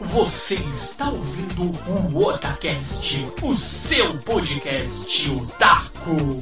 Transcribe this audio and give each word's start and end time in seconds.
Você 0.00 0.54
está 0.54 1.10
ouvindo 1.10 1.70
o 1.86 2.24
Otacast, 2.24 3.22
o 3.42 3.54
seu 3.54 4.16
podcast 4.20 5.30
otaku. 5.30 6.40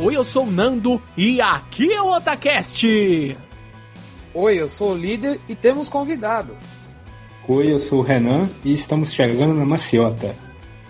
Oi, 0.00 0.16
eu 0.16 0.24
sou 0.24 0.44
o 0.44 0.50
Nando 0.50 1.02
e 1.18 1.42
aqui 1.42 1.92
é 1.92 2.00
o 2.00 2.16
Otacast. 2.16 3.36
Oi, 4.32 4.60
eu 4.60 4.68
sou 4.70 4.92
o 4.92 4.96
líder 4.96 5.38
e 5.46 5.54
temos 5.54 5.90
convidado. 5.90 6.56
Oi, 7.46 7.70
eu 7.70 7.78
sou 7.78 7.98
o 7.98 8.02
Renan 8.02 8.48
e 8.64 8.72
estamos 8.72 9.12
chegando 9.12 9.52
na 9.52 9.66
maciota. 9.66 10.34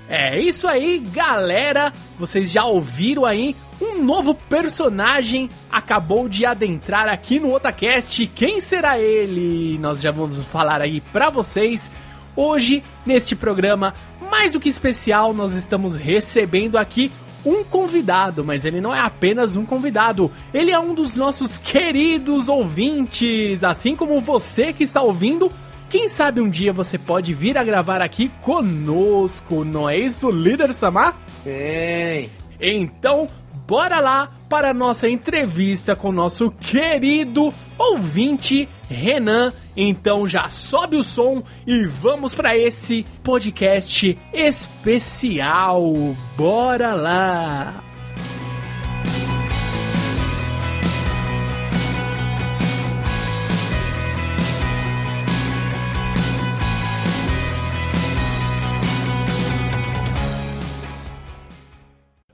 É 0.08 0.38
isso 0.38 0.68
aí, 0.68 0.98
galera! 0.98 1.92
Vocês 2.18 2.50
já 2.50 2.64
ouviram 2.64 3.24
aí? 3.24 3.56
Um 3.80 4.02
novo 4.02 4.34
personagem 4.34 5.48
acabou 5.72 6.28
de 6.28 6.44
adentrar 6.44 7.08
aqui 7.08 7.40
no 7.40 7.54
Otacast. 7.54 8.26
Quem 8.34 8.60
será 8.60 8.98
ele? 8.98 9.78
Nós 9.78 10.00
já 10.02 10.10
vamos 10.10 10.44
falar 10.46 10.82
aí 10.82 11.00
pra 11.00 11.30
vocês. 11.30 11.90
Hoje, 12.36 12.84
neste 13.06 13.34
programa 13.34 13.94
mais 14.30 14.52
do 14.52 14.60
que 14.60 14.68
especial, 14.68 15.32
nós 15.32 15.54
estamos 15.54 15.96
recebendo 15.96 16.76
aqui 16.76 17.10
um 17.44 17.62
convidado, 17.62 18.44
mas 18.44 18.64
ele 18.64 18.80
não 18.80 18.94
é 18.94 19.00
apenas 19.00 19.54
um 19.54 19.66
convidado, 19.66 20.30
ele 20.52 20.70
é 20.70 20.78
um 20.78 20.94
dos 20.94 21.14
nossos 21.14 21.58
queridos 21.58 22.48
ouvintes, 22.48 23.62
assim 23.62 23.94
como 23.94 24.18
você 24.20 24.72
que 24.72 24.82
está 24.82 25.02
ouvindo 25.02 25.52
quem 25.94 26.08
sabe 26.08 26.40
um 26.40 26.50
dia 26.50 26.72
você 26.72 26.98
pode 26.98 27.32
vir 27.32 27.56
a 27.56 27.62
gravar 27.62 28.02
aqui 28.02 28.28
conosco, 28.42 29.64
não 29.64 29.88
é 29.88 29.96
isso, 29.96 30.28
líder 30.28 30.74
Samar? 30.74 31.16
Sim. 31.44 32.28
Então, 32.60 33.28
bora 33.64 34.00
lá 34.00 34.28
para 34.48 34.70
a 34.70 34.74
nossa 34.74 35.08
entrevista 35.08 35.94
com 35.94 36.08
o 36.08 36.12
nosso 36.12 36.50
querido 36.50 37.54
ouvinte 37.78 38.68
Renan. 38.90 39.52
Então 39.76 40.28
já 40.28 40.50
sobe 40.50 40.96
o 40.96 41.04
som 41.04 41.44
e 41.64 41.84
vamos 41.84 42.34
para 42.34 42.58
esse 42.58 43.06
podcast 43.22 44.18
especial. 44.32 45.94
Bora 46.36 46.92
lá! 46.92 47.93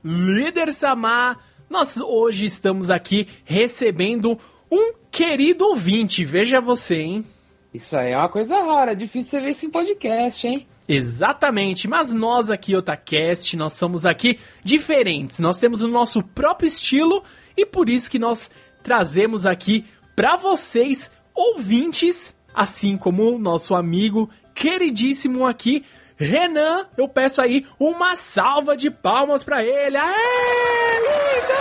Líder 0.03 0.73
Samar, 0.73 1.39
nós 1.69 1.97
hoje 1.97 2.45
estamos 2.45 2.89
aqui 2.89 3.27
recebendo 3.45 4.37
um 4.69 4.93
querido 5.11 5.65
ouvinte. 5.65 6.25
Veja 6.25 6.59
você, 6.59 6.95
hein? 7.01 7.25
Isso 7.73 7.95
aí 7.95 8.11
é 8.11 8.17
uma 8.17 8.27
coisa 8.27 8.63
rara, 8.63 8.95
difícil 8.95 9.31
você 9.31 9.39
ver 9.39 9.49
isso 9.51 9.65
em 9.65 9.69
podcast, 9.69 10.47
hein? 10.47 10.67
Exatamente, 10.87 11.87
mas 11.87 12.11
nós 12.11 12.49
aqui, 12.49 12.75
Otacast, 12.75 13.55
nós 13.55 13.73
somos 13.73 14.05
aqui 14.05 14.39
diferentes. 14.63 15.39
Nós 15.39 15.59
temos 15.59 15.81
o 15.81 15.87
nosso 15.87 16.23
próprio 16.23 16.67
estilo 16.67 17.23
e 17.55 17.65
por 17.65 17.87
isso 17.87 18.09
que 18.09 18.19
nós 18.19 18.49
trazemos 18.83 19.45
aqui 19.45 19.85
para 20.15 20.35
vocês, 20.35 21.11
ouvintes, 21.33 22.35
assim 22.53 22.97
como 22.97 23.35
o 23.35 23.39
nosso 23.39 23.75
amigo 23.75 24.29
queridíssimo 24.53 25.45
aqui, 25.45 25.85
Renan, 26.21 26.85
eu 26.95 27.07
peço 27.07 27.41
aí 27.41 27.65
uma 27.79 28.15
salva 28.15 28.77
de 28.77 28.91
palmas 28.91 29.43
para 29.43 29.63
ele. 29.63 29.97
Aê, 29.97 30.99
linda, 30.99 31.55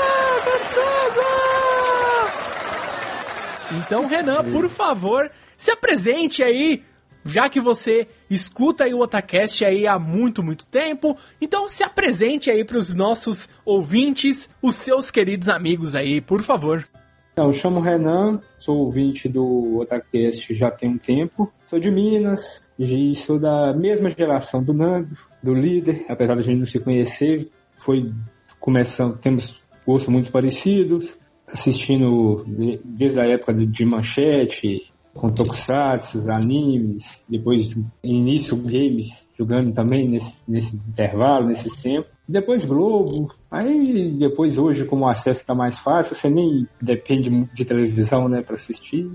gostosa! 0.45 1.27
Então, 3.73 4.07
Renan, 4.07 4.45
por 4.51 4.69
favor, 4.69 5.31
se 5.57 5.71
apresente 5.71 6.43
aí, 6.43 6.83
já 7.25 7.49
que 7.49 7.61
você 7.61 8.07
escuta 8.29 8.85
aí 8.85 8.93
o 8.93 9.01
Otacast 9.01 9.65
aí 9.65 9.87
há 9.87 9.99
muito, 9.99 10.43
muito 10.43 10.67
tempo. 10.67 11.17
Então, 11.41 11.69
se 11.69 11.83
apresente 11.83 12.51
aí 12.51 12.65
para 12.65 12.79
os 12.79 12.93
nossos 12.93 13.49
ouvintes, 13.65 14.51
os 14.61 14.75
seus 14.75 15.11
queridos 15.11 15.49
amigos 15.49 15.95
aí, 15.95 16.21
por 16.21 16.43
favor. 16.43 16.85
Então, 17.33 17.47
eu 17.47 17.53
chamo 17.53 17.81
Renan, 17.81 18.41
sou 18.57 18.79
ouvinte 18.79 19.29
do 19.29 19.79
Otacast 19.79 20.55
já 20.55 20.71
tem 20.71 20.91
um 20.91 20.99
tempo. 20.99 21.51
Sou 21.67 21.79
de 21.79 21.91
Minas 21.91 22.61
e 22.79 23.15
sou 23.15 23.39
da 23.39 23.73
mesma 23.73 24.11
geração 24.11 24.63
do 24.63 24.75
Nando, 24.75 25.17
do 25.43 25.55
líder, 25.55 26.05
apesar 26.09 26.35
da 26.35 26.43
gente 26.43 26.59
não 26.59 26.67
se 26.67 26.81
conhecer. 26.81 27.49
Foi 27.77 28.13
começando, 28.59 29.17
temos 29.19 29.63
gostos 29.87 30.13
muito 30.13 30.31
parecidos, 30.31 31.19
assistindo 31.47 32.45
desde 32.85 33.21
a 33.21 33.27
época 33.27 33.55
de 33.55 33.85
manchete, 33.85 34.91
com 35.15 35.31
tokusatsu, 35.31 36.31
animes, 36.31 37.27
depois 37.29 37.77
início 38.03 38.57
games, 38.57 39.29
jogando 39.39 39.73
também 39.73 40.09
nesse, 40.09 40.43
nesse 40.49 40.77
intervalo, 40.77 41.47
nesses 41.47 41.75
tempos. 41.81 42.11
Depois 42.31 42.65
Globo, 42.65 43.35
aí 43.51 44.13
depois 44.13 44.57
hoje 44.57 44.85
como 44.85 45.05
o 45.05 45.09
acesso 45.09 45.41
está 45.41 45.53
mais 45.53 45.81
fácil, 45.81 46.15
você 46.15 46.31
nem 46.31 46.69
depende 46.81 47.29
de 47.53 47.65
televisão, 47.65 48.29
né, 48.29 48.41
para 48.41 48.55
assistir. 48.55 49.11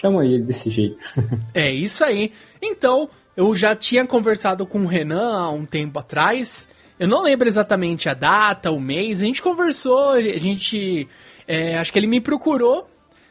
Chama 0.00 0.24
ele 0.24 0.42
desse 0.42 0.68
jeito. 0.68 0.98
é 1.54 1.70
isso 1.70 2.02
aí. 2.02 2.32
Então, 2.60 3.08
eu 3.36 3.54
já 3.54 3.76
tinha 3.76 4.04
conversado 4.04 4.66
com 4.66 4.80
o 4.80 4.86
Renan 4.86 5.38
há 5.38 5.50
um 5.50 5.64
tempo 5.64 6.00
atrás. 6.00 6.66
Eu 6.98 7.06
não 7.06 7.22
lembro 7.22 7.46
exatamente 7.46 8.08
a 8.08 8.14
data, 8.14 8.72
o 8.72 8.80
mês. 8.80 9.20
A 9.20 9.24
gente 9.24 9.40
conversou, 9.40 10.10
a 10.10 10.20
gente. 10.20 11.08
É, 11.46 11.78
acho 11.78 11.92
que 11.92 11.98
ele 11.98 12.08
me 12.08 12.20
procurou 12.20 12.88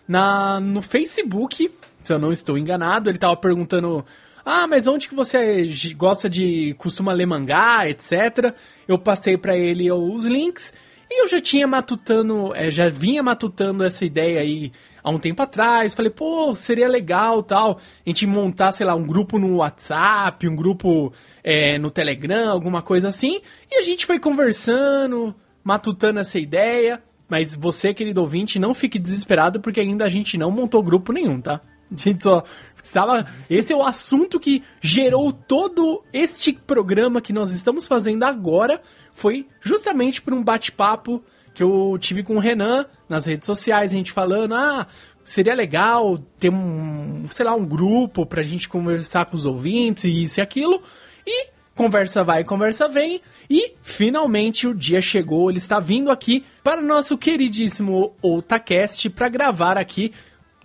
na, 0.08 0.60
no 0.60 0.82
Facebook, 0.82 1.70
se 2.02 2.14
eu 2.14 2.20
não 2.20 2.32
estou 2.32 2.58
enganado. 2.58 3.10
Ele 3.10 3.18
estava 3.18 3.36
perguntando. 3.36 4.06
Ah, 4.46 4.66
mas 4.68 4.88
onde 4.88 5.10
que 5.10 5.16
você 5.16 5.70
gosta 5.98 6.30
de. 6.30 6.74
costuma 6.78 7.12
ler 7.12 7.26
mangá, 7.26 7.90
etc. 7.90 8.54
Eu 8.88 8.98
passei 8.98 9.38
para 9.38 9.58
ele 9.58 9.92
os 9.92 10.26
links. 10.26 10.74
E 11.10 11.22
eu 11.24 11.28
já 11.28 11.40
tinha 11.40 11.66
matutando, 11.66 12.54
é, 12.54 12.70
já 12.70 12.90
vinha 12.90 13.24
matutando 13.24 13.84
essa 13.84 14.04
ideia 14.04 14.42
aí 14.42 14.72
há 15.02 15.10
um 15.10 15.20
tempo 15.20 15.42
atrás. 15.42 15.94
Falei, 15.94 16.12
pô, 16.12 16.54
seria 16.54 16.88
legal 16.88 17.42
tal. 17.42 17.80
A 18.06 18.10
gente 18.10 18.28
montar, 18.28 18.74
sei 18.74 18.86
lá, 18.86 18.94
um 18.94 19.06
grupo 19.08 19.40
no 19.40 19.58
WhatsApp, 19.58 20.48
um 20.48 20.56
grupo 20.56 21.14
é, 21.44 21.78
no 21.80 21.90
Telegram, 21.90 22.52
alguma 22.52 22.82
coisa 22.82 23.08
assim. 23.08 23.42
E 23.72 23.80
a 23.80 23.84
gente 23.84 24.06
foi 24.06 24.20
conversando, 24.20 25.34
matutando 25.64 26.20
essa 26.20 26.38
ideia. 26.38 27.02
Mas 27.30 27.56
você, 27.56 27.94
querido 27.94 28.22
ouvinte, 28.22 28.60
não 28.60 28.74
fique 28.74 29.00
desesperado 29.00 29.60
porque 29.62 29.80
ainda 29.80 30.06
a 30.06 30.10
gente 30.10 30.38
não 30.38 30.52
montou 30.52 30.84
grupo 30.84 31.12
nenhum, 31.12 31.40
tá? 31.42 31.62
Gente 31.96 32.24
só 32.24 32.44
estava. 32.84 33.28
Esse 33.50 33.74
é 33.74 33.76
o 33.76 33.84
assunto 33.84 34.40
que 34.40 34.64
gerou 34.82 35.32
todo 35.32 36.04
este 36.12 36.54
programa 36.54 37.22
que 37.22 37.34
nós 37.34 37.52
estamos 37.52 37.88
fazendo 37.88 38.24
agora. 38.24 38.82
Foi 39.14 39.48
justamente 39.62 40.22
por 40.22 40.34
um 40.34 40.44
bate-papo 40.44 41.24
que 41.54 41.64
eu 41.64 41.98
tive 42.00 42.22
com 42.22 42.36
o 42.36 42.40
Renan 42.40 42.86
nas 43.10 43.26
redes 43.26 43.48
sociais, 43.48 43.92
a 43.92 43.96
gente 43.96 44.12
falando, 44.12 44.54
ah, 44.54 44.86
seria 45.24 45.56
legal 45.56 46.20
ter 46.40 46.52
um, 46.52 47.28
sei 47.32 47.44
lá, 47.44 47.56
um 47.56 47.66
grupo 47.66 48.28
pra 48.28 48.44
gente 48.44 48.70
conversar 48.70 49.26
com 49.26 49.36
os 49.36 49.44
ouvintes 49.44 50.04
e 50.04 50.22
isso 50.22 50.40
e 50.40 50.42
aquilo. 50.42 50.82
E 51.26 51.48
conversa 51.76 52.24
vai, 52.24 52.44
conversa 52.44 52.88
vem. 52.88 53.22
E 53.50 53.74
finalmente 53.82 54.68
o 54.68 54.74
dia 54.74 55.02
chegou, 55.02 55.50
ele 55.50 55.58
está 55.58 55.80
vindo 55.80 56.12
aqui 56.12 56.46
para 56.64 56.80
o 56.80 56.86
nosso 56.86 57.18
queridíssimo 57.18 58.14
Otacast 58.22 59.10
para 59.10 59.28
gravar 59.28 59.78
aqui, 59.78 60.14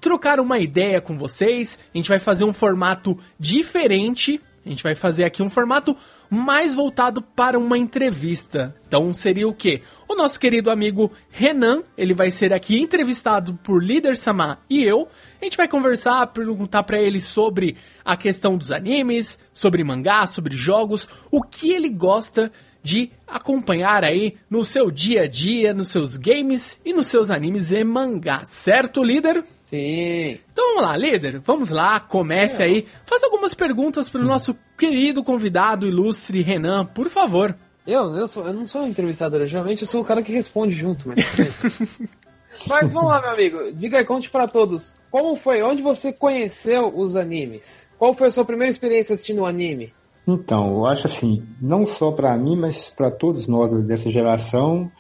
trocar 0.02 0.40
uma 0.40 0.58
ideia 0.58 1.00
com 1.00 1.16
vocês. 1.16 1.78
A 1.94 1.96
gente 1.96 2.08
vai 2.08 2.18
fazer 2.18 2.44
um 2.44 2.52
formato 2.52 3.16
diferente. 3.38 4.40
A 4.66 4.68
gente 4.68 4.82
vai 4.82 4.94
fazer 4.94 5.24
aqui 5.24 5.42
um 5.42 5.50
formato 5.50 5.96
mais 6.28 6.74
voltado 6.74 7.22
para 7.22 7.58
uma 7.58 7.78
entrevista. 7.78 8.75
Então 8.87 9.12
seria 9.14 9.49
o 9.49 9.54
quê? 9.54 9.81
O 10.08 10.14
nosso 10.14 10.38
querido 10.38 10.70
amigo 10.70 11.10
Renan, 11.31 11.82
ele 11.96 12.14
vai 12.14 12.31
ser 12.31 12.52
aqui 12.52 12.81
entrevistado 12.81 13.54
por 13.62 13.82
Líder 13.82 14.16
Sama 14.16 14.58
e 14.69 14.82
eu. 14.82 15.08
A 15.40 15.44
gente 15.44 15.56
vai 15.56 15.66
conversar, 15.66 16.26
perguntar 16.28 16.82
para 16.82 17.00
ele 17.00 17.20
sobre 17.20 17.76
a 18.05 18.16
questão 18.16 18.56
dos 18.56 18.70
animes, 18.70 19.38
sobre 19.52 19.82
mangá, 19.82 20.26
sobre 20.26 20.56
jogos, 20.56 21.08
o 21.31 21.43
que 21.43 21.72
ele 21.72 21.88
gosta 21.88 22.52
de 22.82 23.10
acompanhar 23.26 24.05
aí 24.05 24.37
no 24.50 24.64
seu 24.64 24.90
dia 24.90 25.22
a 25.22 25.28
dia, 25.28 25.72
nos 25.72 25.88
seus 25.88 26.16
games 26.16 26.78
e 26.84 26.93
nos 26.93 27.06
seus 27.06 27.31
animes 27.31 27.70
e 27.70 27.84
mangá, 27.84 28.44
certo, 28.44 29.02
líder? 29.02 29.44
Sim. 29.72 30.38
Então 30.52 30.74
vamos 30.74 30.82
lá, 30.82 30.96
líder. 30.98 31.38
Vamos 31.40 31.70
lá, 31.70 31.98
comece 31.98 32.62
é. 32.62 32.66
aí. 32.66 32.86
Faz 33.06 33.22
algumas 33.22 33.54
perguntas 33.54 34.06
para 34.06 34.20
o 34.20 34.24
nosso 34.24 34.54
querido 34.76 35.24
convidado 35.24 35.86
ilustre 35.86 36.42
Renan, 36.42 36.84
por 36.84 37.08
favor. 37.08 37.56
Eu, 37.86 38.14
eu, 38.14 38.28
sou, 38.28 38.46
eu 38.46 38.52
não 38.52 38.66
sou 38.66 38.86
entrevistador, 38.86 39.46
geralmente 39.46 39.80
eu 39.80 39.88
sou 39.88 40.02
o 40.02 40.04
cara 40.04 40.22
que 40.22 40.30
responde 40.30 40.74
junto. 40.74 41.08
Mas, 41.08 41.19
mas 42.69 42.92
vamos 42.92 43.08
lá, 43.08 43.22
meu 43.22 43.30
amigo. 43.30 43.72
Diga 43.72 43.96
aí, 43.96 44.04
conte 44.04 44.30
para 44.30 44.46
todos. 44.46 44.94
Como 45.10 45.34
foi? 45.36 45.62
Onde 45.62 45.82
você 45.82 46.12
conheceu 46.12 46.92
os 46.94 47.16
animes? 47.16 47.88
Qual 47.98 48.12
foi 48.12 48.26
a 48.26 48.30
sua 48.30 48.44
primeira 48.44 48.70
experiência 48.70 49.14
assistindo 49.14 49.40
o 49.40 49.46
anime? 49.46 49.94
Então, 50.28 50.69
eu 50.76 50.86
acho 50.86 51.06
assim, 51.06 51.42
não 51.60 51.86
só 51.86 52.12
para 52.12 52.36
mim, 52.36 52.56
mas 52.56 52.90
para 52.90 53.10
todos 53.10 53.48
nós 53.48 53.72
dessa 53.84 54.10
geração, 54.10 54.92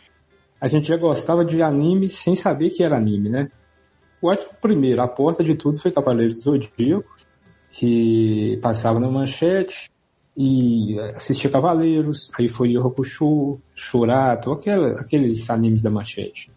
a 0.58 0.66
gente 0.66 0.88
já 0.88 0.96
gostava 0.96 1.44
de 1.44 1.62
anime 1.62 2.08
sem 2.08 2.34
saber 2.34 2.70
que 2.70 2.82
era 2.82 2.96
anime, 2.96 3.28
né? 3.28 3.50
Eu 4.22 4.30
acho 4.30 4.48
que 4.48 4.54
primeiro, 4.60 5.00
a 5.00 5.04
aposta 5.04 5.42
de 5.42 5.54
tudo 5.54 5.78
foi 5.78 5.90
Cavaleiros 5.90 6.36
do 6.36 6.42
Zodíaco, 6.42 7.10
que 7.70 8.58
passava 8.62 9.00
na 9.00 9.08
manchete 9.08 9.90
e 10.36 10.98
assistia 11.14 11.50
Cavaleiros, 11.50 12.30
aí 12.38 12.48
foi 12.48 12.70
Yu 12.70 12.86
Hakusho, 12.86 13.58
Shurato, 13.74 14.52
aquela, 14.52 14.92
aqueles 14.92 15.48
animes 15.50 15.82
da 15.82 15.90
manchete. 15.90 16.50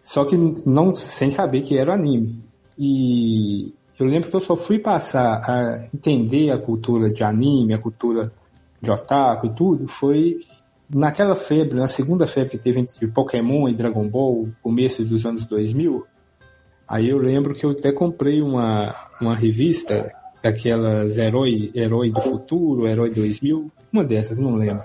Só 0.00 0.24
que 0.24 0.36
não 0.36 0.94
sem 0.94 1.30
saber 1.30 1.62
que 1.62 1.76
era 1.76 1.94
anime. 1.94 2.42
E 2.78 3.72
eu 3.98 4.06
lembro 4.06 4.30
que 4.30 4.36
eu 4.36 4.40
só 4.40 4.54
fui 4.54 4.78
passar 4.78 5.42
a 5.48 5.88
entender 5.94 6.50
a 6.50 6.58
cultura 6.58 7.10
de 7.10 7.24
anime, 7.24 7.74
a 7.74 7.78
cultura 7.78 8.32
de 8.80 8.90
otaku 8.90 9.46
e 9.46 9.54
tudo, 9.54 9.88
foi 9.88 10.40
naquela 10.88 11.34
febre, 11.34 11.78
na 11.78 11.86
segunda 11.86 12.26
febre 12.26 12.50
que 12.50 12.58
teve 12.58 12.80
entre 12.80 13.06
Pokémon 13.08 13.68
e 13.68 13.74
Dragon 13.74 14.06
Ball, 14.08 14.48
começo 14.62 15.04
dos 15.04 15.24
anos 15.24 15.46
2000. 15.46 16.04
Aí 16.88 17.08
eu 17.08 17.18
lembro 17.18 17.54
que 17.54 17.64
eu 17.64 17.70
até 17.70 17.92
comprei 17.92 18.42
uma, 18.42 18.94
uma 19.20 19.34
revista 19.34 20.12
daquelas 20.42 21.16
Herói, 21.16 21.70
Herói 21.74 22.10
do 22.10 22.20
Futuro, 22.20 22.86
Herói 22.86 23.10
2000, 23.10 23.70
uma 23.92 24.04
dessas, 24.04 24.36
não 24.36 24.54
lembro. 24.56 24.84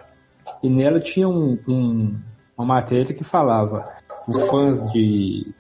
E 0.64 0.70
nela 0.70 1.00
tinha 1.00 1.28
um, 1.28 1.58
um, 1.68 2.16
uma 2.58 2.66
matéria 2.66 3.14
que 3.14 3.24
falava 3.24 3.90
os 4.28 4.48
fãs 4.48 4.92
de, 4.92 5.54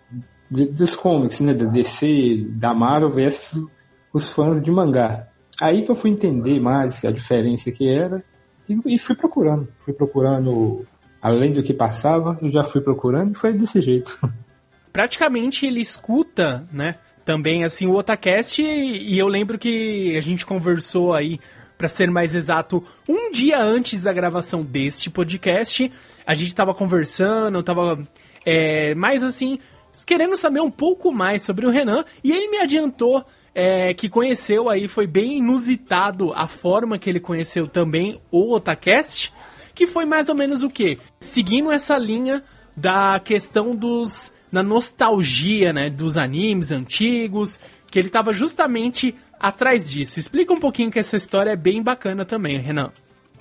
de, 0.50 0.65
dos 0.68 0.95
comics, 0.95 1.41
né, 1.41 1.53
da 1.53 1.65
DC, 1.65 2.47
da 2.51 2.74
Marvel 2.74 3.09
versus 3.09 3.68
os 4.13 4.30
fãs 4.30 4.62
de 4.62 4.71
mangá. 4.71 5.27
Aí 5.59 5.83
que 5.83 5.92
eu 5.92 5.95
fui 5.95 6.12
entender 6.12 6.59
mais 6.62 7.03
a 7.03 7.12
diferença 7.12 7.69
que 7.69 7.89
era 7.89 8.24
e, 8.69 8.95
e 8.95 8.97
fui 8.97 9.15
procurando, 9.15 9.68
fui 9.77 9.94
procurando 9.94 10.85
além 11.21 11.51
do 11.51 11.62
que 11.62 11.74
passava, 11.74 12.38
eu 12.42 12.50
já 12.50 12.63
fui 12.63 12.80
procurando 12.80 13.31
e 13.31 13.38
foi 13.38 13.51
desse 13.51 13.81
jeito. 13.81 14.18
Praticamente 14.91 15.65
ele 15.65 15.80
escuta, 15.80 16.68
né? 16.71 16.95
Também 17.25 17.63
assim 17.63 17.86
o 17.86 17.94
Otacast 17.94 18.62
e 18.62 19.18
eu 19.18 19.27
lembro 19.27 19.57
que 19.59 20.15
a 20.18 20.21
gente 20.21 20.45
conversou 20.45 21.13
aí 21.13 21.39
para 21.77 21.88
ser 21.88 22.12
mais 22.12 22.36
exato, 22.36 22.83
um 23.07 23.31
dia 23.31 23.57
antes 23.62 24.01
da 24.01 24.12
gravação 24.12 24.62
deste 24.62 25.09
podcast, 25.09 25.89
a 26.25 26.33
gente 26.33 26.53
tava 26.53 26.74
conversando, 26.74 27.63
tava 27.63 28.06
é, 28.45 28.94
mais 28.95 29.24
assim, 29.24 29.57
querendo 30.06 30.36
saber 30.36 30.59
um 30.59 30.69
pouco 30.69 31.09
mais 31.09 31.42
sobre 31.42 31.65
o 31.65 31.69
Renan, 31.69 32.03
e 32.21 32.33
ele 32.33 32.50
me 32.50 32.57
adiantou 32.57 33.25
é, 33.56 33.94
que 33.94 34.09
conheceu 34.09 34.69
aí, 34.69 34.89
foi 34.89 35.07
bem 35.07 35.38
inusitado 35.38 36.33
a 36.33 36.50
forma 36.50 37.00
que 37.00 37.09
ele 37.09 37.19
conheceu 37.19 37.65
também 37.65 38.21
o 38.30 38.53
Otacast, 38.53 39.33
que 39.74 39.88
foi 39.88 40.06
mais 40.06 40.27
ou 40.27 40.35
menos 40.35 40.63
o 40.63 40.69
que? 40.69 41.00
Seguindo 41.19 41.71
essa 41.71 41.97
linha 41.97 42.44
da 42.75 43.19
questão 43.19 43.74
dos. 43.75 44.33
Na 44.51 44.63
nostalgia, 44.63 45.71
né? 45.71 45.89
Dos 45.89 46.17
animes 46.17 46.71
antigos, 46.71 47.59
que 47.89 47.99
ele 47.99 48.09
tava 48.09 48.33
justamente 48.33 49.15
atrás 49.39 49.89
disso. 49.89 50.19
Explica 50.19 50.53
um 50.53 50.59
pouquinho 50.59 50.91
que 50.91 50.99
essa 50.99 51.17
história 51.17 51.51
é 51.51 51.55
bem 51.55 51.81
bacana 51.81 52.25
também, 52.25 52.57
Renan. 52.57 52.91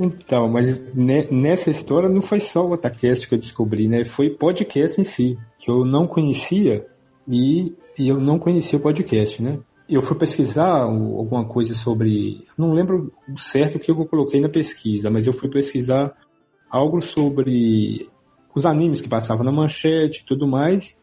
Então, 0.01 0.49
mas 0.49 0.95
nessa 0.95 1.71
história 1.71 2.09
não 2.09 2.23
foi 2.23 2.39
só 2.39 2.65
o 2.65 2.73
Otacast 2.73 3.29
que 3.29 3.35
eu 3.35 3.39
descobri, 3.39 3.89
né? 3.89 4.05
Foi 4.05 4.31
podcast 4.31 5.01
em 5.01 5.05
si, 5.05 5.37
que 5.59 5.69
eu 5.69 5.85
não 5.85 6.07
conhecia 6.07 6.87
e, 7.27 7.75
e 7.99 8.09
eu 8.09 8.21
não 8.21 8.39
conhecia 8.39 8.79
o 8.79 8.83
podcast, 8.83 9.43
né? 9.43 9.59
Eu 9.89 10.01
fui 10.01 10.17
pesquisar 10.17 10.83
alguma 10.83 11.45
coisa 11.45 11.75
sobre. 11.75 12.45
Não 12.57 12.73
lembro 12.73 13.13
certo 13.37 13.77
o 13.77 13.79
que 13.81 13.91
eu 13.91 14.07
coloquei 14.07 14.41
na 14.41 14.49
pesquisa, 14.49 15.11
mas 15.11 15.27
eu 15.27 15.33
fui 15.33 15.49
pesquisar 15.49 16.15
algo 16.71 17.01
sobre 17.01 18.09
os 18.59 18.67
animes 18.67 19.01
que 19.01 19.09
passavam 19.09 19.45
na 19.45 19.53
manchete 19.53 20.23
e 20.23 20.25
tudo 20.25 20.47
mais. 20.47 21.01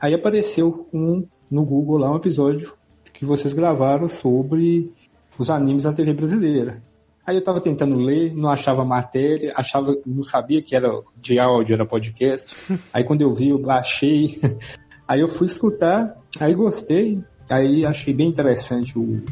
Aí 0.00 0.14
apareceu 0.14 0.88
um, 0.92 1.26
no 1.50 1.62
Google 1.62 1.98
lá 1.98 2.10
um 2.10 2.16
episódio 2.16 2.72
que 3.12 3.22
vocês 3.22 3.52
gravaram 3.52 4.08
sobre 4.08 4.90
os 5.38 5.50
animes 5.50 5.82
da 5.82 5.92
TV 5.92 6.14
brasileira. 6.14 6.82
Aí 7.26 7.36
eu 7.36 7.44
tava 7.44 7.60
tentando 7.60 7.96
ler, 7.96 8.34
não 8.34 8.48
achava 8.48 8.82
matéria, 8.82 9.52
achava, 9.54 9.94
não 10.06 10.22
sabia 10.22 10.62
que 10.62 10.74
era 10.74 10.90
de 11.20 11.38
áudio, 11.38 11.74
era 11.74 11.84
podcast. 11.84 12.54
Aí 12.94 13.04
quando 13.04 13.20
eu 13.20 13.34
vi, 13.34 13.50
eu 13.50 13.58
baixei. 13.58 14.40
Aí 15.06 15.20
eu 15.20 15.28
fui 15.28 15.46
escutar, 15.46 16.16
aí 16.40 16.52
gostei, 16.52 17.22
aí 17.48 17.86
achei 17.86 18.12
bem 18.12 18.28
interessante 18.28 18.98
o 18.98 19.22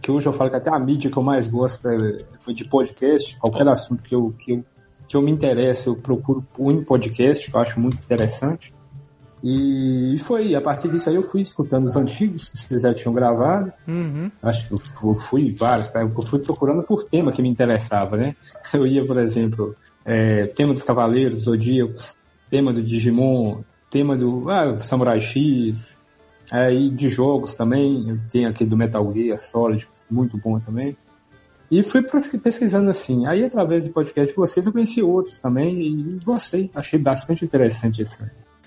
que 0.00 0.10
hoje 0.10 0.26
eu 0.26 0.32
falo 0.32 0.48
que 0.48 0.56
até 0.56 0.70
a 0.70 0.78
mídia 0.78 1.10
que 1.10 1.18
eu 1.18 1.22
mais 1.22 1.46
gosto 1.46 1.86
é 1.86 1.98
de 2.50 2.66
podcast, 2.66 3.36
qualquer 3.36 3.68
assunto 3.68 4.02
que 4.02 4.14
eu, 4.14 4.34
que 4.38 4.52
eu, 4.52 4.64
que 5.08 5.16
eu 5.16 5.22
me 5.22 5.30
interesso, 5.30 5.90
eu 5.90 5.96
procuro 5.96 6.46
um 6.58 6.84
podcast, 6.84 7.50
que 7.50 7.56
eu 7.56 7.60
acho 7.60 7.80
muito 7.80 7.98
interessante. 7.98 8.74
E 9.42 10.16
foi, 10.24 10.54
a 10.54 10.60
partir 10.60 10.88
disso 10.88 11.08
aí 11.08 11.14
eu 11.14 11.22
fui 11.22 11.40
escutando 11.40 11.86
os 11.86 11.96
antigos 11.96 12.48
que 12.48 12.58
vocês 12.58 12.82
já 12.82 12.92
tinham 12.92 13.14
gravado. 13.14 13.72
Uhum. 13.86 14.30
Acho 14.42 14.68
que 14.68 14.74
eu 14.74 15.14
fui 15.14 15.52
vários, 15.52 15.90
eu 15.94 16.22
fui 16.22 16.40
procurando 16.40 16.82
por 16.82 17.04
tema 17.04 17.32
que 17.32 17.40
me 17.40 17.48
interessava, 17.48 18.16
né? 18.16 18.36
Eu 18.74 18.86
ia, 18.86 19.06
por 19.06 19.18
exemplo, 19.18 19.74
é, 20.04 20.46
tema 20.48 20.72
dos 20.72 20.82
Cavaleiros, 20.82 21.44
Zodíacos, 21.44 22.16
tema 22.50 22.72
do 22.72 22.82
Digimon, 22.82 23.62
tema 23.88 24.16
do 24.16 24.50
ah, 24.50 24.76
Samurai 24.78 25.20
X, 25.20 25.96
aí 26.50 26.90
de 26.90 27.08
jogos 27.08 27.54
também, 27.54 28.10
eu 28.10 28.18
tenho 28.30 28.48
aqui 28.48 28.64
do 28.64 28.76
Metal 28.76 29.12
Gear 29.14 29.38
Solid, 29.38 29.88
muito 30.10 30.36
bom 30.36 30.58
também. 30.58 30.96
E 31.70 31.82
fui 31.82 32.02
pesquisando 32.02 32.90
assim. 32.90 33.26
Aí, 33.26 33.44
através 33.44 33.84
do 33.84 33.92
podcast 33.92 34.32
de 34.32 34.36
vocês, 34.36 34.64
eu 34.64 34.72
conheci 34.72 35.02
outros 35.02 35.40
também 35.40 35.80
e 35.80 36.18
gostei. 36.24 36.70
Achei 36.74 36.98
bastante 36.98 37.44
interessante 37.44 38.02
isso. 38.02 38.18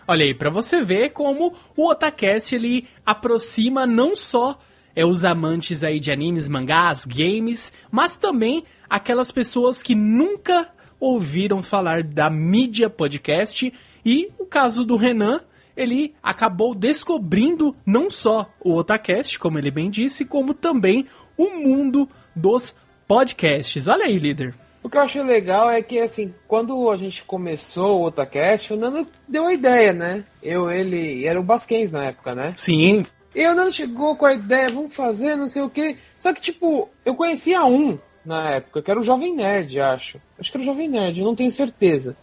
Olha 0.08 0.26
aí, 0.26 0.34
pra 0.34 0.50
você 0.50 0.84
ver 0.84 1.10
como 1.12 1.54
o 1.76 1.88
Otacast 1.88 2.54
ele 2.54 2.88
aproxima 3.06 3.88
não 3.88 4.16
só 4.16 4.60
é, 4.96 5.06
os 5.06 5.24
amantes 5.24 5.84
aí 5.84 6.00
de 6.00 6.12
animes, 6.12 6.48
mangás, 6.48 7.06
games, 7.06 7.72
mas 7.90 8.18
também 8.18 8.64
aquelas 8.90 9.32
pessoas 9.32 9.82
que 9.82 9.96
nunca 9.96 10.70
ouviram 11.00 11.64
falar 11.64 12.04
da 12.04 12.30
mídia 12.30 12.90
podcast. 12.90 13.74
E 14.06 14.30
o 14.38 14.46
caso 14.46 14.84
do 14.84 14.96
Renan, 14.96 15.42
ele 15.76 16.14
acabou 16.22 16.76
descobrindo 16.76 17.76
não 17.86 18.10
só 18.10 18.52
o 18.64 18.76
Otacast, 18.76 19.40
como 19.40 19.58
ele 19.58 19.72
bem 19.72 19.90
disse, 19.90 20.26
como 20.26 20.54
também 20.54 21.08
o 21.38 21.50
mundo 21.58 22.08
dos 22.36 22.76
podcasts. 23.12 23.90
Olha 23.90 24.06
aí, 24.06 24.18
líder. 24.18 24.56
O 24.82 24.90
que 24.90 24.96
eu 24.96 25.02
achei 25.02 25.22
legal 25.22 25.70
é 25.70 25.82
que, 25.82 26.00
assim, 26.00 26.34
quando 26.48 26.90
a 26.90 26.96
gente 26.96 27.26
começou 27.26 28.00
o 28.00 28.06
Otacast, 28.06 28.72
o 28.72 28.78
Nando 28.78 29.06
deu 29.28 29.48
a 29.48 29.54
ideia, 29.54 29.92
né? 29.92 30.24
Eu, 30.42 30.72
ele, 30.72 31.26
era 31.28 31.38
o 31.38 31.44
Basquens 31.44 31.92
na 31.92 32.06
época, 32.06 32.34
né? 32.34 32.54
Sim. 32.56 33.06
E 33.36 33.46
o 33.46 33.54
Nando 33.54 33.74
chegou 33.74 34.16
com 34.16 34.26
a 34.26 34.34
ideia, 34.34 34.70
vamos 34.70 34.96
fazer, 34.96 35.36
não 35.36 35.50
sei 35.50 35.62
o 35.62 35.70
quê. 35.70 35.98
Só 36.18 36.34
que, 36.34 36.40
tipo, 36.40 36.88
eu 37.04 37.14
conhecia 37.14 37.66
um 37.66 38.00
na 38.26 38.52
época, 38.52 38.82
que 38.82 38.90
era 38.90 39.00
o 39.00 39.04
Jovem 39.04 39.36
Nerd, 39.36 39.78
acho. 39.82 40.18
Acho 40.40 40.50
que 40.50 40.56
era 40.56 40.64
o 40.64 40.66
Jovem 40.66 40.88
Nerd, 40.88 41.22
não 41.22 41.36
tenho 41.36 41.52
certeza. 41.52 42.16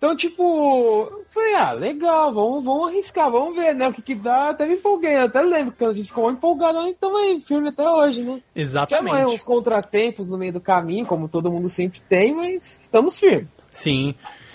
Então, 0.00 0.16
tipo, 0.16 1.12
falei, 1.30 1.54
ah, 1.56 1.72
legal, 1.72 2.32
vamos, 2.32 2.64
vamos 2.64 2.88
arriscar, 2.88 3.30
vamos 3.30 3.54
ver, 3.54 3.74
né? 3.74 3.86
O 3.86 3.92
que 3.92 4.00
que 4.00 4.14
dá. 4.14 4.48
Até 4.48 4.64
me 4.64 4.76
empolguei, 4.76 5.14
até 5.14 5.42
lembro 5.42 5.74
que 5.76 5.84
a 5.84 5.92
gente 5.92 6.06
ficou 6.06 6.30
empolgado, 6.30 6.78
então 6.88 7.14
aí, 7.18 7.42
firme 7.42 7.68
até 7.68 7.86
hoje, 7.86 8.22
né? 8.22 8.40
Exatamente. 8.56 9.14
Tinha 9.14 9.28
uns 9.28 9.42
contratempos 9.42 10.30
no 10.30 10.38
meio 10.38 10.54
do 10.54 10.60
caminho, 10.60 11.04
como 11.04 11.28
todo 11.28 11.52
mundo 11.52 11.68
sempre 11.68 12.00
tem, 12.08 12.34
mas 12.34 12.80
estamos 12.80 13.18
firmes. 13.18 13.50
Sim. 13.70 14.14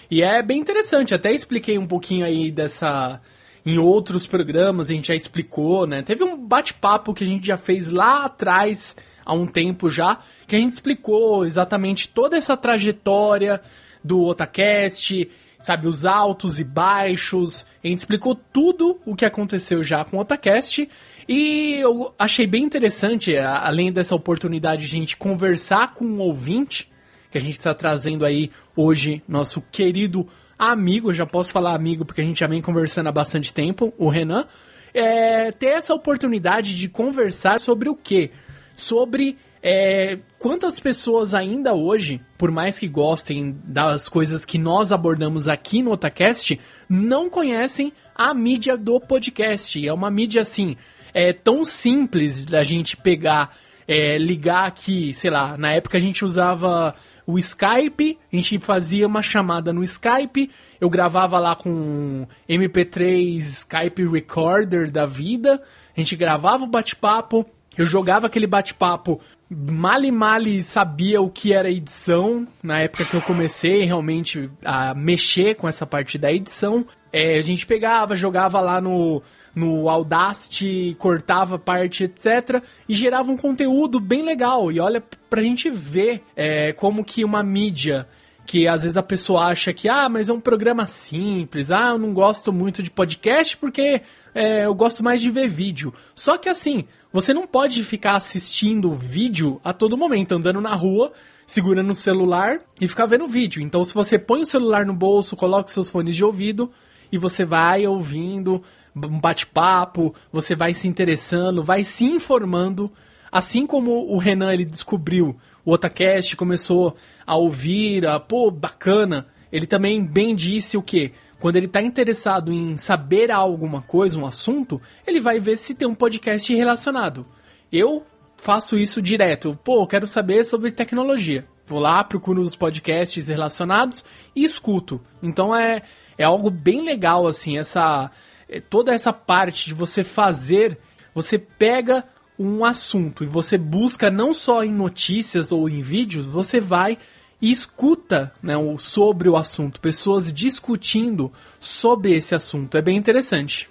E 0.09 0.23
é 0.23 0.41
bem 0.41 0.59
interessante, 0.59 1.13
até 1.13 1.31
expliquei 1.31 1.77
um 1.77 1.85
pouquinho 1.85 2.25
aí 2.25 2.49
dessa. 2.51 3.21
Em 3.63 3.77
outros 3.77 4.25
programas 4.25 4.89
a 4.89 4.93
gente 4.93 5.09
já 5.09 5.15
explicou, 5.15 5.85
né? 5.85 6.01
Teve 6.01 6.23
um 6.23 6.35
bate-papo 6.35 7.13
que 7.13 7.23
a 7.23 7.27
gente 7.27 7.45
já 7.45 7.57
fez 7.57 7.91
lá 7.91 8.25
atrás, 8.25 8.95
há 9.23 9.33
um 9.33 9.45
tempo 9.45 9.91
já, 9.91 10.19
que 10.47 10.55
a 10.55 10.59
gente 10.59 10.73
explicou 10.73 11.45
exatamente 11.45 12.07
toda 12.07 12.35
essa 12.35 12.57
trajetória 12.57 13.61
do 14.05 14.23
Otacast, 14.23 15.27
sabe, 15.59 15.87
os 15.87 16.05
altos 16.05 16.59
e 16.59 16.63
baixos. 16.63 17.65
A 17.83 17.87
gente 17.87 17.99
explicou 17.99 18.35
tudo 18.35 19.01
o 19.05 19.15
que 19.15 19.25
aconteceu 19.25 19.83
já 19.83 20.05
com 20.05 20.17
o 20.17 20.19
Otacast. 20.19 20.87
E 21.27 21.73
eu 21.79 22.13
achei 22.19 22.45
bem 22.45 22.63
interessante, 22.63 23.35
além 23.35 23.91
dessa 23.91 24.13
oportunidade 24.13 24.87
de 24.87 24.95
a 24.95 24.99
gente 24.99 25.17
conversar 25.17 25.95
com 25.95 26.05
um 26.05 26.19
ouvinte, 26.19 26.87
que 27.31 27.37
a 27.37 27.41
gente 27.41 27.57
está 27.57 27.73
trazendo 27.73 28.23
aí 28.23 28.51
hoje, 28.75 29.23
nosso 29.27 29.59
querido 29.71 30.27
amigo, 30.57 31.11
já 31.11 31.25
posso 31.25 31.51
falar 31.51 31.73
amigo 31.73 32.05
porque 32.05 32.21
a 32.21 32.23
gente 32.23 32.39
já 32.39 32.47
vem 32.47 32.61
conversando 32.61 33.07
há 33.07 33.11
bastante 33.11 33.51
tempo, 33.51 33.91
o 33.97 34.07
Renan, 34.07 34.45
é, 34.93 35.51
ter 35.51 35.67
essa 35.67 35.93
oportunidade 35.93 36.77
de 36.77 36.87
conversar 36.87 37.59
sobre 37.59 37.89
o 37.89 37.95
quê? 37.95 38.29
Sobre 38.75 39.37
é, 39.67 40.19
quantas 40.37 40.79
pessoas 40.79 41.33
ainda 41.33 41.73
hoje, 41.73 42.21
por 42.37 42.51
mais 42.51 42.77
que 42.77 42.87
gostem 42.87 43.57
das 43.63 44.07
coisas 44.07 44.45
que 44.45 44.59
nós 44.59 44.91
abordamos 44.91 45.47
aqui 45.47 45.81
no 45.81 45.91
Otacast, 45.91 46.59
não 46.87 47.31
conhecem 47.31 47.91
a 48.13 48.31
mídia 48.31 48.77
do 48.77 48.99
podcast. 48.99 49.83
É 49.83 49.91
uma 49.91 50.11
mídia 50.11 50.43
assim, 50.43 50.77
é 51.15 51.33
tão 51.33 51.65
simples 51.65 52.45
da 52.45 52.63
gente 52.63 52.95
pegar 52.95 53.57
é, 53.87 54.19
ligar 54.19 54.67
aqui, 54.67 55.11
sei 55.15 55.31
lá, 55.31 55.57
na 55.57 55.71
época 55.71 55.97
a 55.97 56.01
gente 56.01 56.23
usava 56.23 56.93
o 57.25 57.39
Skype, 57.39 58.19
a 58.31 58.35
gente 58.35 58.59
fazia 58.59 59.07
uma 59.07 59.23
chamada 59.23 59.73
no 59.73 59.83
Skype, 59.83 60.51
eu 60.79 60.91
gravava 60.91 61.39
lá 61.39 61.55
com 61.55 62.27
MP3 62.47 63.37
Skype 63.37 64.07
Recorder 64.07 64.91
da 64.91 65.07
vida, 65.07 65.59
a 65.97 65.99
gente 65.99 66.15
gravava 66.15 66.65
o 66.65 66.67
bate-papo, 66.67 67.47
eu 67.77 67.85
jogava 67.85 68.27
aquele 68.27 68.47
bate-papo, 68.47 69.19
male 69.49 70.11
male 70.11 70.63
sabia 70.63 71.21
o 71.21 71.29
que 71.29 71.53
era 71.53 71.69
edição, 71.69 72.47
na 72.63 72.79
época 72.79 73.05
que 73.05 73.15
eu 73.15 73.21
comecei 73.21 73.83
realmente 73.83 74.49
a 74.63 74.93
mexer 74.93 75.55
com 75.55 75.67
essa 75.67 75.85
parte 75.85 76.17
da 76.17 76.31
edição. 76.31 76.85
É, 77.11 77.37
a 77.37 77.41
gente 77.41 77.65
pegava, 77.65 78.15
jogava 78.15 78.59
lá 78.59 78.81
no, 78.81 79.21
no 79.55 79.89
Audacity, 79.89 80.95
cortava 80.99 81.57
parte, 81.57 82.03
etc. 82.03 82.61
E 82.89 82.93
gerava 82.93 83.31
um 83.31 83.37
conteúdo 83.37 83.99
bem 83.99 84.23
legal. 84.23 84.71
E 84.71 84.79
olha 84.79 85.01
pra 85.29 85.41
gente 85.41 85.69
ver 85.69 86.23
é, 86.35 86.73
como 86.73 87.05
que 87.05 87.23
uma 87.23 87.41
mídia 87.43 88.07
que 88.45 88.67
às 88.67 88.83
vezes 88.83 88.95
a 88.95 89.01
pessoa 89.01 89.45
acha 89.45 89.73
que, 89.73 89.89
ah, 89.89 90.07
mas 90.07 90.29
é 90.29 90.33
um 90.33 90.39
programa 90.39 90.85
simples, 90.85 91.71
ah, 91.71 91.89
eu 91.89 91.97
não 91.97 92.13
gosto 92.13 92.53
muito 92.53 92.83
de 92.83 92.91
podcast 92.91 93.57
porque 93.57 94.03
é, 94.35 94.65
eu 94.65 94.75
gosto 94.75 95.03
mais 95.03 95.19
de 95.19 95.31
ver 95.31 95.49
vídeo. 95.49 95.93
Só 96.13 96.37
que 96.37 96.47
assim, 96.47 96.85
você 97.15 97.33
não 97.33 97.47
pode 97.47 97.81
ficar 97.85 98.17
assistindo 98.17 98.93
vídeo 98.93 99.61
a 99.63 99.71
todo 99.71 99.95
momento, 99.95 100.35
andando 100.35 100.59
na 100.59 100.75
rua, 100.75 101.13
segurando 101.47 101.91
o 101.91 101.95
celular 101.95 102.59
e 102.81 102.89
ficar 102.89 103.05
vendo 103.05 103.25
vídeo. 103.25 103.61
Então, 103.61 103.81
se 103.85 103.93
você 103.93 104.19
põe 104.19 104.41
o 104.41 104.45
celular 104.45 104.85
no 104.85 104.93
bolso, 104.93 105.33
coloca 105.33 105.71
seus 105.71 105.89
fones 105.89 106.13
de 106.13 106.25
ouvido 106.25 106.69
e 107.09 107.17
você 107.17 107.45
vai 107.45 107.87
ouvindo 107.87 108.61
um 108.93 109.17
bate-papo, 109.17 110.13
você 110.29 110.57
vai 110.57 110.73
se 110.73 110.89
interessando, 110.89 111.63
vai 111.63 111.85
se 111.85 112.03
informando, 112.03 112.91
assim 113.31 113.65
como 113.65 114.13
o 114.13 114.17
Renan 114.17 114.51
ele 114.51 114.65
descobriu 114.65 115.37
o 115.63 115.71
Otacast, 115.71 116.35
começou 116.35 116.97
a 117.25 117.37
ouvir, 117.37 118.05
a, 118.05 118.19
pô, 118.19 118.51
bacana. 118.51 119.25
Ele 119.53 119.65
também 119.65 120.05
bem 120.05 120.35
disse 120.35 120.75
o 120.75 120.83
que? 120.83 121.13
Quando 121.45 121.57
ele 121.57 121.67
está 121.67 121.79
interessado 121.79 122.51
em 122.51 122.75
saber 122.75 123.29
alguma 123.29 123.79
coisa, 123.79 124.17
um 124.17 124.25
assunto, 124.25 124.81
ele 125.05 125.19
vai 125.19 125.39
ver 125.39 125.59
se 125.59 125.75
tem 125.75 125.87
um 125.87 125.93
podcast 125.93 126.51
relacionado. 126.55 127.23
Eu 127.71 128.03
faço 128.35 128.75
isso 128.75 128.99
direto. 128.99 129.55
Pô, 129.63 129.85
quero 129.85 130.07
saber 130.07 130.43
sobre 130.43 130.71
tecnologia. 130.71 131.45
Vou 131.67 131.77
lá, 131.77 132.03
procuro 132.03 132.41
os 132.41 132.55
podcasts 132.55 133.27
relacionados 133.27 134.03
e 134.35 134.43
escuto. 134.43 134.99
Então 135.21 135.55
é, 135.55 135.83
é 136.17 136.23
algo 136.23 136.49
bem 136.49 136.83
legal, 136.83 137.27
assim, 137.27 137.59
essa 137.59 138.09
é, 138.49 138.59
toda 138.59 138.91
essa 138.91 139.13
parte 139.13 139.67
de 139.67 139.75
você 139.75 140.03
fazer, 140.03 140.79
você 141.13 141.37
pega 141.37 142.05
um 142.39 142.65
assunto 142.65 143.23
e 143.23 143.27
você 143.27 143.55
busca 143.55 144.09
não 144.09 144.33
só 144.33 144.63
em 144.63 144.73
notícias 144.73 145.51
ou 145.51 145.69
em 145.69 145.81
vídeos, 145.81 146.25
você 146.25 146.59
vai 146.59 146.97
e 147.41 147.51
escuta 147.51 148.31
né, 148.41 148.53
sobre 148.77 149.29
o 149.29 149.35
assunto, 149.35 149.79
pessoas 149.79 150.31
discutindo 150.31 151.31
sobre 151.59 152.13
esse 152.13 152.33
assunto. 152.33 152.77
É 152.77 152.81
bem 152.81 152.97
interessante. 152.97 153.69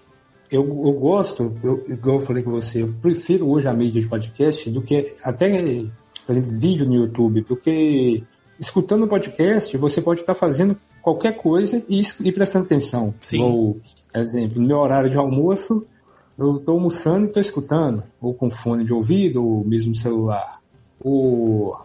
Eu, 0.50 0.62
eu 0.62 0.92
gosto, 0.92 1.56
eu, 1.64 1.84
igual 1.88 2.20
eu 2.20 2.26
falei 2.26 2.42
com 2.42 2.50
você, 2.50 2.82
eu 2.82 2.94
prefiro 3.00 3.48
hoje 3.48 3.66
a 3.66 3.72
mídia 3.72 4.00
de 4.00 4.08
podcast 4.08 4.70
do 4.70 4.82
que 4.82 5.16
até, 5.22 5.48
por 6.26 6.32
exemplo, 6.32 6.60
vídeo 6.60 6.86
no 6.86 6.94
YouTube, 6.94 7.42
porque 7.42 8.22
escutando 8.60 9.04
o 9.04 9.08
podcast 9.08 9.76
você 9.76 10.00
pode 10.00 10.20
estar 10.20 10.34
fazendo 10.34 10.76
qualquer 11.02 11.32
coisa 11.36 11.82
e, 11.88 12.02
e 12.20 12.32
prestando 12.32 12.66
atenção. 12.66 13.14
Sim. 13.20 13.42
Ou, 13.42 13.80
por 14.12 14.20
exemplo, 14.20 14.60
no 14.60 14.68
meu 14.68 14.78
horário 14.78 15.10
de 15.10 15.16
almoço, 15.16 15.86
eu 16.38 16.56
estou 16.56 16.74
almoçando 16.74 17.24
e 17.24 17.28
estou 17.28 17.40
escutando, 17.40 18.04
ou 18.20 18.34
com 18.34 18.50
fone 18.50 18.84
de 18.84 18.92
ouvido, 18.92 19.44
ou 19.44 19.64
mesmo 19.64 19.94
celular. 19.94 20.60
Ou 21.00 21.78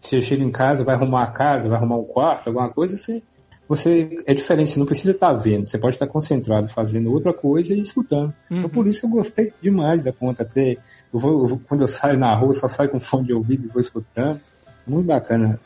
você 0.00 0.20
chega 0.20 0.42
em 0.42 0.50
casa, 0.50 0.84
vai 0.84 0.94
arrumar 0.94 1.24
a 1.24 1.30
casa, 1.30 1.68
vai 1.68 1.78
arrumar 1.78 1.96
um 1.96 2.04
quarto, 2.04 2.48
alguma 2.48 2.68
coisa, 2.68 2.96
você, 2.96 3.22
você 3.68 4.22
é 4.26 4.34
diferente, 4.34 4.70
você 4.70 4.78
não 4.78 4.86
precisa 4.86 5.10
estar 5.10 5.32
vendo, 5.32 5.66
você 5.66 5.78
pode 5.78 5.96
estar 5.96 6.06
concentrado 6.06 6.68
fazendo 6.68 7.12
outra 7.12 7.32
coisa 7.32 7.74
e 7.74 7.80
escutando. 7.80 8.32
Então, 8.46 8.58
uhum. 8.58 8.58
Então, 8.58 8.70
por 8.70 8.86
isso 8.86 9.06
eu 9.06 9.10
gostei 9.10 9.52
demais 9.60 10.04
da 10.04 10.12
conta. 10.12 10.42
Até 10.42 10.76
eu 11.12 11.18
vou, 11.18 11.42
eu 11.42 11.48
vou, 11.48 11.60
quando 11.68 11.80
eu 11.80 11.88
saio 11.88 12.18
na 12.18 12.34
rua, 12.34 12.52
só 12.52 12.68
saio 12.68 12.90
com 12.90 13.00
fone 13.00 13.26
de 13.26 13.32
ouvido 13.32 13.64
e 13.64 13.68
vou 13.68 13.80
escutando. 13.80 14.40
Muito 14.86 15.06
bacana. 15.06 15.58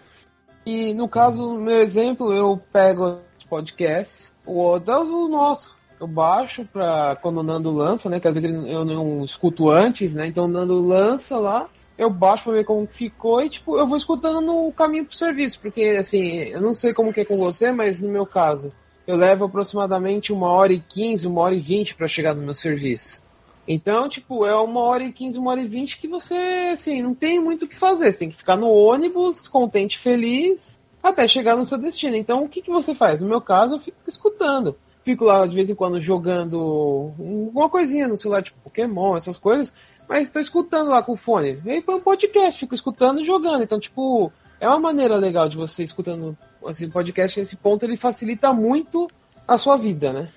E 0.64 0.94
no 0.94 1.08
caso, 1.08 1.54
no 1.54 1.60
meu 1.60 1.82
exemplo, 1.82 2.32
eu 2.32 2.60
pego 2.72 3.18
podcasts, 3.48 4.32
o 4.46 4.54
outro 4.54 4.92
é 4.92 4.98
o 4.98 5.28
nosso. 5.28 5.74
Eu 6.00 6.06
baixo 6.06 6.66
pra 6.72 7.18
quando 7.20 7.38
o 7.38 7.42
Nando 7.42 7.70
lança, 7.70 8.08
né? 8.08 8.18
Que 8.18 8.28
às 8.28 8.34
vezes 8.34 8.50
eu 8.50 8.84
não 8.86 9.22
escuto 9.22 9.68
antes, 9.68 10.14
né? 10.14 10.26
Então 10.26 10.46
o 10.46 10.48
Nando 10.48 10.80
lança 10.80 11.36
lá, 11.36 11.68
eu 12.00 12.08
baixo 12.08 12.44
pra 12.44 12.54
ver 12.54 12.64
como 12.64 12.86
ficou 12.86 13.42
e, 13.42 13.50
tipo, 13.50 13.76
eu 13.76 13.86
vou 13.86 13.94
escutando 13.94 14.40
no 14.40 14.72
caminho 14.72 15.04
pro 15.04 15.14
serviço, 15.14 15.60
porque, 15.60 15.98
assim, 16.00 16.44
eu 16.44 16.58
não 16.58 16.72
sei 16.72 16.94
como 16.94 17.12
que 17.12 17.20
é 17.20 17.24
com 17.26 17.36
você, 17.36 17.72
mas 17.72 18.00
no 18.00 18.08
meu 18.08 18.24
caso, 18.24 18.72
eu 19.06 19.18
levo 19.18 19.44
aproximadamente 19.44 20.32
uma 20.32 20.48
hora 20.48 20.72
e 20.72 20.80
quinze, 20.80 21.26
uma 21.26 21.42
hora 21.42 21.54
e 21.54 21.60
vinte 21.60 21.94
para 21.94 22.08
chegar 22.08 22.34
no 22.34 22.40
meu 22.40 22.54
serviço. 22.54 23.22
Então, 23.68 24.08
tipo, 24.08 24.46
é 24.46 24.56
uma 24.56 24.80
hora 24.80 25.04
e 25.04 25.12
quinze, 25.12 25.38
uma 25.38 25.50
hora 25.50 25.60
e 25.60 25.68
vinte 25.68 25.98
que 25.98 26.08
você, 26.08 26.70
assim, 26.72 27.02
não 27.02 27.14
tem 27.14 27.38
muito 27.38 27.66
o 27.66 27.68
que 27.68 27.76
fazer. 27.76 28.10
Você 28.10 28.20
tem 28.20 28.30
que 28.30 28.36
ficar 28.36 28.56
no 28.56 28.70
ônibus, 28.70 29.46
contente, 29.46 29.98
feliz, 29.98 30.80
até 31.02 31.28
chegar 31.28 31.54
no 31.54 31.66
seu 31.66 31.76
destino. 31.76 32.16
Então, 32.16 32.44
o 32.44 32.48
que, 32.48 32.62
que 32.62 32.70
você 32.70 32.94
faz? 32.94 33.20
No 33.20 33.28
meu 33.28 33.42
caso, 33.42 33.74
eu 33.74 33.80
fico 33.80 33.98
escutando. 34.08 34.74
Fico 35.04 35.24
lá, 35.26 35.46
de 35.46 35.54
vez 35.54 35.68
em 35.68 35.74
quando, 35.74 36.00
jogando 36.00 37.12
alguma 37.18 37.68
coisinha 37.68 38.08
no 38.08 38.16
celular, 38.16 38.42
tipo 38.42 38.58
Pokémon, 38.64 39.16
essas 39.16 39.36
coisas 39.36 39.72
mas 40.10 40.22
estou 40.22 40.42
escutando 40.42 40.90
lá 40.90 41.04
com 41.04 41.12
o 41.12 41.16
fone. 41.16 41.60
E 41.64 41.80
põe 41.80 41.94
um 41.94 42.00
podcast, 42.00 42.58
fico 42.58 42.74
escutando 42.74 43.20
e 43.20 43.24
jogando. 43.24 43.62
Então, 43.62 43.78
tipo, 43.78 44.32
é 44.58 44.66
uma 44.66 44.80
maneira 44.80 45.16
legal 45.16 45.48
de 45.48 45.56
você 45.56 45.84
escutando 45.84 46.36
assim, 46.66 46.90
podcast 46.90 47.38
nesse 47.38 47.56
ponto, 47.56 47.84
ele 47.84 47.96
facilita 47.96 48.52
muito 48.52 49.08
a 49.46 49.56
sua 49.56 49.76
vida, 49.76 50.12
né? 50.12 50.28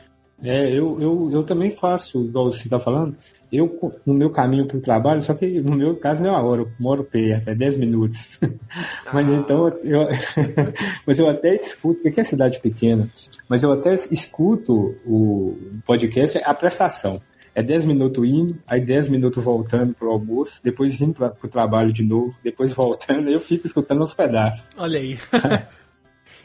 É, 0.44 0.70
eu, 0.70 1.02
eu, 1.02 1.30
eu 1.32 1.44
também 1.44 1.72
faço, 1.72 2.24
igual 2.26 2.52
você 2.52 2.66
está 2.66 2.78
falando, 2.78 3.16
eu 3.52 3.94
no 4.06 4.14
meu 4.14 4.30
caminho 4.30 4.68
para 4.68 4.78
o 4.78 4.82
trabalho, 4.82 5.22
só 5.24 5.34
que 5.34 5.60
no 5.62 5.76
meu 5.76 5.96
caso 5.96 6.22
não 6.22 6.30
é 6.30 6.34
uma 6.34 6.44
hora, 6.44 6.62
eu 6.62 6.72
moro 6.80 7.04
perto, 7.04 7.48
é 7.48 7.56
10 7.56 7.78
minutos. 7.78 8.40
mas 9.12 9.30
ah. 9.30 9.34
então 9.34 9.68
eu, 9.84 10.08
mas 11.08 11.18
eu 11.18 11.30
até 11.30 11.56
escuto, 11.56 12.02
porque 12.02 12.20
é 12.20 12.24
cidade 12.24 12.60
pequena, 12.60 13.10
mas 13.48 13.64
eu 13.64 13.72
até 13.72 13.94
escuto 13.94 14.96
o 15.06 15.58
podcast, 15.86 16.40
a 16.44 16.54
prestação 16.54 17.20
é 17.56 17.62
10 17.62 17.86
minutos 17.86 18.28
indo, 18.28 18.58
aí 18.66 18.82
10 18.82 19.10
minutos 19.10 19.44
voltando 19.44 19.94
pro 19.94 20.12
almoço, 20.12 20.60
depois 20.64 21.00
indo 21.00 21.14
pra, 21.14 21.30
pro 21.30 21.48
trabalho 21.48 21.94
de 21.94 22.04
novo, 22.04 22.36
depois 22.44 22.72
voltando, 22.74 23.30
eu 23.30 23.40
fico 23.40 23.68
escutando 23.68 24.04
uns 24.04 24.14
pedaços. 24.14 24.72
Olha 24.78 25.00
aí. 25.00 25.18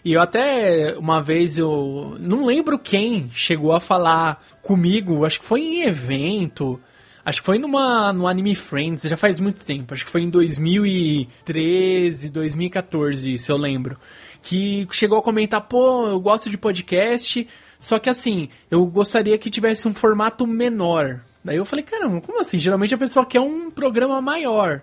e 0.05 0.13
eu 0.13 0.21
até, 0.21 0.95
uma 0.99 1.23
vez, 1.23 1.57
eu 1.57 2.17
não 2.21 2.45
lembro 2.45 2.79
quem 2.79 3.31
chegou 3.33 3.73
a 3.73 3.81
falar 3.81 4.43
comigo, 4.63 5.25
acho 5.25 5.41
que 5.41 5.47
foi 5.47 5.61
em 5.61 5.83
evento, 5.83 6.79
acho 7.25 7.41
que 7.41 7.47
foi 7.47 7.59
numa, 7.59 8.13
no 8.13 8.27
Anime 8.27 8.55
Friends, 8.55 9.05
já 9.05 9.17
faz 9.17 9.41
muito 9.41 9.65
tempo, 9.65 9.95
acho 9.95 10.05
que 10.05 10.11
foi 10.11 10.23
em 10.23 10.31
2013, 10.31 12.31
2014, 12.31 13.39
se 13.39 13.51
eu 13.51 13.57
lembro, 13.57 13.97
que 14.43 14.87
chegou 14.93 15.19
a 15.19 15.23
comentar, 15.23 15.63
pô, 15.63 16.07
eu 16.07 16.21
gosto 16.21 16.51
de 16.51 16.59
podcast, 16.59 17.49
só 17.79 17.99
que 17.99 18.11
assim, 18.11 18.49
eu 18.71 18.85
gostaria 18.87 19.39
que 19.39 19.51
tivesse 19.51 19.87
um 19.87 19.95
formato 19.95 20.47
menor. 20.47 21.21
Daí 21.45 21.57
eu 21.57 21.65
falei, 21.65 21.85
caramba, 21.85 22.21
como 22.21 22.41
assim? 22.41 22.59
Geralmente 22.59 22.95
a 22.95 22.99
pessoa 22.99 23.25
quer 23.25 23.41
um 23.41 23.71
programa 23.71 24.21
maior. 24.21 24.83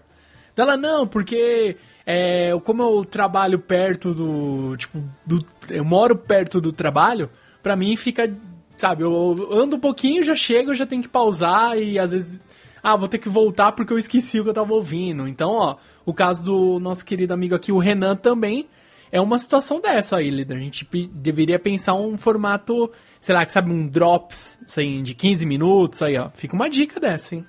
Dela, 0.55 0.77
não, 0.77 1.05
porque 1.05 1.75
é, 2.05 2.51
como 2.63 2.81
eu 2.81 3.05
trabalho 3.05 3.59
perto 3.59 4.13
do. 4.13 4.77
Tipo, 4.77 5.03
do, 5.25 5.45
eu 5.69 5.83
moro 5.83 6.15
perto 6.15 6.61
do 6.61 6.71
trabalho, 6.71 7.29
pra 7.61 7.75
mim 7.75 7.95
fica. 7.95 8.33
Sabe, 8.77 9.03
eu 9.03 9.47
ando 9.51 9.77
um 9.77 9.79
pouquinho, 9.79 10.23
já 10.23 10.35
chego, 10.35 10.75
já 10.75 10.85
tenho 10.85 11.01
que 11.01 11.09
pausar 11.09 11.77
e 11.77 11.99
às 11.99 12.11
vezes. 12.11 12.39
Ah, 12.81 12.95
vou 12.95 13.07
ter 13.07 13.17
que 13.17 13.27
voltar 13.27 13.71
porque 13.71 13.91
eu 13.91 13.97
esqueci 13.97 14.39
o 14.39 14.43
que 14.43 14.49
eu 14.49 14.53
tava 14.53 14.73
ouvindo. 14.73 15.27
Então, 15.27 15.51
ó, 15.51 15.75
o 16.05 16.13
caso 16.13 16.43
do 16.43 16.79
nosso 16.79 17.03
querido 17.03 17.33
amigo 17.33 17.55
aqui, 17.55 17.71
o 17.71 17.79
Renan, 17.79 18.15
também 18.15 18.67
é 19.15 19.21
uma 19.21 19.39
situação 19.39 19.79
dessa 19.79 20.17
aí, 20.17 20.29
líder. 20.29 20.57
A 20.57 20.59
gente 20.59 20.85
deveria 21.13 21.57
pensar 21.57 21.93
um 21.93 22.17
formato, 22.17 22.91
sei 23.21 23.33
lá, 23.33 23.45
que 23.45 23.51
sabe, 23.53 23.71
um 23.71 23.87
drops, 23.87 24.57
assim, 24.65 25.01
de 25.03 25.15
15 25.15 25.45
minutos, 25.45 26.01
aí, 26.01 26.17
ó. 26.17 26.29
Fica 26.33 26.53
uma 26.53 26.69
dica 26.69 26.99
dessa, 26.99 27.33
hein? 27.33 27.45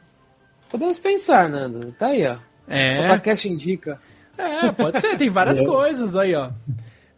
Podemos 0.70 0.96
pensar, 0.96 1.49
Nando. 1.49 1.90
Tá 1.99 2.06
aí, 2.06 2.25
ó. 2.25 2.37
É. 2.68 3.06
O 3.06 3.08
podcast 3.08 3.49
indica. 3.49 4.00
É, 4.38 4.70
pode 4.70 5.00
ser, 5.00 5.16
tem 5.16 5.28
várias 5.28 5.58
é. 5.61 5.64
coisas 5.64 6.14
aí, 6.14 6.37
ó. 6.37 6.50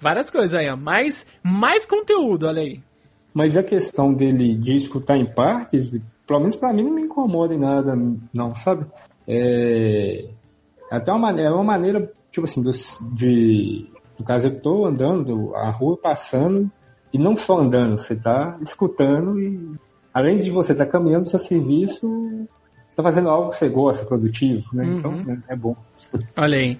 Várias 0.00 0.30
coisas 0.30 0.54
aí, 0.54 0.70
ó. 0.70 0.76
Mais, 0.76 1.26
mais 1.42 1.84
conteúdo, 1.84 2.46
olha 2.46 2.62
aí. 2.62 2.80
Mas 3.34 3.54
a 3.54 3.62
questão 3.62 4.14
dele 4.14 4.54
de 4.54 4.76
escutar 4.76 5.18
em 5.18 5.26
partes, 5.26 6.00
pelo 6.26 6.40
menos 6.40 6.56
pra 6.56 6.72
mim, 6.72 6.84
não 6.84 6.92
me 6.92 7.02
incomoda 7.02 7.52
em 7.52 7.58
nada, 7.58 7.94
não, 8.32 8.56
sabe? 8.56 8.86
É. 9.26 10.24
Até 10.90 11.12
uma 11.12 11.18
maneira, 11.18 11.50
é 11.50 11.52
uma 11.52 11.62
maneira, 11.62 12.10
tipo 12.30 12.46
assim, 12.46 12.62
dos, 12.62 12.96
de 13.12 13.86
no 14.18 14.24
caso, 14.24 14.48
eu 14.48 14.52
estou 14.52 14.86
andando 14.86 15.54
a 15.54 15.70
rua, 15.70 15.96
passando, 15.96 16.70
e 17.12 17.18
não 17.18 17.36
só 17.36 17.58
andando, 17.58 17.98
você 17.98 18.14
está 18.14 18.58
escutando 18.60 19.40
e, 19.40 19.76
além 20.12 20.38
de 20.38 20.50
você 20.50 20.72
estar 20.72 20.86
tá 20.86 20.92
caminhando 20.92 21.28
seu 21.28 21.38
serviço, 21.38 22.48
tá 22.98 23.02
fazendo 23.04 23.28
algo 23.28 23.50
que 23.50 23.56
você 23.56 23.68
gosta, 23.68 24.04
produtivo, 24.04 24.64
né? 24.72 24.82
Uhum. 24.82 24.98
Então 24.98 25.42
é, 25.48 25.52
é 25.52 25.56
bom. 25.56 25.76
Olha 26.36 26.58
aí. 26.58 26.78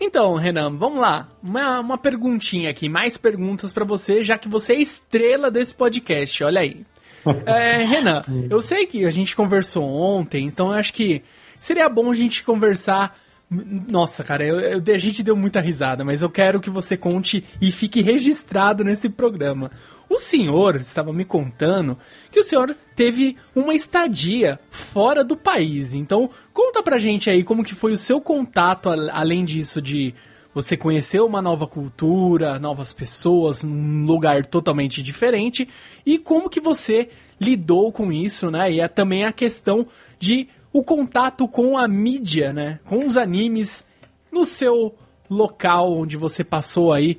Então, 0.00 0.36
Renan, 0.36 0.76
vamos 0.76 1.00
lá. 1.00 1.28
Uma, 1.42 1.80
uma 1.80 1.98
perguntinha 1.98 2.70
aqui, 2.70 2.88
mais 2.88 3.16
perguntas 3.16 3.72
para 3.72 3.84
você, 3.84 4.22
já 4.22 4.38
que 4.38 4.48
você 4.48 4.74
é 4.74 4.80
estrela 4.80 5.50
desse 5.50 5.74
podcast. 5.74 6.44
Olha 6.44 6.60
aí. 6.60 6.86
É, 7.44 7.82
Renan, 7.82 8.22
eu 8.48 8.62
sei 8.62 8.86
que 8.86 9.04
a 9.04 9.10
gente 9.10 9.36
conversou 9.36 9.84
ontem, 9.84 10.46
então 10.46 10.68
eu 10.68 10.74
acho 10.74 10.94
que 10.94 11.22
seria 11.60 11.86
bom 11.86 12.10
a 12.10 12.14
gente 12.14 12.42
conversar. 12.42 13.18
Nossa, 13.50 14.22
cara, 14.22 14.44
eu, 14.44 14.60
eu, 14.60 14.94
a 14.94 14.98
gente 14.98 15.22
deu 15.22 15.34
muita 15.34 15.58
risada, 15.60 16.04
mas 16.04 16.20
eu 16.20 16.28
quero 16.28 16.60
que 16.60 16.68
você 16.68 16.98
conte 16.98 17.42
e 17.60 17.72
fique 17.72 18.02
registrado 18.02 18.84
nesse 18.84 19.08
programa. 19.08 19.70
O 20.08 20.18
senhor 20.18 20.76
estava 20.76 21.12
me 21.14 21.24
contando 21.24 21.98
que 22.30 22.40
o 22.40 22.42
senhor 22.42 22.76
teve 22.94 23.36
uma 23.54 23.74
estadia 23.74 24.60
fora 24.70 25.24
do 25.24 25.34
país. 25.34 25.94
Então, 25.94 26.28
conta 26.52 26.82
pra 26.82 26.98
gente 26.98 27.30
aí 27.30 27.42
como 27.42 27.64
que 27.64 27.74
foi 27.74 27.92
o 27.92 27.98
seu 27.98 28.20
contato, 28.20 28.90
além 28.90 29.46
disso 29.46 29.80
de 29.80 30.14
você 30.52 30.76
conhecer 30.76 31.20
uma 31.20 31.40
nova 31.40 31.66
cultura, 31.66 32.58
novas 32.58 32.92
pessoas, 32.92 33.62
num 33.62 34.04
lugar 34.04 34.44
totalmente 34.44 35.02
diferente, 35.02 35.68
e 36.04 36.18
como 36.18 36.50
que 36.50 36.60
você 36.60 37.08
lidou 37.40 37.92
com 37.92 38.12
isso, 38.12 38.50
né? 38.50 38.72
E 38.72 38.80
é 38.80 38.88
também 38.88 39.24
a 39.24 39.32
questão 39.32 39.86
de 40.18 40.48
o 40.72 40.82
contato 40.82 41.46
com 41.48 41.76
a 41.76 41.88
mídia, 41.88 42.52
né? 42.52 42.80
Com 42.84 43.06
os 43.06 43.16
animes 43.16 43.84
no 44.30 44.44
seu 44.44 44.94
local 45.28 45.92
onde 45.92 46.16
você 46.16 46.42
passou 46.42 46.92
aí 46.92 47.18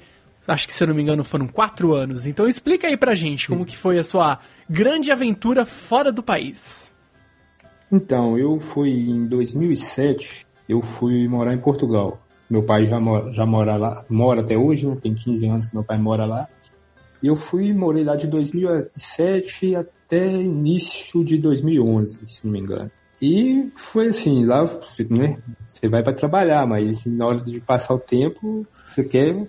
acho 0.51 0.67
que 0.67 0.73
se 0.73 0.83
eu 0.83 0.87
não 0.87 0.95
me 0.95 1.01
engano 1.01 1.23
foram 1.23 1.47
quatro 1.47 1.93
anos. 1.93 2.25
Então 2.25 2.47
explica 2.47 2.87
aí 2.87 2.97
pra 2.97 3.15
gente 3.15 3.47
como 3.47 3.65
que 3.65 3.77
foi 3.77 3.99
a 3.99 4.03
sua 4.03 4.39
grande 4.69 5.11
aventura 5.11 5.65
fora 5.65 6.11
do 6.11 6.23
país. 6.23 6.91
Então, 7.91 8.37
eu 8.37 8.59
fui 8.59 8.91
em 8.91 9.25
2007, 9.25 10.45
eu 10.67 10.81
fui 10.81 11.27
morar 11.27 11.53
em 11.53 11.57
Portugal. 11.57 12.21
Meu 12.47 12.63
pai 12.63 12.85
já 12.85 12.99
mora, 12.99 13.31
já 13.31 13.45
mora 13.45 13.75
lá, 13.77 14.05
mora 14.09 14.41
até 14.41 14.57
hoje, 14.57 14.85
né? 14.85 14.95
tem 15.01 15.13
15 15.13 15.47
anos 15.47 15.67
que 15.67 15.75
meu 15.75 15.83
pai 15.83 15.97
mora 15.97 16.25
lá. 16.25 16.47
E 17.21 17.27
eu 17.27 17.35
fui 17.35 17.73
morei 17.73 18.03
lá 18.03 18.15
de 18.15 18.27
2007 18.27 19.75
até 19.75 20.31
início 20.31 21.23
de 21.23 21.37
2011, 21.37 22.25
se 22.27 22.45
não 22.45 22.53
me 22.53 22.59
engano. 22.59 22.91
E 23.21 23.69
foi 23.75 24.07
assim, 24.07 24.45
lá 24.45 24.63
você, 24.63 25.05
né, 25.09 25.37
você 25.67 25.89
vai 25.89 26.01
para 26.01 26.13
trabalhar, 26.13 26.65
mas 26.65 26.89
assim, 26.89 27.15
na 27.15 27.27
hora 27.27 27.41
de 27.41 27.59
passar 27.59 27.93
o 27.93 27.99
tempo, 27.99 28.65
você 28.73 29.03
quer 29.03 29.47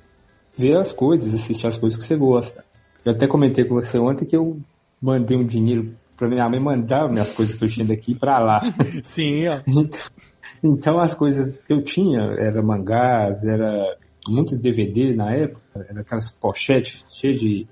ver 0.56 0.76
as 0.76 0.92
coisas, 0.92 1.32
assistir 1.32 1.66
as 1.66 1.78
coisas 1.78 1.98
que 1.98 2.04
você 2.04 2.16
gosta. 2.16 2.64
Eu 3.04 3.12
até 3.12 3.26
comentei 3.26 3.64
com 3.64 3.74
você 3.74 3.98
ontem 3.98 4.24
que 4.24 4.36
eu 4.36 4.60
mandei 5.00 5.36
um 5.36 5.46
dinheiro 5.46 5.94
para 6.16 6.28
minha 6.28 6.48
mãe 6.48 6.60
mandar 6.60 7.08
minhas 7.08 7.32
coisas 7.32 7.54
que 7.54 7.64
eu 7.64 7.68
tinha 7.68 7.86
daqui 7.86 8.14
para 8.14 8.38
lá. 8.38 8.60
Sim, 9.04 9.48
ó. 9.48 9.60
então 10.62 10.98
as 10.98 11.14
coisas 11.14 11.56
que 11.66 11.72
eu 11.72 11.82
tinha 11.82 12.20
era 12.38 12.62
mangás, 12.62 13.42
era 13.44 13.96
muitos 14.28 14.58
DVDs 14.58 15.16
na 15.16 15.32
época, 15.32 15.86
era 15.88 16.00
aquelas 16.00 16.28
pochetes 16.28 17.04
cheias 17.08 17.40
de 17.40 17.66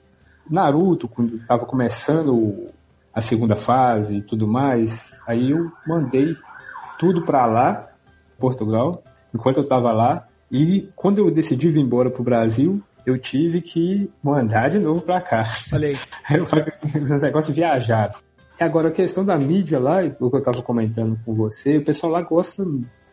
Naruto, 0.49 1.07
quando 1.09 1.37
estava 1.37 1.67
começando 1.67 2.71
a 3.15 3.21
segunda 3.21 3.57
fase 3.57 4.19
e 4.19 4.23
tudo 4.23 4.47
mais. 4.47 5.21
Aí 5.27 5.51
eu 5.51 5.71
mandei 5.87 6.37
tudo 6.99 7.23
para 7.25 7.47
lá, 7.47 7.89
Portugal, 8.39 9.03
enquanto 9.35 9.59
eu 9.59 9.63
estava 9.63 9.93
lá. 9.93 10.27
E 10.51 10.89
quando 10.97 11.19
eu 11.19 11.31
decidi 11.31 11.69
vir 11.69 11.81
embora 11.81 12.11
pro 12.11 12.23
Brasil, 12.23 12.83
eu 13.05 13.19
tive 13.19 13.61
que 13.61 14.11
mandar 14.23 14.71
de 14.71 14.79
novo 14.79 15.01
para 15.01 15.21
cá. 15.21 15.45
Olha 15.73 15.89
aí. 16.29 16.37
eu 16.37 16.47
falei, 16.47 16.67
esse 16.95 17.19
negócio 17.19 17.55
viajar. 17.55 18.15
Agora, 18.59 18.89
a 18.89 18.93
questão 18.93 19.25
da 19.25 19.39
mídia 19.39 19.79
lá, 19.79 19.99
o 20.19 20.31
que 20.31 20.37
eu 20.37 20.41
estava 20.41 20.63
comentando 20.63 21.19
com 21.25 21.33
você, 21.33 21.79
o 21.79 21.85
pessoal 21.85 22.13
lá 22.13 22.23
gosta, 22.23 22.65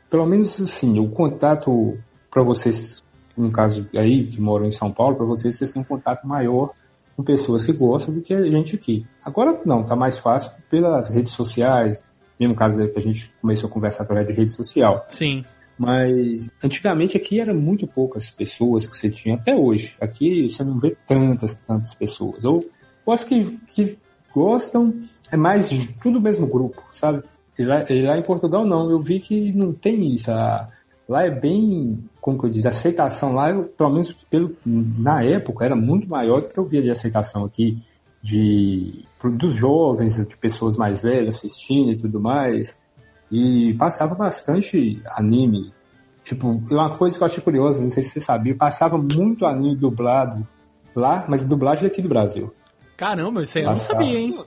pelo 0.09 0.25
menos 0.25 0.59
assim, 0.59 0.99
o 0.99 1.09
contato 1.09 1.97
para 2.31 2.41
vocês, 2.41 3.03
no 3.37 3.51
caso 3.51 3.87
aí, 3.95 4.25
que 4.25 4.41
moram 4.41 4.65
em 4.65 4.71
São 4.71 4.91
Paulo, 4.91 5.15
para 5.15 5.25
vocês, 5.25 5.55
vocês 5.55 5.71
têm 5.71 5.81
um 5.81 5.85
contato 5.85 6.27
maior 6.27 6.71
com 7.15 7.23
pessoas 7.23 7.65
que 7.65 7.71
gostam 7.71 8.13
do 8.13 8.21
que 8.21 8.33
a 8.33 8.43
gente 8.43 8.75
aqui. 8.75 9.05
Agora 9.23 9.61
não, 9.65 9.83
tá 9.83 9.95
mais 9.95 10.17
fácil 10.17 10.51
pelas 10.69 11.09
redes 11.09 11.31
sociais, 11.31 12.01
mesmo 12.39 12.55
caso 12.55 12.87
que 12.89 12.99
a 12.99 13.01
gente 13.01 13.31
começou 13.41 13.69
a 13.69 13.73
conversar 13.73 14.03
através 14.03 14.27
de 14.27 14.33
rede 14.33 14.51
social. 14.51 15.05
Sim. 15.09 15.43
Mas 15.77 16.49
antigamente 16.63 17.17
aqui 17.17 17.39
era 17.39 17.53
muito 17.53 17.87
poucas 17.87 18.31
pessoas 18.31 18.87
que 18.87 18.95
você 18.95 19.09
tinha, 19.09 19.35
até 19.35 19.55
hoje. 19.55 19.95
Aqui 19.99 20.49
você 20.49 20.63
não 20.63 20.79
vê 20.79 20.95
tantas, 21.05 21.55
tantas 21.55 21.93
pessoas. 21.93 22.45
Ou, 22.45 22.65
ou 23.05 23.13
as 23.13 23.23
que, 23.23 23.57
que 23.67 23.97
gostam 24.33 24.93
é 25.31 25.37
mais 25.37 25.69
tudo 26.01 26.19
mesmo 26.19 26.47
grupo, 26.47 26.81
sabe? 26.91 27.23
E 27.57 27.63
lá, 27.63 27.85
e 27.89 28.01
lá, 28.01 28.17
em 28.17 28.23
Portugal 28.23 28.65
não, 28.65 28.89
eu 28.89 28.99
vi 28.99 29.19
que 29.19 29.53
não 29.53 29.71
tem 29.73 30.13
isso. 30.13 30.29
A, 30.31 30.69
lá 31.07 31.23
é 31.23 31.29
bem, 31.29 31.99
como 32.19 32.39
que 32.39 32.45
eu 32.45 32.49
diz, 32.49 32.65
a 32.65 32.69
aceitação 32.69 33.33
lá, 33.33 33.51
eu, 33.51 33.63
pelo 33.63 33.91
menos 33.91 34.13
pelo, 34.29 34.55
na 34.65 35.23
época, 35.23 35.65
era 35.65 35.75
muito 35.75 36.09
maior 36.09 36.41
do 36.41 36.49
que 36.49 36.57
eu 36.57 36.65
via 36.65 36.81
de 36.81 36.89
aceitação 36.89 37.45
aqui 37.45 37.81
de 38.21 39.05
dos 39.23 39.55
jovens, 39.55 40.17
de 40.17 40.37
pessoas 40.37 40.77
mais 40.77 41.01
velhas 41.01 41.35
assistindo 41.35 41.91
e 41.91 41.97
tudo 41.97 42.19
mais. 42.19 42.77
E 43.31 43.73
passava 43.73 44.13
bastante 44.13 45.01
anime. 45.05 45.73
Tipo, 46.23 46.61
uma 46.69 46.95
coisa 46.97 47.17
que 47.17 47.23
eu 47.23 47.25
achei 47.25 47.43
curiosa, 47.43 47.81
não 47.81 47.89
sei 47.89 48.03
se 48.03 48.09
você 48.09 48.21
sabia, 48.21 48.55
passava 48.55 48.97
muito 48.97 49.45
anime 49.45 49.75
dublado 49.75 50.47
lá, 50.95 51.25
mas 51.27 51.43
dublagem 51.43 51.87
aqui 51.87 52.01
do 52.01 52.09
Brasil. 52.09 52.53
Caramba, 52.97 53.43
isso 53.43 53.57
aí 53.57 53.63
eu 53.63 53.69
passava, 53.71 53.99
não 53.99 54.05
sabia, 54.05 54.19
hein? 54.19 54.45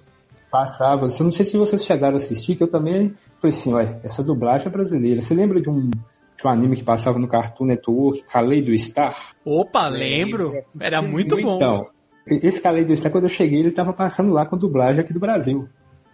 Passava. 0.51 1.07
Eu 1.07 1.25
não 1.25 1.33
sei 1.33 1.45
se 1.45 1.57
vocês 1.57 1.85
chegaram 1.85 2.15
a 2.15 2.17
assistir, 2.17 2.57
que 2.57 2.63
eu 2.63 2.71
também 2.71 3.15
falei 3.41 3.57
assim, 3.57 3.73
ué, 3.75 4.01
essa 4.03 4.23
dublagem 4.23 4.69
é 4.69 4.71
brasileira. 4.71 5.21
Você 5.21 5.35
lembra 5.35 5.61
de 5.61 5.69
um, 5.69 5.91
de 6.39 6.47
um 6.47 6.51
anime 6.51 6.77
que 6.77 6.85
passava 6.85 7.19
no 7.19 7.27
Cartoon 7.27 7.67
Network, 7.67 8.23
do 8.65 8.79
Star? 8.79 9.35
Opa, 9.45 9.89
lembro. 9.89 10.55
Era 10.81 11.03
muito 11.03 11.37
bom. 11.37 11.57
Então, 11.57 11.87
esse 12.27 12.63
do 12.85 12.97
Star, 12.97 13.11
quando 13.11 13.25
eu 13.25 13.31
cheguei, 13.31 13.59
ele 13.59 13.73
tava 13.73 13.93
passando 13.93 14.33
lá 14.33 14.47
com 14.47 14.57
dublagem 14.57 15.03
aqui 15.03 15.13
do 15.13 15.21
Brasil. 15.21 15.69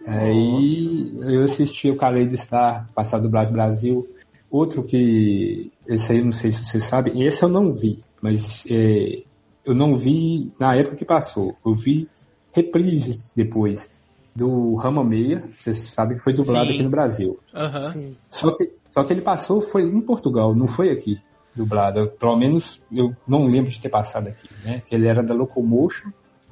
Aí 0.07 1.13
eu 1.21 1.43
assisti 1.43 1.89
o 1.89 1.97
Kaleido 1.97 2.35
Star, 2.37 2.89
passar 2.93 3.19
do 3.19 3.29
Brasil. 3.29 4.07
Outro 4.49 4.83
que, 4.83 5.71
esse 5.87 6.11
aí 6.11 6.23
não 6.23 6.31
sei 6.31 6.51
se 6.51 6.63
você 6.63 6.79
sabe, 6.79 7.11
esse 7.21 7.43
eu 7.43 7.49
não 7.49 7.73
vi, 7.73 7.99
mas 8.21 8.65
é, 8.69 9.23
eu 9.65 9.73
não 9.73 9.95
vi 9.95 10.53
na 10.59 10.75
época 10.75 10.95
que 10.95 11.05
passou. 11.05 11.55
Eu 11.65 11.75
vi 11.75 12.07
reprises 12.53 13.33
depois 13.35 13.89
do 14.35 14.75
Rama 14.75 15.03
Meia, 15.03 15.43
você 15.57 15.73
sabe 15.73 16.15
que 16.15 16.21
foi 16.21 16.33
dublado 16.33 16.67
Sim. 16.67 16.73
aqui 16.73 16.83
no 16.83 16.89
Brasil. 16.89 17.39
Uhum. 17.53 18.15
Só, 18.27 18.51
que, 18.55 18.71
só 18.95 19.03
que 19.03 19.11
ele 19.11 19.21
passou 19.21 19.59
foi 19.59 19.83
em 19.83 19.99
Portugal, 19.99 20.55
não 20.55 20.69
foi 20.69 20.89
aqui 20.89 21.19
dublado. 21.53 21.99
Eu, 21.99 22.07
pelo 22.07 22.37
menos 22.37 22.81
eu 22.89 23.13
não 23.27 23.45
lembro 23.45 23.69
de 23.69 23.77
ter 23.77 23.89
passado 23.89 24.29
aqui, 24.29 24.47
né? 24.63 24.81
Que 24.85 24.95
ele 24.95 25.05
era 25.05 25.21
da 25.21 25.33
Locomotion 25.33 26.11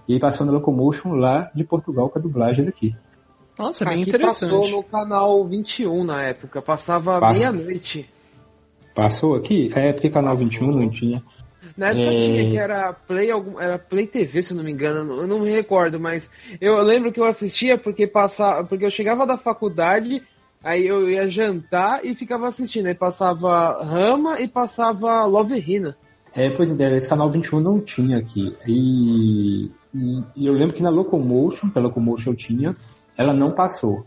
e 0.09 0.19
passou 0.19 0.45
na 0.45 0.51
Locomotion 0.51 1.13
lá 1.13 1.49
de 1.55 1.63
Portugal 1.63 2.09
com 2.09 2.19
a 2.19 2.21
dublagem 2.21 2.65
daqui. 2.65 2.93
Nossa, 3.57 3.85
bem 3.85 4.01
Aqui 4.01 4.09
interessante. 4.09 4.51
passou 4.51 4.67
no 4.67 4.83
canal 4.83 5.47
21 5.47 6.03
na 6.03 6.21
época, 6.23 6.61
passava 6.61 7.19
meia-noite. 7.31 8.09
Passou 8.93 9.35
aqui? 9.35 9.71
É, 9.73 9.93
porque 9.93 10.09
canal 10.09 10.33
passou. 10.33 10.49
21 10.49 10.71
não 10.71 10.89
tinha. 10.89 11.23
Na 11.77 11.87
época 11.87 12.03
é... 12.03 12.25
tinha 12.25 12.51
que 12.51 12.57
era 12.57 12.91
Play, 12.93 13.29
era 13.57 13.79
Play 13.79 14.05
TV, 14.05 14.41
se 14.41 14.53
não 14.53 14.65
me 14.65 14.71
engano, 14.71 15.21
eu 15.21 15.27
não 15.27 15.39
me 15.39 15.49
recordo, 15.49 15.97
mas 15.97 16.29
eu 16.59 16.75
lembro 16.81 17.11
que 17.11 17.21
eu 17.21 17.25
assistia 17.25 17.77
porque 17.77 18.05
passava, 18.05 18.63
porque 18.65 18.85
eu 18.85 18.91
chegava 18.91 19.25
da 19.25 19.37
faculdade, 19.37 20.21
aí 20.63 20.87
eu 20.87 21.09
ia 21.09 21.29
jantar 21.29 22.05
e 22.05 22.15
ficava 22.15 22.47
assistindo, 22.47 22.87
aí 22.87 22.95
passava 22.95 23.83
Rama 23.83 24.39
e 24.39 24.47
passava 24.47 25.25
Love 25.25 25.59
Rina. 25.59 25.95
É, 26.35 26.49
pois 26.49 26.79
é, 26.79 26.95
esse 26.95 27.07
canal 27.07 27.29
21 27.29 27.59
não 27.59 27.79
tinha 27.79 28.17
aqui. 28.17 28.55
E, 28.67 29.71
e, 29.93 30.23
e 30.35 30.47
eu 30.47 30.53
lembro 30.53 30.75
que 30.75 30.81
na 30.81 30.89
Locomotion, 30.89 31.69
pela 31.69 31.87
Locomotion 31.87 32.33
tinha, 32.33 32.75
ela 33.15 33.33
não 33.33 33.51
passou. 33.51 34.03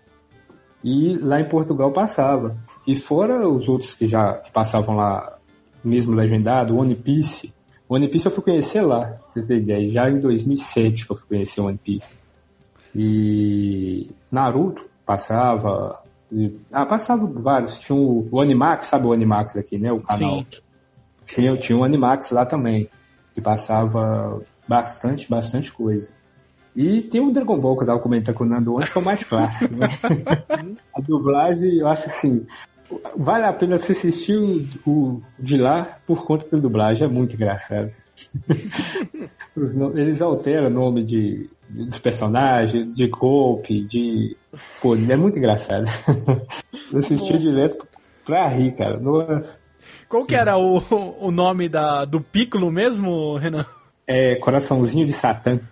E 0.82 1.16
lá 1.18 1.40
em 1.40 1.48
Portugal 1.48 1.92
passava. 1.92 2.56
E 2.86 2.96
fora 2.96 3.48
os 3.48 3.68
outros 3.68 3.94
que 3.94 4.08
já 4.08 4.34
que 4.34 4.50
passavam 4.50 4.96
lá, 4.96 5.38
mesmo 5.84 6.14
legendado, 6.14 6.76
One 6.76 6.94
Piece. 6.94 7.54
One 7.88 8.08
Piece 8.08 8.26
eu 8.26 8.32
fui 8.32 8.42
conhecer 8.42 8.82
lá, 8.82 9.06
pra 9.06 9.28
vocês 9.28 9.46
terem 9.46 9.62
ideia. 9.62 9.92
Já 9.92 10.10
em 10.10 10.18
2007 10.18 11.06
que 11.06 11.12
eu 11.12 11.16
fui 11.16 11.28
conhecer 11.28 11.60
One 11.60 11.78
Piece. 11.78 12.14
E 12.94 14.10
Naruto 14.30 14.84
passava. 15.04 16.02
Ah, 16.72 16.86
passava 16.86 17.26
vários. 17.26 17.78
Tinha 17.78 17.96
o, 17.96 18.28
o 18.30 18.40
Animax, 18.40 18.86
sabe 18.86 19.06
o 19.06 19.12
Animax 19.12 19.56
aqui, 19.56 19.78
né? 19.78 19.92
O 19.92 20.00
canal. 20.00 20.38
Sim. 20.38 20.46
Tinha, 21.26 21.56
tinha 21.56 21.78
o 21.78 21.84
Animax 21.84 22.30
lá 22.30 22.44
também. 22.44 22.88
Que 23.34 23.40
passava 23.40 24.40
bastante, 24.66 25.28
bastante 25.28 25.72
coisa. 25.72 26.10
E 26.74 27.00
tem 27.00 27.20
o 27.20 27.32
Dragon 27.32 27.58
Ball 27.58 27.76
que 27.76 27.82
eu 27.84 27.86
tava 27.86 28.00
comentando 28.00 28.34
com 28.34 28.44
o 28.44 28.46
Nando 28.46 28.74
ontem, 28.74 28.90
que 28.90 28.98
é 28.98 29.00
o 29.00 29.04
mais 29.04 29.24
clássico, 29.24 29.74
né? 29.74 29.88
a 30.94 31.00
dublagem, 31.00 31.78
eu 31.78 31.88
acho 31.88 32.06
assim, 32.06 32.46
vale 33.16 33.46
a 33.46 33.52
pena 33.52 33.78
você 33.78 33.92
assistir 33.92 34.36
o, 34.36 34.62
o, 34.86 35.22
de 35.38 35.56
lá 35.56 35.98
por 36.06 36.26
conta 36.26 36.46
da 36.50 36.58
dublagem, 36.58 37.06
é 37.06 37.10
muito 37.10 37.34
engraçado. 37.34 37.90
Eles 39.94 40.20
alteram 40.20 40.66
o 40.66 40.70
nome 40.70 41.04
de, 41.04 41.48
dos 41.68 41.98
personagens, 41.98 42.96
de 42.96 43.06
golpe, 43.08 43.84
de. 43.84 44.36
Pô, 44.80 44.94
é 44.94 45.16
muito 45.16 45.38
engraçado. 45.38 45.84
Eu 46.92 46.98
assisti 46.98 47.38
direto 47.38 47.86
pra 48.24 48.48
rir, 48.48 48.72
cara. 48.72 48.98
Nossa. 48.98 49.60
Qual 50.08 50.24
que 50.24 50.34
era 50.34 50.56
o, 50.56 50.82
o 51.20 51.30
nome 51.30 51.68
da, 51.68 52.04
do 52.04 52.20
Piccolo 52.20 52.70
mesmo, 52.70 53.36
Renan? 53.36 53.66
É 54.06 54.36
Coraçãozinho 54.36 55.06
de 55.06 55.12
Satã. 55.12 55.58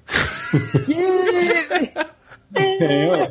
é, 2.56 3.30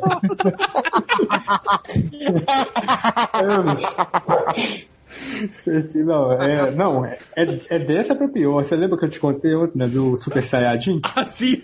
não, 6.06 6.34
é, 6.34 6.72
não 6.72 7.06
é, 7.06 7.18
é 7.36 7.80
dessa 7.80 8.16
pra 8.16 8.28
pior. 8.28 8.64
Você 8.64 8.76
lembra 8.76 8.98
que 8.98 9.06
eu 9.06 9.10
te 9.10 9.20
contei 9.20 9.52
né, 9.76 9.88
do 9.88 10.16
Super 10.16 10.44
Saiyajin? 10.44 11.02
Ah, 11.16 11.26
sim! 11.26 11.62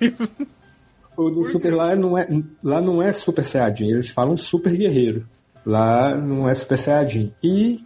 O 1.17 1.29
do 1.29 1.45
Super 1.45 1.73
lá 1.73 1.95
não 1.95 2.17
é, 2.17 2.27
lá 2.63 2.81
não 2.81 3.01
é 3.01 3.11
Super 3.11 3.43
Saiyajin, 3.43 3.89
eles 3.89 4.09
falam 4.09 4.37
Super 4.37 4.75
Guerreiro. 4.75 5.25
Lá 5.65 6.15
não 6.15 6.47
é 6.47 6.53
Super 6.53 6.77
Saiyajin. 6.77 7.33
E 7.43 7.79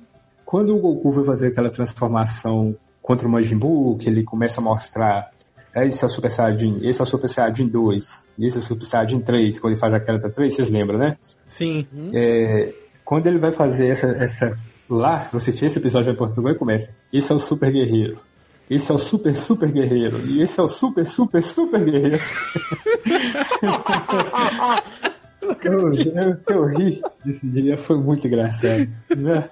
quando 0.45 0.75
o 0.75 0.79
Goku 0.79 1.11
vai 1.11 1.23
fazer 1.23 1.47
aquela 1.47 1.69
transformação 1.69 2.75
contra 3.01 3.27
o 3.27 3.31
Majin 3.31 3.57
Buu, 3.57 3.97
que 3.97 4.07
ele 4.07 4.23
começa 4.23 4.61
a 4.61 4.63
mostrar 4.63 5.31
esse 5.75 6.03
é 6.03 6.07
o 6.07 6.09
Super 6.09 6.29
Saiyajin, 6.29 6.79
esse 6.83 7.01
é 7.01 7.03
o 7.03 7.07
Super 7.07 7.27
Saiyajin 7.27 7.67
2, 7.67 8.29
esse 8.39 8.57
é 8.57 8.59
o 8.59 8.61
Super 8.61 8.85
Saiyajin 8.85 9.19
3, 9.21 9.59
quando 9.59 9.73
ele 9.73 9.79
faz 9.79 9.93
aquela 9.93 10.19
da 10.19 10.29
3, 10.29 10.53
vocês 10.53 10.69
lembram, 10.69 10.99
né? 10.99 11.17
Sim. 11.49 11.87
É, 12.13 12.71
quando 13.03 13.25
ele 13.25 13.39
vai 13.39 13.51
fazer 13.51 13.87
essa, 13.87 14.07
essa 14.07 14.53
lá, 14.93 15.29
você 15.31 15.51
tinha 15.51 15.67
esse 15.67 15.79
episódio 15.79 16.11
em 16.11 16.15
português 16.15 16.55
e 16.55 16.59
começa, 16.59 16.95
esse 17.11 17.31
é 17.31 17.35
o 17.35 17.39
Super 17.39 17.71
Guerreiro, 17.71 18.19
esse 18.69 18.91
é 18.91 18.93
o 18.93 18.97
Super 18.97 19.35
Super 19.35 19.71
Guerreiro, 19.71 20.19
e 20.25 20.41
esse 20.41 20.59
é 20.59 20.63
o 20.63 20.67
Super 20.67 21.05
Super 21.05 21.43
Super 21.43 21.83
Guerreiro. 21.83 22.23
eu, 25.63 25.91
eu, 25.91 26.37
eu 26.49 26.65
ri 26.67 27.01
desse 27.25 27.45
dia, 27.47 27.77
foi 27.77 27.97
muito 27.97 28.27
engraçado. 28.27 28.87
Né? 29.15 29.49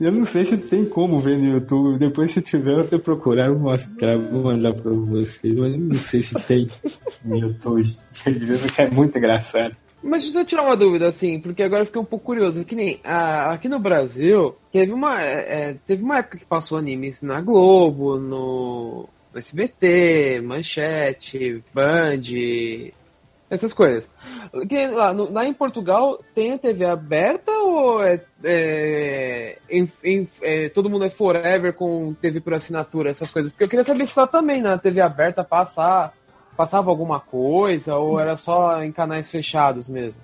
Eu 0.00 0.10
não 0.10 0.24
sei 0.24 0.46
se 0.46 0.56
tem 0.56 0.86
como 0.86 1.18
ver 1.18 1.36
no 1.36 1.44
YouTube. 1.44 1.98
Depois, 1.98 2.30
se 2.30 2.40
tiver, 2.40 2.78
eu 2.78 2.84
vou 2.86 2.98
procurar, 2.98 3.48
eu 3.48 3.58
mostrar, 3.58 4.16
vou 4.16 4.44
mandar 4.44 4.72
pra 4.72 4.90
vocês. 4.90 5.54
Mas 5.54 5.72
eu 5.74 5.78
não 5.78 5.94
sei 5.94 6.22
se 6.22 6.34
tem 6.44 6.70
no 7.22 7.36
YouTube. 7.36 7.84
que 8.74 8.80
é 8.80 8.88
muito 8.88 9.18
engraçado. 9.18 9.76
Mas 10.02 10.22
deixa 10.22 10.40
eu 10.40 10.44
tirar 10.44 10.62
uma 10.62 10.76
dúvida, 10.76 11.08
assim, 11.08 11.38
porque 11.38 11.62
agora 11.62 11.82
eu 11.82 11.86
fiquei 11.86 12.00
um 12.00 12.06
pouco 12.06 12.24
curioso. 12.24 12.64
Que 12.64 12.74
nem 12.74 13.00
a, 13.04 13.52
aqui 13.52 13.68
no 13.68 13.78
Brasil, 13.78 14.56
teve 14.72 14.92
uma, 14.92 15.22
é, 15.22 15.70
é 15.70 15.76
teve 15.86 16.02
uma 16.02 16.18
época 16.18 16.38
que 16.38 16.44
passou 16.44 16.78
animes 16.78 17.20
na 17.20 17.40
Globo, 17.40 18.16
no, 18.16 19.08
no 19.32 19.38
SBT, 19.38 20.40
Manchete, 20.42 21.62
Band, 21.74 22.22
essas 23.50 23.74
coisas. 23.74 24.08
Que, 24.68 24.86
lá, 24.86 25.12
no, 25.12 25.30
lá 25.30 25.44
em 25.44 25.52
Portugal 25.52 26.20
tem 26.34 26.52
a 26.52 26.58
TV 26.58 26.84
aberta 26.86 27.50
ou 27.50 28.02
é, 28.02 28.20
é, 28.44 29.58
em, 29.68 30.28
é, 30.40 30.68
todo 30.68 30.88
mundo 30.88 31.04
é 31.04 31.10
forever 31.10 31.74
com 31.74 32.14
TV 32.14 32.40
por 32.40 32.54
assinatura, 32.54 33.10
essas 33.10 33.30
coisas? 33.30 33.50
Porque 33.50 33.64
eu 33.64 33.68
queria 33.68 33.84
saber 33.84 34.06
se 34.06 34.18
lá 34.18 34.26
também 34.26 34.62
na 34.62 34.78
TV 34.78 35.00
aberta 35.00 35.44
passar, 35.44 36.14
passava 36.60 36.90
alguma 36.90 37.18
coisa 37.18 37.96
ou 37.96 38.20
era 38.20 38.36
só 38.36 38.84
em 38.84 38.92
canais 38.92 39.30
fechados 39.30 39.88
mesmo? 39.88 40.20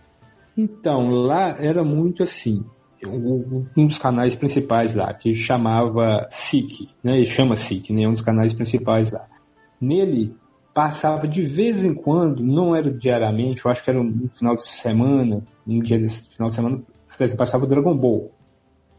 Então, 0.55 1.09
lá 1.09 1.57
era 1.59 1.83
muito 1.83 2.23
assim. 2.23 2.63
Um 3.07 3.87
dos 3.87 3.99
canais 3.99 4.35
principais 4.35 4.95
lá, 4.95 5.15
que 5.15 5.35
chamava 5.35 6.27
SIC, 6.29 6.91
né? 7.03 7.17
Ele 7.17 7.25
chama 7.25 7.57
SIC, 7.57 7.91
né? 7.91 8.07
Um 8.07 8.13
dos 8.13 8.21
canais 8.21 8.53
principais 8.53 9.13
lá. 9.13 9.27
Nele 9.81 10.37
passava 10.75 11.27
de 11.27 11.41
vez 11.41 11.83
em 11.83 11.95
quando, 11.95 12.43
não 12.45 12.77
era 12.77 12.91
diariamente, 12.91 13.65
eu 13.65 13.71
acho 13.71 13.83
que 13.83 13.89
era 13.89 13.99
um 13.99 14.29
final 14.29 14.57
de 14.57 14.63
semana, 14.63 15.43
um 15.67 15.81
dia 15.81 15.99
desse 15.99 16.29
final 16.29 16.51
de 16.51 16.55
semana, 16.55 16.83
passava 17.39 17.65
o 17.65 17.67
Dragon 17.67 17.97
Ball. 17.97 18.31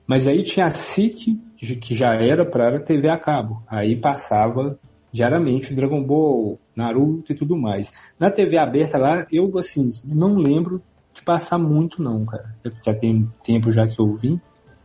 Mas 0.08 0.26
aí 0.26 0.41
tinha 0.41 0.65
a 0.65 0.71
SIC, 0.71 1.39
que 1.56 1.93
já 1.93 2.15
era 2.15 2.43
para 2.43 2.78
a 2.78 2.80
TV 2.80 3.10
a 3.10 3.17
cabo. 3.17 3.62
Aí 3.67 3.95
passava 3.95 4.80
diariamente 5.11 5.73
Dragon 5.73 6.03
Ball, 6.03 6.59
Naruto 6.75 7.31
e 7.31 7.35
tudo 7.35 7.57
mais. 7.57 7.93
Na 8.19 8.29
TV 8.29 8.57
aberta 8.57 8.97
lá, 8.97 9.25
eu 9.31 9.57
assim, 9.57 9.89
não 10.05 10.35
lembro 10.35 10.81
de 11.13 11.21
passar 11.23 11.57
muito 11.57 12.01
não, 12.01 12.25
cara. 12.25 12.55
Já 12.85 12.93
tem 12.93 13.27
tempo 13.43 13.71
já 13.71 13.87
que 13.87 13.99
eu 13.99 14.15
vim, 14.15 14.39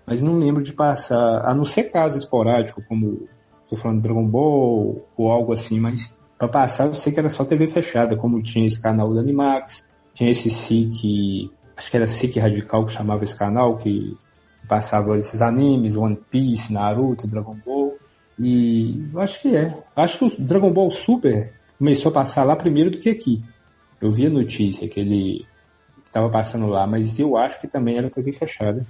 mas 0.07 0.23
não 0.23 0.39
lembro 0.39 0.63
de 0.63 0.73
passar, 0.73 1.45
a 1.45 1.55
não 1.55 1.65
ser 1.65 1.85
caso 1.85 2.17
esporádico, 2.17 2.83
como 2.89 3.29
tô 3.69 3.77
falando 3.77 4.03
Dragon 4.03 4.27
Ball 4.27 5.05
ou 5.17 5.31
algo 5.31 5.53
assim, 5.53 5.81
mas 5.81 6.15
para 6.39 6.49
passar, 6.49 6.87
eu 6.87 6.95
sei 6.95 7.13
que 7.13 7.19
era 7.19 7.29
só 7.29 7.45
TV 7.45 7.69
fechada, 7.69 8.17
como 8.17 8.43
tinha 8.43 8.67
esse 8.67 8.81
canal 8.81 9.15
da 9.15 9.21
Animax, 9.21 9.85
tinha 10.13 10.31
esse 10.31 10.51
SIC, 10.51 11.51
acho 11.77 11.91
que 11.91 11.97
era 11.97 12.07
SIC 12.07 12.39
Radical 12.39 12.85
que 12.85 12.93
chamava 12.93 13.25
esse 13.25 13.39
canal, 13.39 13.79
que 13.79 14.17
passava 14.69 15.17
esses 15.17 15.41
animes, 15.41 15.97
One 15.97 16.17
Piece, 16.31 16.73
Naruto, 16.73 17.27
Dragon 17.27 17.57
Ball. 17.65 17.82
E 18.39 19.09
eu 19.13 19.21
acho 19.21 19.41
que 19.41 19.57
é. 19.57 19.77
Acho 19.95 20.19
que 20.19 20.25
o 20.25 20.37
Dragon 20.39 20.71
Ball 20.71 20.91
Super 20.91 21.53
começou 21.79 22.11
a 22.11 22.15
passar 22.15 22.45
lá 22.45 22.57
primeiro 22.57 22.91
do 22.91 22.99
que 22.99 23.11
aqui. 23.11 23.43
Eu 24.01 24.11
vi 24.11 24.27
a 24.27 24.31
notícia 24.31 24.89
que 24.89 25.01
ele 25.01 25.47
estava 26.07 26.29
passando 26.29 26.67
lá, 26.67 26.87
mas 26.87 27.19
eu 27.19 27.37
acho 27.37 27.61
que 27.61 27.69
também 27.69 27.97
era 27.97 28.11
TV 28.11 28.33
fechada. 28.33 28.87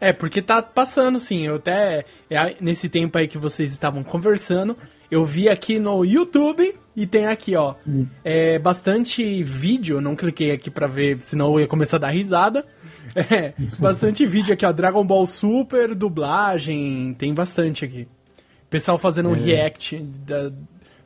É, 0.00 0.12
porque 0.12 0.42
tá 0.42 0.60
passando, 0.60 1.18
sim. 1.18 1.46
Eu 1.46 1.56
até. 1.56 2.04
É, 2.28 2.56
nesse 2.60 2.88
tempo 2.88 3.16
aí 3.16 3.26
que 3.26 3.38
vocês 3.38 3.72
estavam 3.72 4.02
conversando, 4.02 4.76
eu 5.10 5.24
vi 5.24 5.48
aqui 5.48 5.78
no 5.78 6.04
YouTube 6.04 6.74
e 6.96 7.06
tem 7.06 7.26
aqui, 7.26 7.56
ó. 7.56 7.74
Hum. 7.86 8.06
É, 8.24 8.58
bastante 8.58 9.42
vídeo. 9.42 10.00
Não 10.00 10.14
cliquei 10.14 10.50
aqui 10.50 10.70
pra 10.70 10.86
ver, 10.86 11.22
senão 11.22 11.54
eu 11.54 11.60
ia 11.60 11.66
começar 11.66 11.96
a 11.96 12.00
dar 12.00 12.10
risada. 12.10 12.64
É, 13.16 13.54
bastante 13.78 14.26
vídeo 14.26 14.54
aqui, 14.54 14.66
ó. 14.66 14.72
Dragon 14.72 15.04
Ball 15.06 15.24
Super, 15.24 15.94
dublagem. 15.94 17.14
Tem 17.16 17.32
bastante 17.32 17.84
aqui. 17.84 18.08
Pessoal 18.74 18.98
fazendo 18.98 19.28
um 19.28 19.36
é. 19.36 19.38
react 19.38 20.00
da, 20.26 20.50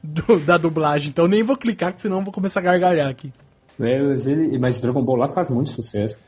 do, 0.03 0.41
da 0.41 0.57
dublagem. 0.57 1.11
Então 1.11 1.29
nem 1.29 1.43
vou 1.43 1.55
clicar, 1.55 1.93
senão 1.99 2.21
eu 2.21 2.25
vou 2.25 2.33
começar 2.33 2.61
a 2.61 2.63
gargalhar 2.63 3.11
aqui. 3.11 3.31
É, 3.79 4.01
mas, 4.01 4.27
ele, 4.27 4.59
mas 4.59 4.81
Dragon 4.81 5.05
Ball 5.05 5.17
lá 5.17 5.29
faz 5.29 5.51
muito 5.51 5.69
sucesso. 5.69 6.19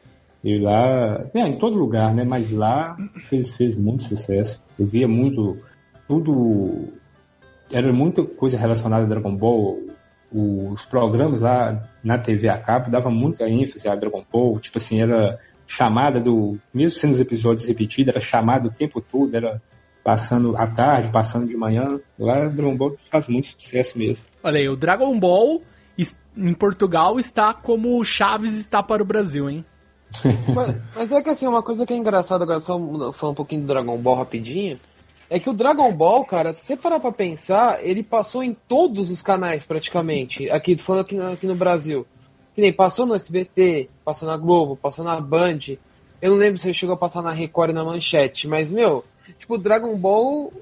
E 0.44 0.58
lá, 0.58 1.24
é, 1.32 1.40
em 1.40 1.58
todo 1.58 1.78
lugar, 1.78 2.14
né? 2.14 2.24
Mas 2.24 2.50
lá 2.50 2.94
fez, 3.22 3.56
fez 3.56 3.74
muito 3.74 4.02
sucesso. 4.02 4.62
Eu 4.78 4.86
via 4.86 5.08
muito, 5.08 5.56
tudo, 6.06 6.90
era 7.72 7.90
muita 7.90 8.22
coisa 8.22 8.58
relacionada 8.58 9.04
a 9.04 9.08
Dragon 9.08 9.34
Ball. 9.34 9.78
Os 10.30 10.84
programas 10.84 11.40
lá 11.40 11.88
na 12.04 12.18
TV 12.18 12.50
a 12.50 12.58
cabo 12.58 12.90
davam 12.90 13.10
muita 13.10 13.48
ênfase 13.48 13.88
a 13.88 13.94
Dragon 13.94 14.22
Ball. 14.30 14.60
Tipo 14.60 14.76
assim, 14.76 15.00
era 15.00 15.38
chamada 15.66 16.20
do, 16.20 16.58
mesmo 16.74 16.98
sendo 16.98 17.12
os 17.12 17.20
episódios 17.20 17.66
repetidos, 17.66 18.08
era 18.08 18.20
chamada 18.20 18.68
o 18.68 18.70
tempo 18.70 19.00
todo, 19.00 19.34
era 19.34 19.58
passando 20.02 20.56
à 20.56 20.66
tarde, 20.66 21.10
passando 21.10 21.46
de 21.46 21.56
manhã. 21.56 22.00
Lá 22.18 22.46
Dragon 22.46 22.76
Ball 22.76 22.96
faz 23.10 23.28
muito 23.28 23.48
sucesso 23.48 23.98
mesmo. 23.98 24.26
Olha 24.42 24.58
aí, 24.58 24.68
o 24.68 24.76
Dragon 24.76 25.18
Ball 25.18 25.62
em 26.36 26.54
Portugal 26.54 27.18
está 27.18 27.52
como 27.52 28.02
Chaves 28.04 28.54
está 28.54 28.82
para 28.82 29.02
o 29.02 29.06
Brasil, 29.06 29.48
hein? 29.48 29.64
mas, 30.54 30.76
mas, 30.94 31.12
é 31.12 31.22
que 31.22 31.30
assim, 31.30 31.46
uma 31.46 31.62
coisa 31.62 31.86
que 31.86 31.92
é 31.92 31.96
engraçada, 31.96 32.42
agora 32.42 32.60
só 32.60 32.78
falar 33.12 33.32
um 33.32 33.34
pouquinho 33.34 33.62
do 33.62 33.66
Dragon 33.68 33.96
Ball 33.96 34.16
rapidinho, 34.16 34.78
é 35.28 35.38
que 35.38 35.48
o 35.48 35.52
Dragon 35.52 35.92
Ball, 35.92 36.24
cara, 36.24 36.52
se 36.52 36.66
você 36.66 36.76
parar 36.76 36.98
pra 36.98 37.12
pensar, 37.12 37.84
ele 37.84 38.02
passou 38.02 38.42
em 38.42 38.56
todos 38.66 39.10
os 39.10 39.22
canais 39.22 39.64
praticamente, 39.64 40.50
aqui, 40.50 40.76
falando 40.76 41.02
aqui, 41.02 41.18
aqui 41.18 41.46
no 41.46 41.54
Brasil. 41.54 42.06
Que 42.54 42.60
nem 42.60 42.72
passou 42.72 43.06
no 43.06 43.14
SBT, 43.14 43.88
passou 44.04 44.28
na 44.28 44.36
Globo, 44.36 44.76
passou 44.76 45.04
na 45.04 45.20
Band. 45.20 45.60
Eu 46.20 46.32
não 46.32 46.38
lembro 46.38 46.58
se 46.58 46.66
ele 46.66 46.74
chegou 46.74 46.94
a 46.94 46.98
passar 46.98 47.22
na 47.22 47.30
Record 47.30 47.70
e 47.70 47.74
na 47.74 47.84
Manchete, 47.84 48.48
mas, 48.48 48.72
meu, 48.72 49.04
tipo, 49.38 49.58
Dragon 49.58 49.96
Ball. 49.96 50.52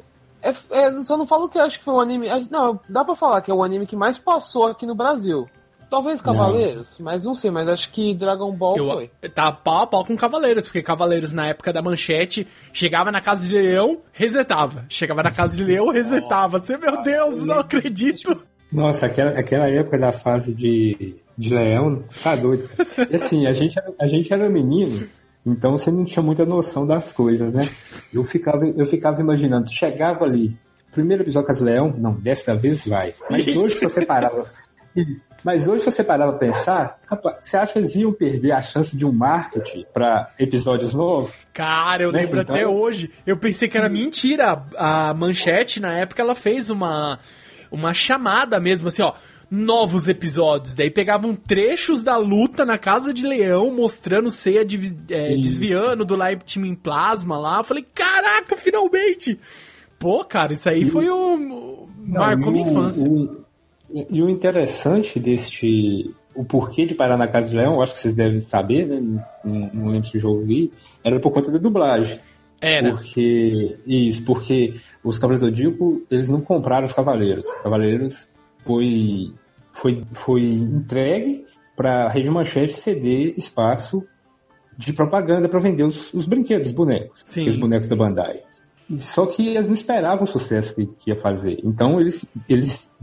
É, 0.41 0.55
é, 0.71 1.05
só 1.05 1.17
não 1.17 1.27
falo 1.27 1.49
que 1.49 1.59
acho 1.59 1.79
que 1.79 1.85
foi 1.85 1.95
o 1.95 2.01
anime. 2.01 2.29
Não, 2.51 2.79
dá 2.89 3.05
pra 3.05 3.15
falar 3.15 3.41
que 3.41 3.51
é 3.51 3.55
o 3.55 3.63
anime 3.63 3.87
que 3.87 3.97
mais 3.97 4.19
passou 4.19 4.67
aqui 4.67 4.87
no 4.87 4.95
Brasil. 4.95 5.49
Talvez 5.91 6.21
Cavaleiros, 6.21 6.99
não. 6.99 7.07
mas 7.07 7.25
não 7.25 7.35
sei, 7.35 7.51
mas 7.51 7.67
acho 7.67 7.91
que 7.91 8.15
Dragon 8.15 8.53
Ball 8.53 8.77
eu, 8.77 8.85
foi. 8.85 9.11
Tá 9.35 9.51
pau 9.51 9.83
a 9.83 9.87
pau 9.87 10.05
com 10.05 10.17
Cavaleiros, 10.17 10.65
porque 10.65 10.83
Cavaleiros 10.83 11.33
na 11.33 11.49
época 11.49 11.73
da 11.73 11.81
manchete 11.81 12.47
chegava 12.75 13.11
na 13.11 13.23
casa 13.23 13.49
de 13.49 13.55
leão, 13.55 13.99
resetava. 14.13 14.85
Chegava 14.89 15.23
na 15.23 15.31
casa 15.31 15.57
de 15.57 15.65
leão, 15.65 15.89
resetava. 15.91 16.59
Você, 16.59 16.77
meu 16.77 17.03
Deus, 17.03 17.43
não 17.43 17.61
acredito. 17.61 18.39
Nossa, 18.71 19.07
aquela, 19.07 19.31
aquela 19.31 19.69
época 19.71 19.99
da 19.99 20.13
fase 20.13 20.55
de, 20.55 21.17
de 21.37 21.55
leão, 21.55 22.05
tá 22.23 22.37
doido. 22.37 22.69
E 23.11 23.17
assim, 23.17 23.47
a 23.47 23.53
gente, 23.55 23.81
a 23.99 24.07
gente 24.07 24.31
era 24.31 24.47
menino, 24.49 25.09
então 25.53 25.77
você 25.77 25.91
não 25.91 26.05
tinha 26.05 26.23
muita 26.23 26.45
noção 26.45 26.87
das 26.87 27.13
coisas, 27.13 27.53
né? 27.53 27.69
Eu 28.13 28.25
ficava, 28.25 28.67
eu 28.67 28.87
ficava 28.87 29.21
imaginando, 29.21 29.71
chegava 29.71 30.25
ali, 30.25 30.57
primeiro 30.93 31.23
episódio 31.23 31.51
as 31.51 31.61
leão, 31.61 31.95
não, 31.97 32.15
dessa 32.15 32.55
vez 32.55 32.87
vai. 32.87 33.15
Mas 33.31 33.57
hoje 33.57 33.79
você 33.81 34.05
parava. 34.05 34.47
Mas 35.45 35.69
hoje, 35.69 35.85
se 35.85 35.93
você 35.93 36.03
parar 36.03 36.27
pra 36.29 36.39
pensar, 36.39 36.99
rapaz, 37.07 37.37
você 37.43 37.57
acha 37.57 37.73
que 37.73 37.79
eles 37.79 37.95
iam 37.95 38.13
perder 38.13 38.53
a 38.53 38.61
chance 38.61 38.97
de 38.97 39.07
um 39.07 39.13
marketing 39.13 39.87
para 39.93 40.31
episódios 40.39 40.95
novos? 40.95 41.47
Cara, 41.53 42.03
eu 42.03 42.13
né? 42.13 42.23
lembro 42.23 42.41
então... 42.41 42.55
até 42.55 42.67
hoje. 42.67 43.11
Eu 43.25 43.37
pensei 43.37 43.69
que 43.69 43.79
era 43.79 43.89
mentira. 43.89 44.65
A 44.77 45.15
Manchete, 45.15 45.79
na 45.79 45.97
época, 45.97 46.21
ela 46.21 46.35
fez 46.35 46.71
uma 46.71 47.19
uma 47.71 47.93
chamada 47.93 48.59
mesmo, 48.59 48.89
assim, 48.89 49.03
ó. 49.03 49.13
Novos 49.51 50.09
episódios. 50.09 50.75
Daí 50.75 50.91
pegavam 50.91 51.35
trechos 51.35 52.03
da 52.03 52.17
luta 52.17 52.67
na 52.67 52.77
Casa 52.77 53.15
de 53.15 53.27
Leão, 53.27 53.71
mostrando 53.75 54.31
Ceia 54.31 54.65
de, 54.65 54.95
é, 55.09 55.37
desviando 55.37 56.05
do 56.05 56.17
em 56.59 56.75
Plasma 56.75 57.39
lá. 57.39 57.59
Eu 57.59 57.65
falei, 57.65 57.87
caraca, 57.95 58.57
finalmente! 58.57 59.39
Pô, 59.99 60.25
cara, 60.25 60.53
isso 60.53 60.69
aí 60.69 60.87
foi 60.87 61.09
o. 61.09 61.89
Marcou 62.07 62.53
minha 62.53 62.71
infância. 62.71 63.09
O, 63.09 63.45
e 63.91 64.23
o 64.23 64.29
interessante 64.29 65.19
deste. 65.19 66.15
O 66.35 66.45
porquê 66.45 66.87
de 66.87 66.95
parar 66.95 67.17
na 67.17 67.27
Casa 67.27 67.51
de 67.51 67.57
Leão, 67.57 67.83
acho 67.83 67.95
que 67.95 67.99
vocês 67.99 68.15
devem 68.15 68.41
saber, 68.41 68.87
né? 68.87 69.25
Não, 69.45 69.71
não 69.75 69.87
lembro 69.89 70.09
se 70.09 70.19
eu 70.19 70.21
já 70.21 70.29
ouvi. 70.29 70.73
Era 71.03 71.19
por 71.19 71.33
conta 71.33 71.51
da 71.51 71.59
dublagem. 71.59 72.21
Era. 72.61 72.93
Porque. 72.93 73.77
Isso, 73.85 74.25
porque 74.25 74.75
os 75.03 75.19
Cavaleiros 75.19 75.51
do 75.51 75.57
Zodíaco, 75.57 76.03
eles 76.09 76.31
não 76.31 76.41
compraram 76.41 76.85
os 76.85 76.93
Cavaleiros. 76.93 77.47
Os 77.47 77.63
Cavaleiros 77.63 78.31
foi, 78.65 79.33
foi, 79.73 80.05
foi 80.13 80.43
entregue 80.43 81.45
para 81.77 82.05
a 82.05 82.09
Rede 82.09 82.31
Manchete 82.31 82.75
ceder 82.75 83.35
espaço 83.37 84.05
de 84.77 84.93
propaganda 84.93 85.49
para 85.49 85.59
vender 85.59 85.85
os, 85.85 86.13
os 86.15 86.27
brinquedos, 86.27 86.69
os 86.69 86.73
bonecos. 86.73 87.23
Sim. 87.27 87.49
Os 87.49 87.57
bonecos 87.57 87.89
da 87.89 87.97
Bandai. 87.97 88.43
Só 88.91 89.27
que 89.27 89.49
eles 89.49 89.67
não 89.67 89.75
esperavam 89.75 90.25
o 90.25 90.27
sucesso 90.27 90.75
que, 90.75 90.87
que 90.87 91.11
ia 91.11 91.17
fazer. 91.17 91.59
Então 91.63 92.01
eles, 92.01 92.27
eles 92.49 92.95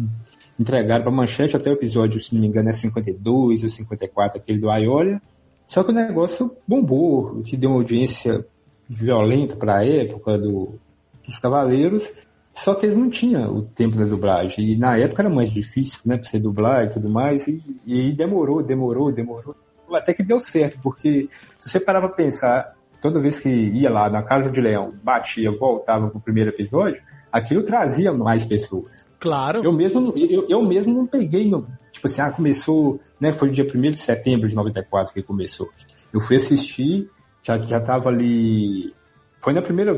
entregaram 0.59 1.03
para 1.03 1.11
Manchete 1.11 1.55
até 1.55 1.69
o 1.69 1.73
episódio, 1.73 2.19
se 2.19 2.33
não 2.33 2.41
me 2.41 2.47
engano, 2.47 2.69
é 2.69 2.73
52 2.73 3.63
ou 3.63 3.69
54, 3.69 4.39
aquele 4.39 4.59
do 4.59 4.69
Aiolia. 4.69 5.21
Só 5.65 5.83
que 5.83 5.91
o 5.91 5.93
negócio 5.93 6.55
bombou, 6.67 7.41
que 7.43 7.57
deu 7.57 7.69
uma 7.69 7.79
audiência 7.79 8.45
violenta 8.87 9.55
para 9.55 9.77
a 9.77 9.85
época 9.85 10.37
do, 10.37 10.79
dos 11.25 11.39
Cavaleiros. 11.39 12.11
Só 12.55 12.73
que 12.73 12.85
eles 12.85 12.95
não 12.95 13.09
tinham 13.09 13.57
o 13.57 13.61
tempo 13.63 13.97
da 13.97 14.05
dublagem. 14.05 14.71
E 14.71 14.77
na 14.77 14.97
época 14.97 15.21
era 15.21 15.29
mais 15.29 15.51
difícil, 15.51 15.99
né? 16.05 16.15
Pra 16.15 16.25
você 16.27 16.39
dublar 16.39 16.85
e 16.85 16.89
tudo 16.89 17.09
mais. 17.09 17.45
E, 17.47 17.61
e 17.85 18.13
demorou, 18.13 18.63
demorou, 18.63 19.11
demorou. 19.11 19.55
Até 19.91 20.13
que 20.13 20.23
deu 20.23 20.39
certo, 20.39 20.79
porque 20.81 21.27
se 21.59 21.69
você 21.69 21.79
parar 21.79 21.99
pra 21.99 22.09
pensar, 22.09 22.73
toda 23.01 23.19
vez 23.19 23.39
que 23.39 23.49
ia 23.49 23.91
lá 23.91 24.09
na 24.09 24.23
Casa 24.23 24.51
de 24.51 24.59
Leão, 24.59 24.93
batia, 25.03 25.51
voltava 25.51 26.09
pro 26.09 26.19
primeiro 26.19 26.49
episódio, 26.49 26.99
aquilo 27.31 27.61
trazia 27.61 28.11
mais 28.11 28.45
pessoas. 28.45 29.05
Claro. 29.19 29.63
Eu 29.63 29.71
mesmo, 29.71 30.13
eu, 30.15 30.47
eu 30.49 30.61
mesmo 30.63 30.93
não 30.93 31.05
peguei, 31.05 31.47
no, 31.47 31.67
tipo 31.91 32.07
assim, 32.07 32.21
ah, 32.21 32.31
começou, 32.31 32.99
né? 33.19 33.33
Foi 33.33 33.51
dia 33.51 33.65
1 33.65 33.81
de 33.89 33.99
setembro 33.99 34.47
de 34.47 34.55
94 34.55 35.13
que 35.13 35.21
começou. 35.21 35.69
Eu 36.11 36.21
fui 36.21 36.37
assistir, 36.37 37.09
já, 37.43 37.57
já 37.59 37.79
tava 37.79 38.09
ali 38.09 38.93
foi 39.45 39.53
na 39.53 39.61
primeira, 39.61 39.93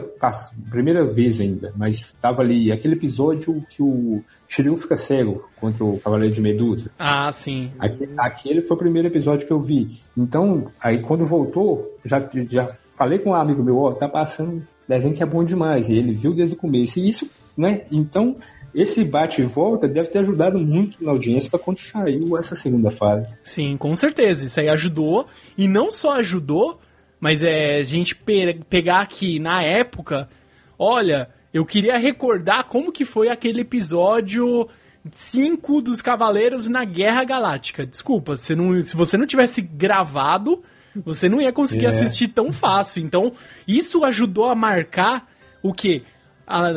primeira 0.70 1.06
vez 1.06 1.40
ainda, 1.40 1.74
mas 1.78 2.14
tava 2.20 2.42
ali 2.42 2.70
aquele 2.70 2.96
episódio 2.96 3.66
que 3.70 3.82
o 3.82 4.22
Shiryu 4.46 4.76
fica 4.76 4.98
cego 4.98 5.48
contra 5.56 5.86
o 5.86 5.98
Cavaleiro 6.02 6.36
de 6.36 6.42
Medusa. 6.42 6.92
Ah, 7.00 7.32
sim. 7.32 7.72
Aquele, 7.80 8.12
aquele 8.18 8.62
foi 8.64 8.76
o 8.76 8.80
primeiro 8.80 9.08
episódio 9.08 9.48
que 9.48 9.54
eu 9.54 9.62
vi. 9.62 9.88
Então, 10.18 10.70
aí 10.82 11.02
quando 11.02 11.26
voltou, 11.26 11.98
já, 12.04 12.30
já 12.50 12.70
falei 12.92 13.20
com 13.20 13.30
um 13.30 13.36
amigo 13.36 13.64
meu, 13.64 13.78
ó, 13.78 13.88
oh, 13.88 13.94
tá 13.94 14.10
passando 14.10 14.68
desenho 14.86 15.16
que 15.16 15.24
é 15.24 15.26
bom 15.26 15.46
demais. 15.46 15.88
E 15.88 15.94
ele 15.94 16.12
viu 16.12 16.34
desde 16.34 16.54
o 16.54 16.60
começo. 16.60 17.00
E 17.00 17.08
isso, 17.08 17.30
né? 17.56 17.86
Então, 17.90 18.36
esse 18.76 19.02
bate 19.06 19.42
e 19.42 19.46
volta 19.46 19.88
deve 19.88 20.10
ter 20.10 20.20
ajudado 20.20 20.60
muito 20.60 21.02
na 21.02 21.12
audiência 21.12 21.50
para 21.50 21.60
quando 21.60 21.78
saiu 21.78 22.38
essa 22.38 22.54
segunda 22.54 22.92
fase. 22.92 23.38
Sim, 23.46 23.78
com 23.78 23.96
certeza. 23.96 24.44
Isso 24.44 24.60
aí 24.60 24.68
ajudou. 24.68 25.26
E 25.58 25.70
não 25.70 25.90
só 25.90 26.16
ajudou, 26.16 26.82
mas 27.20 27.44
é 27.44 27.78
a 27.78 27.84
gente 27.84 28.16
pe 28.16 28.62
pegar 28.70 29.02
aqui 29.02 29.40
na 29.40 29.62
época, 29.62 30.30
olha, 30.78 31.30
eu 31.54 31.66
queria 31.66 31.98
recordar 31.98 32.66
como 32.66 32.92
que 32.92 33.06
foi 33.06 33.30
aquele 33.30 33.62
episódio 33.62 34.68
5 35.12 35.82
dos 35.82 36.02
Cavaleiros 36.02 36.68
na 36.68 36.84
Guerra 36.84 37.24
Galáctica. 37.24 37.86
Desculpa, 37.86 38.36
se, 38.36 38.56
não, 38.56 38.82
se 38.82 38.96
você 38.96 39.18
não 39.18 39.26
tivesse 39.26 39.62
gravado, 39.62 40.64
você 41.04 41.30
não 41.30 41.42
ia 41.42 41.54
conseguir 41.54 41.86
é. 41.86 41.90
assistir 41.90 42.30
tão 42.30 42.52
fácil. 42.52 43.02
Então, 43.02 43.32
isso 43.68 44.04
ajudou 44.04 44.46
a 44.46 44.56
marcar 44.56 45.28
o 45.62 45.74
que? 45.74 46.04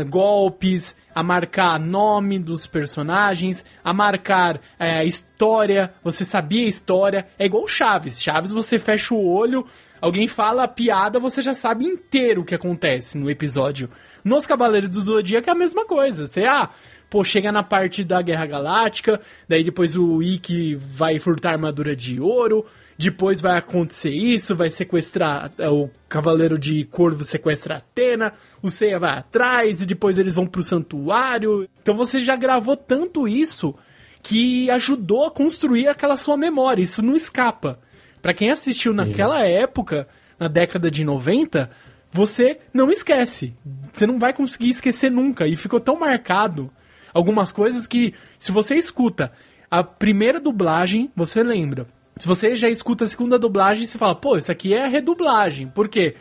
golpes, 0.08 0.96
a 1.14 1.22
marcar 1.22 1.78
nome 1.78 2.38
dos 2.38 2.66
personagens, 2.66 3.64
a 3.84 3.92
marcar 3.92 4.60
é, 4.78 5.04
história. 5.04 5.92
Você 6.02 6.24
sabia 6.24 6.64
a 6.64 6.68
história. 6.68 7.26
É 7.38 7.46
igual 7.46 7.66
Chaves. 7.68 8.22
Chaves, 8.22 8.50
você 8.50 8.78
fecha 8.78 9.14
o 9.14 9.24
olho, 9.24 9.64
Alguém 10.00 10.26
fala 10.26 10.64
a 10.64 10.68
piada, 10.68 11.20
você 11.20 11.42
já 11.42 11.52
sabe 11.52 11.84
inteiro 11.84 12.40
o 12.40 12.44
que 12.44 12.54
acontece 12.54 13.18
no 13.18 13.30
episódio. 13.30 13.90
Nos 14.24 14.46
Cavaleiros 14.46 14.88
do 14.88 15.00
Zodíaco 15.00 15.50
é 15.50 15.52
a 15.52 15.56
mesma 15.56 15.84
coisa. 15.84 16.26
Você, 16.26 16.44
ah, 16.44 16.70
pô, 17.10 17.22
chega 17.22 17.52
na 17.52 17.62
parte 17.62 18.02
da 18.02 18.22
Guerra 18.22 18.46
Galáctica, 18.46 19.20
daí 19.48 19.62
depois 19.62 19.96
o 19.96 20.22
Ikki 20.22 20.74
vai 20.74 21.18
furtar 21.18 21.50
a 21.50 21.52
armadura 21.52 21.94
de 21.94 22.18
ouro, 22.18 22.64
depois 22.96 23.40
vai 23.40 23.58
acontecer 23.58 24.10
isso, 24.10 24.56
vai 24.56 24.70
sequestrar 24.70 25.52
é, 25.58 25.68
o 25.68 25.90
Cavaleiro 26.08 26.58
de 26.58 26.84
Corvo 26.84 27.24
sequestra 27.24 27.76
Atena, 27.76 28.32
o 28.62 28.70
Seiya 28.70 28.98
vai 28.98 29.18
atrás 29.18 29.82
e 29.82 29.86
depois 29.86 30.16
eles 30.16 30.34
vão 30.34 30.46
pro 30.46 30.62
santuário. 30.62 31.68
Então 31.82 31.94
você 31.94 32.20
já 32.20 32.36
gravou 32.36 32.76
tanto 32.76 33.28
isso 33.28 33.74
que 34.22 34.70
ajudou 34.70 35.26
a 35.26 35.30
construir 35.30 35.88
aquela 35.88 36.16
sua 36.16 36.36
memória, 36.36 36.82
isso 36.82 37.02
não 37.02 37.16
escapa. 37.16 37.80
Para 38.20 38.34
quem 38.34 38.50
assistiu 38.50 38.92
naquela 38.92 39.44
época, 39.46 40.08
na 40.38 40.48
década 40.48 40.90
de 40.90 41.04
90, 41.04 41.70
você 42.12 42.58
não 42.72 42.90
esquece. 42.90 43.54
Você 43.92 44.06
não 44.06 44.18
vai 44.18 44.32
conseguir 44.32 44.68
esquecer 44.68 45.10
nunca. 45.10 45.46
E 45.46 45.56
ficou 45.56 45.80
tão 45.80 45.98
marcado 45.98 46.70
algumas 47.12 47.52
coisas 47.52 47.86
que, 47.86 48.14
se 48.38 48.52
você 48.52 48.74
escuta 48.74 49.32
a 49.70 49.82
primeira 49.82 50.40
dublagem, 50.40 51.10
você 51.14 51.42
lembra. 51.42 51.86
Se 52.16 52.26
você 52.26 52.54
já 52.54 52.68
escuta 52.68 53.04
a 53.04 53.08
segunda 53.08 53.38
dublagem, 53.38 53.86
você 53.86 53.96
fala, 53.96 54.14
pô, 54.14 54.36
isso 54.36 54.52
aqui 54.52 54.74
é 54.74 54.84
a 54.84 54.88
redublagem. 54.88 55.68
Por 55.68 55.88
quê? 55.88 56.16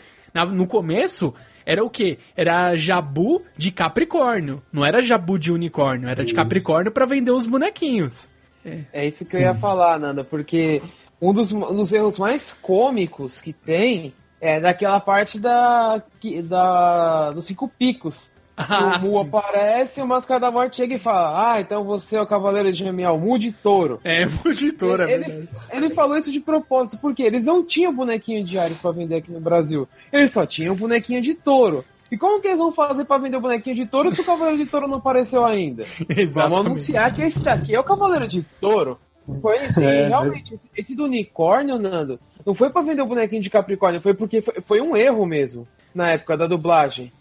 no 0.54 0.68
começo, 0.68 1.34
era 1.66 1.84
o 1.84 1.90
quê? 1.90 2.20
Era 2.36 2.76
jabu 2.76 3.44
de 3.58 3.72
Capricórnio. 3.72 4.62
Não 4.72 4.86
era 4.86 5.02
jabu 5.02 5.40
de 5.40 5.52
unicórnio, 5.52 6.08
era 6.08 6.24
de 6.24 6.34
Capricórnio 6.34 6.92
para 6.92 7.06
vender 7.06 7.32
os 7.32 7.46
bonequinhos. 7.46 8.30
É. 8.64 8.84
é 8.94 9.08
isso 9.08 9.26
que 9.26 9.36
eu 9.36 9.42
ia 9.42 9.56
falar, 9.56 10.00
Nanda, 10.00 10.24
porque 10.24 10.82
um 11.22 11.34
dos, 11.34 11.52
um 11.52 11.76
dos 11.76 11.92
erros 11.92 12.18
mais 12.18 12.54
cômicos 12.54 13.42
que 13.42 13.54
tem 13.54 14.14
é 14.42 14.60
daquela 14.60 15.00
parte 15.00 15.40
da, 15.40 16.02
da 16.44 17.32
dos 17.32 17.46
cinco 17.46 17.68
picos. 17.68 18.32
Ah, 18.62 19.00
o 19.02 19.08
Mu 19.08 19.20
aparece, 19.20 20.02
o 20.02 20.08
Máscara 20.08 20.40
da 20.40 20.52
Morte 20.52 20.78
chega 20.78 20.96
e 20.96 21.00
fala: 21.00 21.54
Ah, 21.54 21.62
então 21.62 21.86
você 21.86 22.18
é 22.18 22.22
o 22.22 22.28
Cavaleiro 22.28 22.72
de 22.72 22.80
Gemial, 22.80 23.18
Mu 23.18 23.40
de 23.40 23.54
Touro. 23.54 24.02
É, 24.04 24.26
Mu 24.26 24.54
de 24.54 24.74
Touro, 24.74 25.04
ele, 25.04 25.24
é 25.24 25.30
ele, 25.30 25.50
ele 25.72 25.90
falou 25.92 26.18
isso 26.18 26.30
de 26.30 26.42
propósito, 26.42 26.98
porque 26.98 27.24
eles 27.24 27.46
não 27.46 27.64
tinham 27.64 27.96
bonequinho 27.96 28.44
de 28.44 28.60
Ares 28.60 28.78
pra 28.78 28.92
vender 28.92 29.16
aqui 29.16 29.32
no 29.32 29.40
Brasil. 29.40 29.88
Eles 30.12 30.34
só 30.34 30.46
tinham 30.46 30.76
bonequinho 30.76 31.22
de 31.22 31.36
touro. 31.36 31.86
E 32.12 32.18
como 32.18 32.42
que 32.42 32.48
eles 32.48 32.60
vão 32.60 32.72
fazer 32.72 33.06
para 33.06 33.22
vender 33.22 33.38
o 33.38 33.42
bonequinho 33.42 33.76
de 33.76 33.86
touro 33.86 34.12
se 34.12 34.20
o 34.20 34.26
Cavaleiro 34.26 34.58
de 34.58 34.66
Touro 34.66 34.88
não 34.88 34.98
apareceu 34.98 35.46
ainda? 35.46 35.86
Exatamente. 36.10 36.34
Vamos 36.34 36.60
anunciar 36.60 37.14
que 37.14 37.22
esse 37.22 37.40
daqui 37.40 37.76
é 37.76 37.80
o 37.80 37.84
Cavaleiro 37.84 38.28
de 38.28 38.42
Touro. 38.60 39.00
Foi 39.42 39.58
assim, 39.58 39.84
é, 39.84 40.08
realmente, 40.08 40.54
esse, 40.54 40.66
esse 40.76 40.96
do 40.96 41.06
unicórnio, 41.06 41.78
Nando, 41.78 42.20
não 42.46 42.54
foi 42.56 42.70
pra 42.70 42.82
vender 42.82 43.02
o 43.02 43.08
bonequinho 43.08 43.42
de 43.42 43.50
Capricórnio, 43.50 44.02
foi 44.02 44.14
porque 44.14 44.42
foi, 44.42 44.56
foi 44.62 44.82
um 44.82 44.96
erro 44.96 45.26
mesmo, 45.26 45.68
na 45.94 46.12
época 46.12 46.38
da 46.38 46.48
dublagem. 46.48 47.12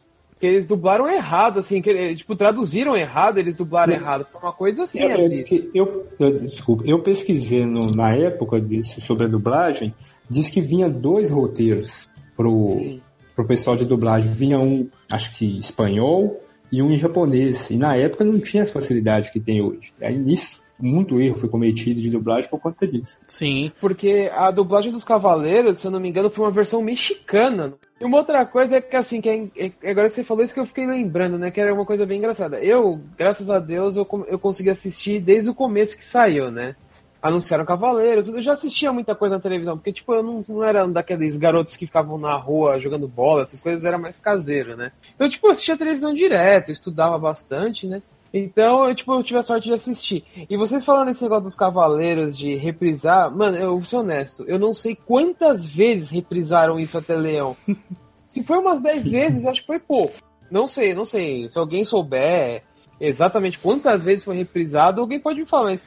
Que 0.40 0.46
eles 0.46 0.66
dublaram 0.66 1.08
errado, 1.08 1.58
assim, 1.58 1.82
que 1.82 2.14
tipo, 2.14 2.36
traduziram 2.36 2.96
errado, 2.96 3.38
eles 3.38 3.56
dublaram 3.56 3.92
eu, 3.92 4.00
errado. 4.00 4.26
Foi 4.30 4.40
uma 4.40 4.52
coisa 4.52 4.84
assim, 4.84 5.02
eu, 5.02 5.18
eu, 5.18 5.70
eu, 5.74 6.06
eu, 6.20 6.32
Desculpa, 6.40 6.84
eu 6.86 7.02
pesquisei 7.02 7.66
no, 7.66 7.86
na 7.86 8.14
época 8.14 8.60
disso, 8.60 9.00
sobre 9.00 9.24
a 9.24 9.28
dublagem, 9.28 9.92
diz 10.30 10.48
que 10.48 10.60
vinha 10.60 10.88
dois 10.88 11.28
roteiros 11.28 12.08
pro, 12.36 13.00
pro 13.34 13.46
pessoal 13.46 13.74
de 13.74 13.84
dublagem. 13.84 14.30
Vinha 14.30 14.60
um, 14.60 14.88
acho 15.10 15.36
que 15.36 15.58
espanhol, 15.58 16.40
e 16.70 16.83
um 16.83 16.92
em 16.92 16.98
japonês. 16.98 17.70
E 17.70 17.76
na 17.76 17.96
época 17.96 18.24
não 18.24 18.38
tinha 18.38 18.62
essa 18.62 18.72
facilidade 18.72 19.31
que 19.33 19.40
tem 19.40 19.61
hoje. 19.61 19.92
Aí 20.00 20.16
nisso 20.16 20.66
muito 20.81 21.20
erro 21.20 21.37
foi 21.37 21.48
cometido 21.48 22.00
de 22.00 22.11
dublagem 22.11 22.48
por 22.48 22.61
conta 22.61 22.87
disso. 22.87 23.20
Sim. 23.26 23.72
Porque 23.81 24.31
a 24.33 24.50
dublagem 24.50 24.92
dos 24.92 25.04
Cavaleiros, 25.04 25.78
se 25.78 25.87
eu 25.87 25.90
não 25.90 25.98
me 25.98 26.09
engano, 26.09 26.31
foi 26.31 26.44
uma 26.44 26.52
versão 26.52 26.81
mexicana. 26.81 27.74
E 28.00 28.04
uma 28.04 28.18
outra 28.18 28.46
coisa 28.46 28.76
é 28.76 28.81
que, 28.81 28.94
assim, 28.94 29.20
que 29.20 29.28
é, 29.28 29.72
é, 29.83 29.90
agora 29.90 30.09
que 30.09 30.14
você 30.14 30.22
falou 30.22 30.44
isso 30.44 30.54
que 30.54 30.61
eu 30.61 30.66
fiquei 30.66 30.87
lembrando, 30.87 31.37
né? 31.37 31.50
Que 31.50 31.61
era 31.61 31.74
uma 31.74 31.85
coisa 31.85 32.07
bem 32.07 32.18
engraçada. 32.18 32.61
Eu, 32.62 33.00
graças 33.16 33.50
a 33.50 33.59
Deus, 33.59 33.96
eu, 33.96 34.07
eu 34.28 34.38
consegui 34.38 34.70
assistir 34.70 35.20
desde 35.20 35.50
o 35.50 35.54
começo 35.54 35.98
que 35.98 36.04
saiu, 36.04 36.50
né? 36.50 36.76
Anunciaram 37.20 37.64
Cavaleiros. 37.64 38.28
Eu 38.28 38.40
já 38.40 38.52
assistia 38.52 38.92
muita 38.92 39.14
coisa 39.14 39.37
na 39.37 39.42
televisão, 39.42 39.76
porque, 39.76 39.92
tipo, 39.92 40.14
eu 40.14 40.22
não, 40.22 40.44
não 40.48 40.64
era 40.64 40.85
um 40.85 40.92
daqueles 40.92 41.37
garotos 41.37 41.76
que 41.76 41.87
ficavam 41.87 42.16
na 42.18 42.35
rua 42.35 42.81
jogando 42.81 43.09
bola, 43.09 43.42
essas 43.42 43.61
coisas, 43.61 43.85
era 43.85 43.98
mais 43.98 44.18
caseiro, 44.18 44.76
né? 44.76 44.92
Então, 45.14 45.28
tipo, 45.28 45.46
eu 45.46 45.50
assistia 45.50 45.76
televisão 45.76 46.14
direto, 46.14 46.70
estudava 46.70 47.18
bastante, 47.18 47.87
né? 47.87 48.02
Então, 48.33 48.87
eu, 48.87 48.94
tipo, 48.94 49.12
eu 49.12 49.22
tive 49.22 49.38
a 49.38 49.42
sorte 49.42 49.68
de 49.68 49.74
assistir. 49.74 50.24
E 50.48 50.57
vocês 50.57 50.85
falando 50.85 51.11
esse 51.11 51.22
negócio 51.22 51.44
dos 51.44 51.57
Cavaleiros, 51.57 52.37
de 52.37 52.54
reprisar, 52.54 53.35
mano, 53.35 53.57
eu 53.57 53.70
vou 53.70 53.85
ser 53.85 53.96
honesto, 53.96 54.44
eu 54.46 54.59
não 54.59 54.74
sei 54.74 54.94
quantas 54.94 55.64
vezes 55.64 56.11
reprisaram 56.11 56.78
isso 56.78 56.98
até 56.98 57.16
Leão. 57.16 57.57
Se 58.28 58.44
foi 58.44 58.59
umas 58.59 58.83
10 58.83 59.11
vezes, 59.11 59.44
eu 59.44 59.50
acho 59.50 59.62
que 59.62 59.66
foi 59.66 59.78
pouco. 59.78 60.14
Não 60.50 60.68
sei, 60.68 60.94
não 60.94 61.07
sei. 61.07 61.48
Se 61.48 61.59
alguém 61.59 61.85
souber, 61.85 62.62
exatamente 63.00 63.59
quantas 63.59 64.02
vezes 64.02 64.24
foi 64.24 64.37
reprisado, 64.37 65.00
alguém 65.00 65.18
pode 65.18 65.40
me 65.40 65.46
falar, 65.46 65.70
mas 65.70 65.87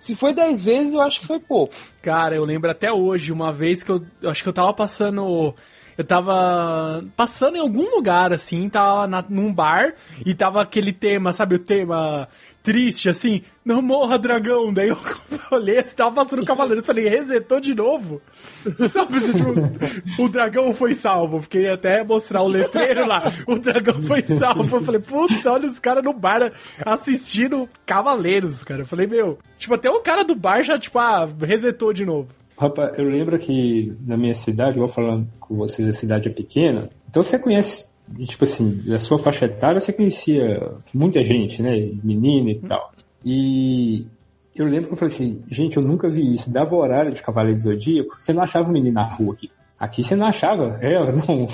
se 0.00 0.16
foi 0.16 0.32
10 0.32 0.64
vezes, 0.64 0.94
eu 0.94 1.02
acho 1.02 1.20
que 1.20 1.26
foi 1.26 1.38
pouco. 1.38 1.74
Cara, 2.00 2.34
eu 2.34 2.44
lembro 2.44 2.70
até 2.70 2.90
hoje, 2.90 3.30
uma 3.30 3.52
vez 3.52 3.82
que 3.82 3.92
eu, 3.92 4.02
eu 4.22 4.30
acho 4.30 4.42
que 4.42 4.48
eu 4.48 4.52
tava 4.52 4.72
passando. 4.72 5.54
Eu 5.96 6.04
tava 6.04 7.04
passando 7.14 7.56
em 7.56 7.60
algum 7.60 7.94
lugar, 7.94 8.32
assim, 8.32 8.66
tava 8.70 9.06
na, 9.06 9.22
num 9.28 9.52
bar 9.52 9.94
e 10.24 10.34
tava 10.34 10.62
aquele 10.62 10.94
tema, 10.94 11.34
sabe, 11.34 11.56
o 11.56 11.58
tema 11.58 12.26
triste, 12.62 13.10
assim, 13.10 13.42
não 13.70 13.80
morra 13.80 14.18
dragão. 14.18 14.74
Daí 14.74 14.88
eu 14.88 14.98
olhei, 15.52 15.76
você 15.76 15.94
tava 15.94 16.12
passando 16.12 16.42
o 16.42 16.44
cavaleiro, 16.44 16.82
falei, 16.82 17.08
resetou 17.08 17.60
de 17.60 17.74
novo? 17.74 18.20
Sabe, 18.92 19.18
assim, 19.18 19.32
tipo, 19.32 20.22
o 20.22 20.28
dragão 20.28 20.74
foi 20.74 20.94
salvo. 20.96 21.40
Fiquei 21.42 21.68
até 21.68 22.02
mostrar 22.02 22.42
o 22.42 22.48
letreiro 22.48 23.06
lá, 23.06 23.22
o 23.46 23.58
dragão 23.58 24.02
foi 24.02 24.22
salvo. 24.22 24.76
Eu 24.76 24.82
falei, 24.82 25.00
puta, 25.00 25.52
olha 25.52 25.68
os 25.68 25.78
caras 25.78 26.02
no 26.02 26.12
bar 26.12 26.52
assistindo 26.84 27.68
Cavaleiros, 27.86 28.64
cara. 28.64 28.82
Eu 28.82 28.86
falei, 28.86 29.06
meu, 29.06 29.38
tipo, 29.58 29.74
até 29.74 29.88
o 29.88 30.00
cara 30.00 30.24
do 30.24 30.34
bar 30.34 30.62
já, 30.62 30.78
tipo, 30.78 30.98
ah, 30.98 31.28
resetou 31.40 31.92
de 31.92 32.04
novo. 32.04 32.28
Rapaz, 32.58 32.98
eu 32.98 33.04
lembro 33.04 33.38
que 33.38 33.94
na 34.06 34.16
minha 34.16 34.34
cidade, 34.34 34.72
igual 34.72 34.88
falando 34.88 35.26
com 35.38 35.56
vocês, 35.56 35.88
a 35.88 35.92
cidade 35.92 36.28
é 36.28 36.32
pequena, 36.32 36.90
então 37.08 37.22
você 37.22 37.38
conhece 37.38 37.88
tipo 38.26 38.42
assim, 38.42 38.82
da 38.84 38.98
sua 38.98 39.20
faixa 39.20 39.44
etária 39.44 39.80
você 39.80 39.92
conhecia 39.92 40.60
muita 40.92 41.22
gente, 41.22 41.62
né? 41.62 41.90
Menino 42.02 42.50
e 42.50 42.56
tal. 42.56 42.90
E 43.24 44.06
eu 44.54 44.66
lembro 44.66 44.88
que 44.88 44.94
eu 44.94 44.96
falei 44.96 45.14
assim, 45.14 45.42
gente, 45.50 45.76
eu 45.76 45.82
nunca 45.82 46.08
vi 46.08 46.34
isso. 46.34 46.50
Dava 46.50 46.74
horário 46.74 47.12
de 47.12 47.22
Cavaleiro 47.22 47.58
do 47.58 47.62
Zodíaco, 47.62 48.16
você 48.18 48.32
não 48.32 48.42
achava 48.42 48.68
o 48.68 48.72
menino 48.72 48.94
na 48.94 49.04
rua 49.04 49.34
aqui. 49.34 49.50
Aqui 49.78 50.02
você 50.02 50.16
não 50.16 50.26
achava, 50.26 50.78
é, 50.82 50.98
não. 51.12 51.46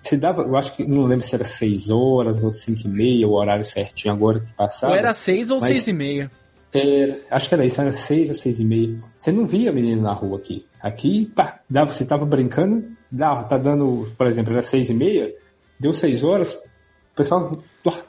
Você 0.00 0.16
dava, 0.16 0.42
eu 0.42 0.56
acho 0.56 0.72
que 0.74 0.84
não 0.84 1.04
lembro 1.04 1.26
se 1.26 1.34
era 1.34 1.44
6 1.44 1.90
horas 1.90 2.42
ou 2.42 2.52
5 2.52 2.82
e 2.84 2.88
meia, 2.88 3.26
o 3.26 3.32
horário 3.32 3.64
certinho 3.64 4.14
agora 4.14 4.40
que 4.40 4.52
passava. 4.52 4.92
Ou 4.92 4.98
era 4.98 5.12
6 5.12 5.50
ou 5.50 5.60
6 5.60 5.88
e 5.88 5.92
meia. 5.92 6.30
Era, 6.72 7.18
acho 7.30 7.48
que 7.48 7.54
era 7.54 7.64
isso, 7.64 7.80
era 7.80 7.92
6 7.92 8.28
ou 8.28 8.34
6 8.34 8.60
e 8.60 8.64
meia. 8.64 8.96
Você 9.16 9.32
não 9.32 9.46
via 9.46 9.72
menino 9.72 10.02
na 10.02 10.12
rua 10.12 10.38
aqui. 10.38 10.64
Aqui, 10.80 11.26
pá, 11.34 11.60
dava, 11.68 11.92
você 11.92 12.04
tava 12.04 12.24
brincando, 12.24 12.84
dava, 13.10 13.44
tá 13.44 13.58
dando, 13.58 14.08
por 14.16 14.26
exemplo, 14.26 14.52
era 14.52 14.62
6 14.62 14.90
e 14.90 14.94
meia, 14.94 15.34
deu 15.78 15.92
seis 15.92 16.22
horas, 16.22 16.52
o 16.52 17.16
pessoal, 17.16 17.62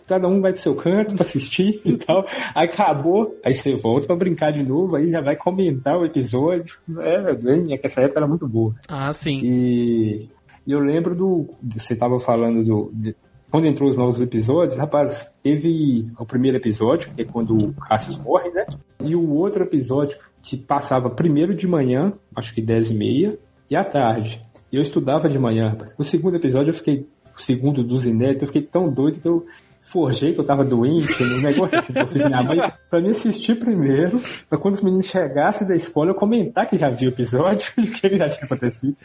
cada 0.07 0.27
um 0.27 0.41
vai 0.41 0.53
pro 0.53 0.61
seu 0.61 0.75
canto 0.75 1.15
pra 1.15 1.25
assistir 1.25 1.81
e 1.85 1.97
tal. 1.97 2.25
Aí 2.53 2.67
acabou, 2.67 3.35
aí 3.43 3.53
você 3.53 3.75
volta 3.75 4.07
pra 4.07 4.15
brincar 4.15 4.51
de 4.51 4.63
novo, 4.63 4.95
aí 4.95 5.07
já 5.07 5.21
vai 5.21 5.35
comentar 5.35 5.97
o 5.97 6.05
episódio. 6.05 6.77
É, 6.99 7.73
é 7.73 7.77
que 7.77 7.87
essa 7.87 8.01
época 8.01 8.19
era 8.19 8.27
muito 8.27 8.47
boa. 8.47 8.75
Ah, 8.87 9.11
sim. 9.13 9.39
E, 9.43 10.29
e 10.65 10.71
eu 10.71 10.79
lembro 10.79 11.15
do. 11.15 11.49
Você 11.75 11.95
tava 11.95 12.19
falando 12.19 12.63
do. 12.63 12.91
De, 12.93 13.15
quando 13.49 13.65
entrou 13.65 13.89
os 13.89 13.95
novos 13.95 14.19
episódios, 14.19 14.77
rapaz, 14.77 15.33
teve 15.41 16.11
o 16.19 16.25
primeiro 16.25 16.57
episódio, 16.57 17.11
que 17.13 17.21
é 17.21 17.25
quando 17.25 17.55
o 17.55 17.73
Cassius 17.73 18.17
morre, 18.17 18.49
né? 18.49 18.65
E 19.01 19.15
o 19.15 19.29
outro 19.29 19.63
episódio 19.63 20.17
que 20.41 20.57
passava 20.57 21.09
primeiro 21.09 21.55
de 21.55 21.65
manhã, 21.65 22.11
acho 22.35 22.53
que 22.53 22.61
10 22.61 22.91
e 22.91 22.93
meia, 22.93 23.39
e 23.69 23.75
à 23.75 23.83
tarde. 23.83 24.45
Eu 24.71 24.81
estudava 24.81 25.29
de 25.29 25.39
manhã, 25.39 25.69
rapaz. 25.69 25.95
No 25.97 26.03
segundo 26.03 26.35
episódio 26.35 26.71
eu 26.71 26.75
fiquei 26.75 27.07
o 27.37 27.41
segundo 27.41 27.83
dos 27.83 28.05
inéditos, 28.05 28.41
eu 28.43 28.47
fiquei 28.47 28.63
tão 28.63 28.89
doido 28.89 29.19
que 29.19 29.27
eu 29.27 29.45
forjei 29.89 30.33
que 30.33 30.39
eu 30.39 30.43
tava 30.43 30.63
doente, 30.63 31.23
um 31.23 31.41
negócio 31.41 31.77
assim 31.77 31.93
que 31.93 31.99
eu 31.99 32.07
fiz 32.07 32.25
minha 32.25 32.43
mãe, 32.43 32.59
pra 32.89 32.99
me 33.01 33.09
assistir 33.09 33.55
primeiro, 33.55 34.21
pra 34.49 34.57
quando 34.57 34.75
os 34.75 34.81
meninos 34.81 35.07
chegassem 35.07 35.67
da 35.67 35.75
escola 35.75 36.11
eu 36.11 36.15
comentar 36.15 36.67
que 36.67 36.77
já 36.77 36.89
vi 36.89 37.07
o 37.07 37.09
episódio 37.09 37.71
e 37.77 37.87
que 37.87 38.17
já 38.17 38.29
tinha 38.29 38.45
acontecido. 38.45 38.95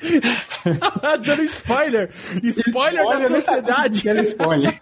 Dando 1.24 1.42
spoiler! 1.44 2.10
Spoiler, 2.42 3.02
spoiler 3.02 3.30
da 3.30 3.40
sociedade! 3.40 4.08
Era 4.08 4.22
spoiler. 4.22 4.80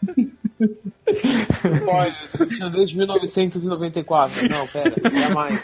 Spoiler, 1.13 2.71
desde 2.73 2.97
1994. 2.97 4.49
Não, 4.49 4.67
pera, 4.69 4.95
jamais. 5.11 5.61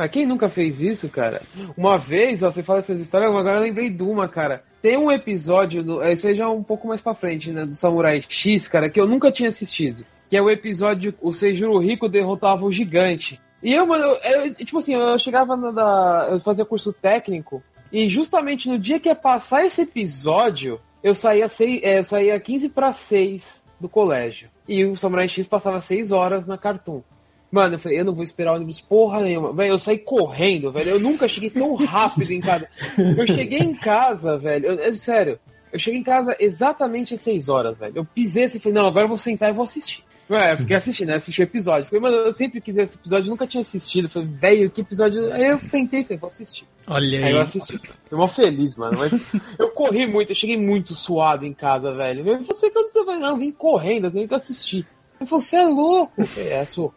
Mas 0.00 0.10
quem 0.10 0.24
nunca 0.24 0.48
fez 0.48 0.80
isso, 0.80 1.10
cara? 1.10 1.42
Uma 1.76 1.98
vez, 1.98 2.42
ó, 2.42 2.50
você 2.50 2.62
fala 2.62 2.78
essas 2.78 2.98
histórias, 2.98 3.30
agora 3.30 3.58
eu 3.58 3.62
lembrei 3.62 3.90
de 3.90 4.02
uma, 4.02 4.26
cara. 4.26 4.64
Tem 4.80 4.96
um 4.96 5.12
episódio, 5.12 5.84
do, 5.84 6.02
esse 6.02 6.26
aí 6.26 6.34
já 6.34 6.44
é 6.44 6.48
um 6.48 6.62
pouco 6.62 6.88
mais 6.88 7.02
pra 7.02 7.12
frente, 7.12 7.52
né? 7.52 7.66
Do 7.66 7.74
Samurai 7.74 8.24
X, 8.26 8.66
cara, 8.66 8.88
que 8.88 8.98
eu 8.98 9.06
nunca 9.06 9.30
tinha 9.30 9.50
assistido. 9.50 10.02
Que 10.30 10.38
é 10.38 10.40
o 10.40 10.48
episódio 10.48 11.12
o 11.20 11.34
Seijuro 11.34 11.76
Rico 11.76 12.08
derrotava 12.08 12.64
o 12.64 12.72
gigante. 12.72 13.38
E 13.62 13.74
eu, 13.74 13.86
mano, 13.86 14.02
eu, 14.24 14.46
eu, 14.46 14.54
tipo 14.54 14.78
assim, 14.78 14.94
eu 14.94 15.18
chegava 15.18 15.54
na 15.54 15.70
da. 15.70 16.28
Eu 16.30 16.40
fazia 16.40 16.64
curso 16.64 16.94
técnico. 16.94 17.62
E 17.92 18.08
justamente 18.08 18.70
no 18.70 18.78
dia 18.78 18.98
que 18.98 19.10
ia 19.10 19.14
passar 19.14 19.66
esse 19.66 19.82
episódio, 19.82 20.80
eu 21.02 21.14
saía, 21.14 21.46
seis, 21.46 21.82
é, 21.82 21.98
eu 21.98 22.04
saía 22.04 22.40
15 22.40 22.70
para 22.70 22.90
6 22.94 23.62
do 23.78 23.86
colégio. 23.86 24.48
E 24.66 24.82
o 24.86 24.96
Samurai 24.96 25.28
X 25.28 25.46
passava 25.46 25.78
6 25.78 26.10
horas 26.10 26.46
na 26.46 26.56
Cartoon. 26.56 27.02
Mano, 27.50 27.74
eu 27.74 27.78
falei, 27.78 27.98
eu 27.98 28.04
não 28.04 28.14
vou 28.14 28.22
esperar 28.22 28.52
o 28.52 28.56
ônibus 28.56 28.80
porra 28.80 29.20
nenhuma. 29.20 29.52
Velho, 29.52 29.70
eu 29.70 29.78
saí 29.78 29.98
correndo, 29.98 30.70
velho. 30.70 30.90
Eu 30.90 31.00
nunca 31.00 31.26
cheguei 31.26 31.50
tão 31.50 31.74
rápido 31.74 32.30
em 32.30 32.40
casa. 32.40 32.68
Eu 32.96 33.26
cheguei 33.26 33.58
em 33.58 33.74
casa, 33.74 34.38
velho. 34.38 34.66
Eu, 34.66 34.74
eu, 34.76 34.94
sério, 34.94 35.38
eu 35.72 35.78
cheguei 35.78 35.98
em 35.98 36.04
casa 36.04 36.36
exatamente 36.38 37.14
às 37.14 37.20
6 37.20 37.48
horas, 37.48 37.78
velho. 37.78 37.94
Eu 37.96 38.04
pisei 38.04 38.44
assim 38.44 38.58
e 38.58 38.60
falei, 38.60 38.74
não, 38.74 38.86
agora 38.86 39.04
eu 39.04 39.08
vou 39.08 39.18
sentar 39.18 39.50
e 39.50 39.52
vou 39.52 39.64
assistir. 39.64 40.04
É, 40.28 40.52
eu 40.52 40.58
fiquei 40.58 40.76
assistindo, 40.76 41.08
né? 41.08 41.14
Assisti 41.14 41.40
o 41.40 41.42
episódio. 41.42 41.88
Falei, 41.88 42.00
mano, 42.00 42.16
eu 42.18 42.32
sempre 42.32 42.60
quis 42.60 42.76
esse 42.76 42.96
episódio, 42.96 43.28
nunca 43.28 43.48
tinha 43.48 43.62
assistido. 43.62 44.08
Falei, 44.08 44.28
velho, 44.28 44.70
que 44.70 44.80
episódio. 44.80 45.32
Aí 45.32 45.46
eu 45.46 45.58
sentei 45.58 46.04
falei, 46.04 46.18
vou 46.18 46.30
assistir. 46.30 46.64
Olha 46.86 47.18
aí. 47.18 47.24
Aí 47.24 47.32
eu 47.32 47.40
assisti. 47.40 47.78
Fiquei 47.78 48.16
mó 48.16 48.28
feliz, 48.28 48.76
mano. 48.76 48.96
Mas 48.96 49.12
eu 49.58 49.70
corri 49.70 50.06
muito, 50.06 50.30
eu 50.30 50.36
cheguei 50.36 50.56
muito 50.56 50.94
suado 50.94 51.44
em 51.44 51.52
casa, 51.52 51.92
velho. 51.94 52.20
Eu 52.20 52.44
falei, 52.44 52.70
que 52.70 52.78
eu 52.78 52.82
não 52.82 52.92
tô 52.92 53.04
não, 53.04 53.28
eu 53.30 53.36
vim 53.38 53.50
correndo, 53.50 54.06
eu 54.06 54.10
tenho 54.12 54.28
que 54.28 54.34
assistir. 54.34 54.86
Eu 55.18 55.26
falei, 55.26 55.44
você 55.44 55.56
é 55.56 55.66
louco. 55.66 56.12
Eu 56.16 56.26
falei, 56.26 56.52
é, 56.52 56.64
sou. 56.64 56.94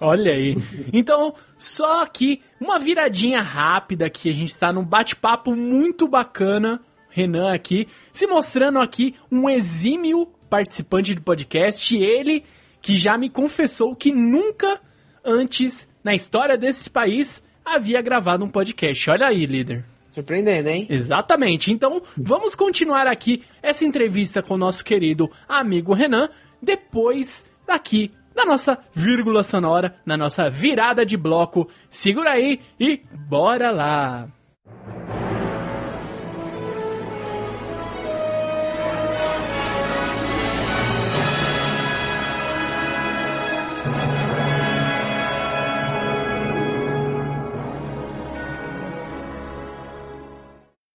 Olha 0.00 0.32
aí. 0.32 0.56
Então, 0.92 1.34
só 1.56 2.02
aqui, 2.02 2.42
uma 2.60 2.78
viradinha 2.78 3.40
rápida 3.40 4.08
que 4.08 4.28
a 4.28 4.32
gente 4.32 4.50
está 4.50 4.72
num 4.72 4.84
bate-papo 4.84 5.54
muito 5.54 6.08
bacana. 6.08 6.80
Renan 7.10 7.52
aqui, 7.52 7.88
se 8.12 8.26
mostrando 8.26 8.78
aqui 8.78 9.14
um 9.32 9.48
exímio 9.48 10.26
participante 10.48 11.14
do 11.14 11.22
podcast. 11.22 11.96
Ele 11.96 12.44
que 12.80 12.96
já 12.96 13.16
me 13.18 13.28
confessou 13.28 13.94
que 13.94 14.12
nunca 14.12 14.80
antes 15.24 15.88
na 16.02 16.14
história 16.14 16.56
desse 16.56 16.88
país 16.88 17.42
havia 17.64 18.00
gravado 18.00 18.44
um 18.44 18.48
podcast. 18.48 19.10
Olha 19.10 19.26
aí, 19.26 19.46
líder. 19.46 19.84
Surpreendendo, 20.10 20.68
hein? 20.68 20.86
Exatamente. 20.88 21.70
Então, 21.70 22.02
vamos 22.16 22.54
continuar 22.54 23.06
aqui 23.06 23.44
essa 23.62 23.84
entrevista 23.84 24.42
com 24.42 24.54
o 24.54 24.58
nosso 24.58 24.84
querido 24.84 25.30
amigo 25.48 25.92
Renan 25.92 26.28
depois 26.62 27.44
daqui 27.66 28.10
na 28.38 28.46
nossa 28.46 28.78
vírgula 28.94 29.42
sonora, 29.42 29.96
na 30.06 30.16
nossa 30.16 30.48
virada 30.48 31.04
de 31.04 31.16
bloco. 31.16 31.68
Segura 31.90 32.30
aí 32.30 32.60
e 32.78 33.02
bora 33.12 33.72
lá! 33.72 34.28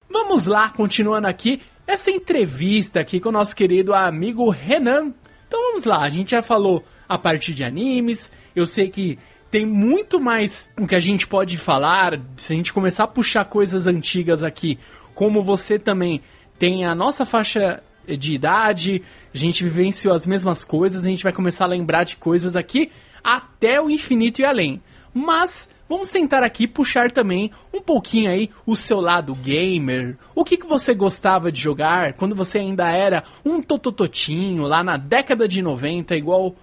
Vamos 0.09 0.45
lá, 0.47 0.69
continuando 0.69 1.27
aqui, 1.27 1.61
essa 1.85 2.09
entrevista 2.09 3.01
aqui 3.01 3.19
com 3.19 3.27
o 3.29 3.33
nosso 3.33 3.53
querido 3.53 3.93
amigo 3.93 4.49
Renan. 4.49 5.13
Então 5.45 5.61
vamos 5.61 5.83
lá, 5.83 6.03
a 6.03 6.09
gente 6.09 6.31
já 6.31 6.41
falou 6.41 6.83
a 7.13 7.17
partir 7.17 7.53
de 7.53 7.63
animes. 7.63 8.31
Eu 8.55 8.65
sei 8.65 8.89
que 8.89 9.19
tem 9.51 9.67
muito 9.67 10.19
mais 10.19 10.67
o 10.79 10.87
que 10.87 10.95
a 10.95 10.99
gente 10.99 11.27
pode 11.27 11.57
falar 11.59 12.19
se 12.37 12.51
a 12.51 12.55
gente 12.55 12.73
começar 12.73 13.03
a 13.03 13.07
puxar 13.07 13.45
coisas 13.45 13.85
antigas 13.85 14.41
aqui, 14.41 14.79
como 15.13 15.43
você 15.43 15.77
também 15.77 16.21
tem 16.57 16.85
a 16.85 16.95
nossa 16.95 17.23
faixa 17.23 17.83
de 18.07 18.33
idade, 18.33 19.03
a 19.31 19.37
gente 19.37 19.63
vivenciou 19.63 20.13
as 20.13 20.25
mesmas 20.25 20.65
coisas, 20.65 21.05
a 21.05 21.07
gente 21.07 21.23
vai 21.23 21.31
começar 21.31 21.65
a 21.65 21.67
lembrar 21.67 22.03
de 22.03 22.17
coisas 22.17 22.55
aqui 22.55 22.89
até 23.23 23.79
o 23.79 23.91
infinito 23.91 24.41
e 24.41 24.45
além. 24.45 24.81
Mas 25.13 25.69
vamos 25.87 26.09
tentar 26.09 26.41
aqui 26.41 26.67
puxar 26.67 27.11
também 27.11 27.51
um 27.71 27.79
pouquinho 27.79 28.31
aí 28.31 28.49
o 28.65 28.75
seu 28.75 28.99
lado 28.99 29.35
gamer. 29.35 30.17
O 30.33 30.43
que, 30.43 30.57
que 30.57 30.65
você 30.65 30.95
gostava 30.95 31.51
de 31.51 31.61
jogar 31.61 32.13
quando 32.13 32.35
você 32.35 32.57
ainda 32.57 32.89
era 32.89 33.23
um 33.45 33.61
totototinho 33.61 34.63
lá 34.63 34.83
na 34.83 34.97
década 34.97 35.47
de 35.47 35.61
90, 35.61 36.15
igual 36.17 36.55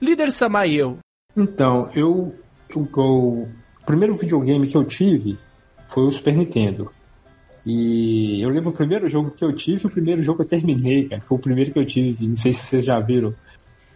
Líder 0.00 0.32
Samael. 0.32 0.98
Então, 1.36 1.90
eu, 1.94 2.34
eu, 2.68 2.88
eu, 2.96 3.48
O 3.82 3.86
primeiro 3.86 4.14
videogame 4.14 4.68
que 4.68 4.76
eu 4.76 4.84
tive 4.84 5.38
foi 5.88 6.04
o 6.04 6.12
Super 6.12 6.36
Nintendo. 6.36 6.90
E 7.66 8.40
eu 8.42 8.50
lembro 8.50 8.70
o 8.70 8.72
primeiro 8.72 9.08
jogo 9.08 9.30
que 9.30 9.44
eu 9.44 9.52
tive, 9.52 9.86
o 9.86 9.90
primeiro 9.90 10.22
jogo 10.22 10.38
que 10.38 10.44
eu 10.44 10.58
terminei, 10.58 11.08
cara. 11.08 11.20
Foi 11.20 11.36
o 11.36 11.40
primeiro 11.40 11.70
que 11.70 11.78
eu 11.78 11.84
tive, 11.84 12.26
não 12.26 12.36
sei 12.36 12.52
se 12.52 12.64
vocês 12.64 12.84
já 12.84 12.98
viram. 13.00 13.34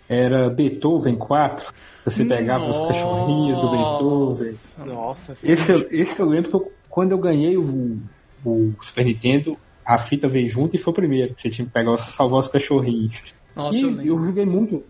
Era 0.08 0.50
Beethoven 0.50 1.16
4. 1.16 1.72
Você 2.04 2.24
pegava 2.24 2.66
Nossa. 2.66 2.82
os 2.82 2.88
cachorrinhos 2.88 3.56
do 3.58 3.70
Beethoven. 3.70 4.52
Nossa. 4.86 5.38
Esse, 5.42 5.72
esse 5.90 6.20
eu 6.20 6.26
lembro 6.26 6.50
que 6.50 6.56
eu, 6.56 6.72
quando 6.90 7.12
eu 7.12 7.18
ganhei 7.18 7.56
o, 7.56 7.98
o 8.44 8.74
Super 8.80 9.06
Nintendo, 9.06 9.56
a 9.84 9.96
fita 9.96 10.28
veio 10.28 10.48
junto 10.48 10.76
e 10.76 10.78
foi 10.78 10.90
o 10.90 10.96
primeiro. 10.96 11.34
Você 11.36 11.48
tinha 11.48 11.64
que 11.64 11.72
pegar 11.72 11.96
salvar 11.96 12.40
os 12.40 12.48
cachorrinhos. 12.48 13.32
Nossa, 13.54 13.78
e 13.78 13.82
eu 13.82 14.02
eu, 14.02 14.18
joguei 14.18 14.44
muito. 14.44 14.82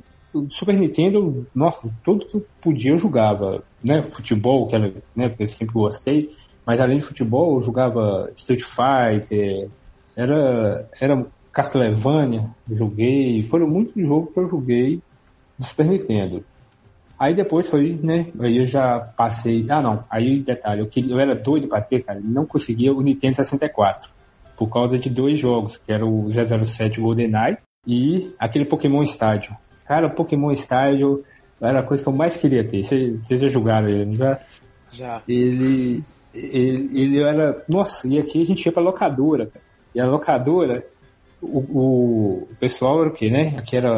Super 0.51 0.77
Nintendo, 0.77 1.47
nossa, 1.55 1.89
tudo 2.05 2.27
que 2.27 2.37
eu 2.37 2.47
podia 2.61 2.93
eu 2.93 2.99
jogava. 2.99 3.63
Né? 3.83 4.03
Futebol, 4.03 4.67
que 4.67 4.75
era, 4.75 4.93
né? 5.15 5.35
Eu 5.39 5.49
sempre 5.49 5.75
gostei. 5.75 6.31
Mas 6.65 6.81
além 6.81 6.99
de 6.99 7.05
futebol, 7.05 7.57
eu 7.57 7.63
jogava 7.63 8.31
Street 8.37 8.63
Fighter, 8.63 9.69
era, 10.17 10.89
era 11.01 11.27
Castlevania, 11.53 12.49
joguei. 12.71 13.43
Foram 13.43 13.69
muitos 13.69 14.01
jogos 14.01 14.33
que 14.33 14.41
eu 14.41 14.49
joguei 14.49 15.03
do 15.59 15.65
Super 15.65 15.87
Nintendo. 15.87 16.45
Aí 17.19 17.35
depois 17.35 17.69
foi, 17.69 17.99
né? 18.03 18.27
Aí 18.41 18.57
eu 18.57 18.67
já 18.67 18.99
passei. 18.99 19.65
Ah, 19.69 19.81
não. 19.81 20.05
Aí, 20.11 20.41
detalhe, 20.41 20.81
eu, 20.81 20.89
queria, 20.89 21.15
eu 21.15 21.21
era 21.21 21.35
doido 21.35 21.69
pra 21.69 21.81
ter, 21.81 22.03
cara. 22.03 22.21
Não 22.23 22.45
conseguia 22.45 22.93
o 22.93 23.01
Nintendo 23.01 23.37
64. 23.37 24.11
Por 24.57 24.69
causa 24.69 24.99
de 24.99 25.09
dois 25.09 25.39
jogos, 25.39 25.77
que 25.77 25.93
era 25.93 26.05
o 26.05 26.29
007 26.29 27.01
GoldenEye 27.01 27.59
e 27.87 28.33
aquele 28.39 28.65
Pokémon 28.65 29.03
Stadium. 29.03 29.55
Cara, 29.93 30.09
Pokémon 30.09 30.51
Stadium 30.53 31.21
era 31.61 31.81
a 31.81 31.83
coisa 31.83 32.03
que 32.03 32.09
eu 32.09 32.15
mais 32.15 32.35
queria 32.35 32.65
ter. 32.65 32.83
Vocês 32.83 33.39
já 33.39 33.47
jogaram 33.47 33.91
ele, 33.91 34.07
não 34.07 34.15
já? 34.15 34.41
Já. 34.91 35.23
Ele, 35.29 36.03
ele, 36.35 36.99
ele 36.99 37.23
era. 37.23 37.63
Nossa, 37.69 38.09
e 38.09 38.19
aqui 38.19 38.41
a 38.41 38.45
gente 38.47 38.65
ia 38.65 38.73
pra 38.73 38.83
locadora. 38.83 39.49
cara. 39.49 39.63
E 39.95 40.01
a 40.01 40.07
locadora, 40.07 40.83
o, 41.43 41.59
o, 41.59 42.49
o 42.51 42.57
pessoal 42.59 43.03
era 43.03 43.11
o 43.11 43.13
quê, 43.13 43.29
né? 43.29 43.55
Aqui 43.59 43.77
era. 43.77 43.91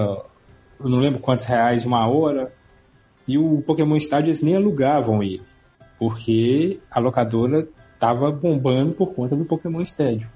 Eu 0.80 0.88
não 0.88 0.98
lembro 0.98 1.20
quantos 1.20 1.44
reais 1.44 1.86
uma 1.86 2.04
hora. 2.08 2.52
E 3.28 3.38
o 3.38 3.62
Pokémon 3.62 3.94
Stadium 3.96 4.30
eles 4.30 4.42
nem 4.42 4.56
alugavam 4.56 5.22
ele. 5.22 5.42
Porque 5.96 6.80
a 6.90 6.98
locadora 6.98 7.68
tava 8.00 8.32
bombando 8.32 8.94
por 8.94 9.14
conta 9.14 9.36
do 9.36 9.44
Pokémon 9.44 9.80
Stadium. 9.82 10.26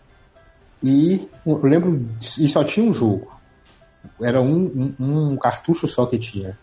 E 0.84 1.28
eu 1.44 1.60
lembro. 1.64 2.06
E 2.38 2.46
só 2.46 2.62
tinha 2.62 2.88
um 2.88 2.94
jogo. 2.94 3.37
Era 4.20 4.40
um, 4.40 4.94
um, 4.98 5.32
um 5.32 5.36
cartucho 5.36 5.86
só 5.86 6.06
que 6.06 6.18
tinha. 6.18 6.58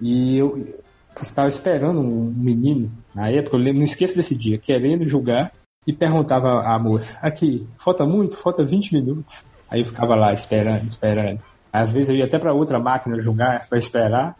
E 0.00 0.38
eu 0.38 0.78
estava 1.20 1.48
esperando 1.48 2.00
um 2.00 2.32
menino, 2.36 2.90
na 3.14 3.30
época, 3.30 3.56
eu 3.56 3.60
lembro, 3.60 3.78
não 3.78 3.84
esqueço 3.84 4.16
desse 4.16 4.36
dia, 4.36 4.58
querendo 4.58 5.08
jogar, 5.08 5.52
e 5.86 5.92
perguntava 5.92 6.62
à 6.62 6.78
moça: 6.78 7.18
Aqui, 7.22 7.66
falta 7.78 8.04
muito? 8.04 8.36
Falta 8.36 8.64
20 8.64 8.92
minutos. 8.92 9.44
Aí 9.70 9.80
eu 9.80 9.86
ficava 9.86 10.14
lá 10.14 10.32
esperando, 10.32 10.86
esperando. 10.86 11.40
Às 11.72 11.92
vezes 11.92 12.08
eu 12.08 12.16
ia 12.16 12.24
até 12.24 12.38
para 12.38 12.52
outra 12.52 12.78
máquina 12.78 13.20
jogar 13.20 13.68
para 13.68 13.78
esperar. 13.78 14.36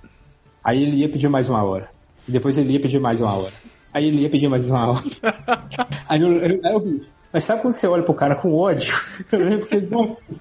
Aí 0.63 0.83
ele 0.83 0.97
ia 0.97 1.09
pedir 1.09 1.29
mais 1.29 1.49
uma 1.49 1.63
hora. 1.63 1.89
E 2.27 2.33
depois 2.33 2.59
ele 2.59 2.73
ia 2.73 2.81
pedir 2.81 2.99
mais 2.99 3.21
uma 3.21 3.33
hora. 3.35 3.53
Aí 3.93 4.07
ele 4.07 4.23
ia 4.23 4.31
pedir 4.31 4.49
mais 4.49 4.69
uma 4.69 4.91
hora. 4.91 5.03
Aí 6.09 6.21
eu, 6.21 6.33
eu, 6.33 6.61
eu. 6.63 7.01
Mas 7.37 7.45
sabe 7.45 7.61
quando 7.61 7.75
você 7.75 7.87
olha 7.87 8.03
pro 8.03 8.15
cara 8.15 8.35
com 8.35 8.55
ódio? 8.55 8.99
Eu 9.31 9.41
lembro 9.41 9.67
que, 9.67 9.79
nossa. 9.79 10.41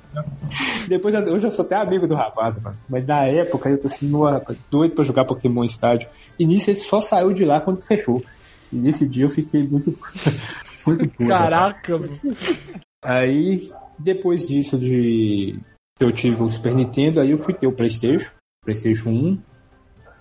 Depois 0.88 1.14
hoje 1.14 1.46
eu 1.46 1.52
sou 1.52 1.66
até 1.66 1.76
amigo 1.76 2.08
do 2.08 2.16
rapaz, 2.16 2.56
rapaz. 2.56 2.86
mas 2.88 3.06
na 3.06 3.26
época 3.26 3.68
eu 3.68 3.78
tô 3.78 3.88
assim, 3.88 4.08
"Nossa, 4.08 4.36
rapaz, 4.36 4.58
doido 4.72 4.96
pra 4.96 5.04
jogar 5.04 5.26
Pokémon 5.26 5.66
Estádio. 5.66 6.08
E 6.40 6.46
nisso 6.46 6.70
ele 6.70 6.78
só 6.78 7.02
saiu 7.02 7.34
de 7.34 7.44
lá 7.44 7.60
quando 7.60 7.82
fechou. 7.82 8.24
E 8.72 8.78
nesse 8.78 9.06
dia 9.06 9.26
eu 9.26 9.30
fiquei 9.30 9.68
muito. 9.68 9.94
muito 10.88 11.10
puto. 11.10 11.28
Caraca, 11.28 11.98
mano. 11.98 12.18
Aí, 13.04 13.70
depois 14.00 14.48
disso 14.48 14.78
de 14.78 15.60
eu 16.00 16.14
tive 16.14 16.42
o 16.42 16.50
Super 16.50 16.74
Nintendo, 16.74 17.20
aí 17.20 17.32
eu 17.32 17.38
fui 17.38 17.54
ter 17.54 17.68
o 17.68 17.74
Playstation, 17.74 18.32
Playstation 18.64 19.10
1, 19.10 19.42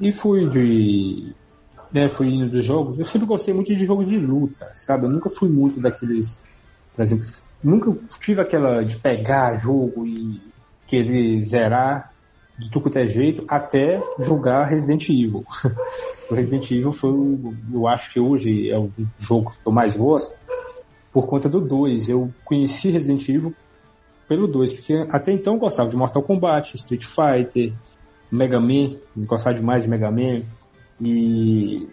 e 0.01 0.11
fui 0.11 0.51
de... 0.51 1.33
Né, 1.93 2.09
fui 2.09 2.35
indo 2.35 2.51
dos 2.51 2.65
jogos. 2.65 2.99
Eu 2.99 3.05
sempre 3.05 3.29
gostei 3.29 3.55
muito 3.55 3.73
de 3.73 3.85
jogo 3.87 4.05
de 4.05 4.19
luta, 4.19 4.69
sabe? 4.75 5.07
Eu 5.07 5.11
nunca 5.11 5.31
fui 5.31 5.49
muito 5.49 5.79
daqueles... 5.79 6.43
Por 6.95 7.03
exemplo, 7.03 7.25
nunca 7.63 7.93
tive 8.21 8.41
aquela 8.41 8.85
de 8.85 8.97
pegar 8.97 9.55
jogo 9.55 10.07
e 10.07 10.41
querer 10.87 11.41
zerar 11.41 12.13
de 12.59 12.71
tudo 12.71 12.83
quanto 12.85 12.99
é 12.99 13.09
jeito, 13.09 13.45
até 13.49 14.01
jogar 14.21 14.65
Resident 14.67 15.09
Evil. 15.09 15.45
o 16.31 16.35
Resident 16.35 16.71
Evil 16.71 16.93
foi, 16.93 17.11
o- 17.11 17.55
eu 17.73 17.89
acho 17.89 18.13
que 18.13 18.21
hoje 18.21 18.71
é 18.71 18.79
o 18.79 18.91
jogo 19.19 19.51
que 19.51 19.57
eu 19.67 19.73
mais 19.73 19.97
gosto, 19.97 20.37
por 21.13 21.27
conta 21.27 21.49
do 21.49 21.61
2. 21.61 22.09
Eu 22.09 22.33
conheci 22.45 22.91
Resident 22.91 23.29
Evil 23.29 23.53
pelo 24.29 24.47
2, 24.47 24.73
porque 24.73 25.07
até 25.11 25.33
então 25.33 25.55
eu 25.55 25.61
gostava 25.61 25.91
de 25.91 25.97
Mortal 25.97 26.23
Kombat, 26.23 26.77
Street 26.77 27.05
Fighter, 27.05 27.73
Mega 28.31 28.61
Man, 28.61 28.91
gostava 29.17 29.55
demais 29.57 29.83
de 29.83 29.89
Mega 29.89 30.11
Man. 30.11 30.43
E, 31.01 31.89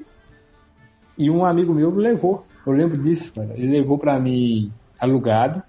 e 1.17 1.29
um 1.29 1.43
amigo 1.43 1.73
meu 1.73 1.91
me 1.91 2.01
levou, 2.03 2.45
eu 2.65 2.73
lembro 2.73 2.97
disso, 2.97 3.33
cara. 3.33 3.49
Ele 3.55 3.71
levou 3.79 3.97
pra 3.97 4.19
mim 4.19 4.71
alugado 5.01 5.61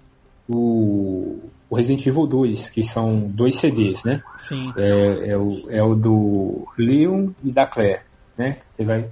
o, 0.48 1.38
o 1.70 1.76
Resident 1.76 2.06
Evil 2.06 2.26
2, 2.26 2.70
que 2.70 2.82
são 2.82 3.20
dois 3.20 3.54
CDs, 3.54 4.04
né? 4.04 4.22
Sim. 4.36 4.72
É, 4.76 5.30
é 5.30 5.38
o, 5.38 5.70
é 5.70 5.82
o 5.82 5.94
do 5.94 6.68
Leon 6.76 7.30
e 7.42 7.50
da 7.50 7.66
Claire, 7.66 8.02
né? 8.36 8.58
Você 8.62 8.84
vai 8.84 9.08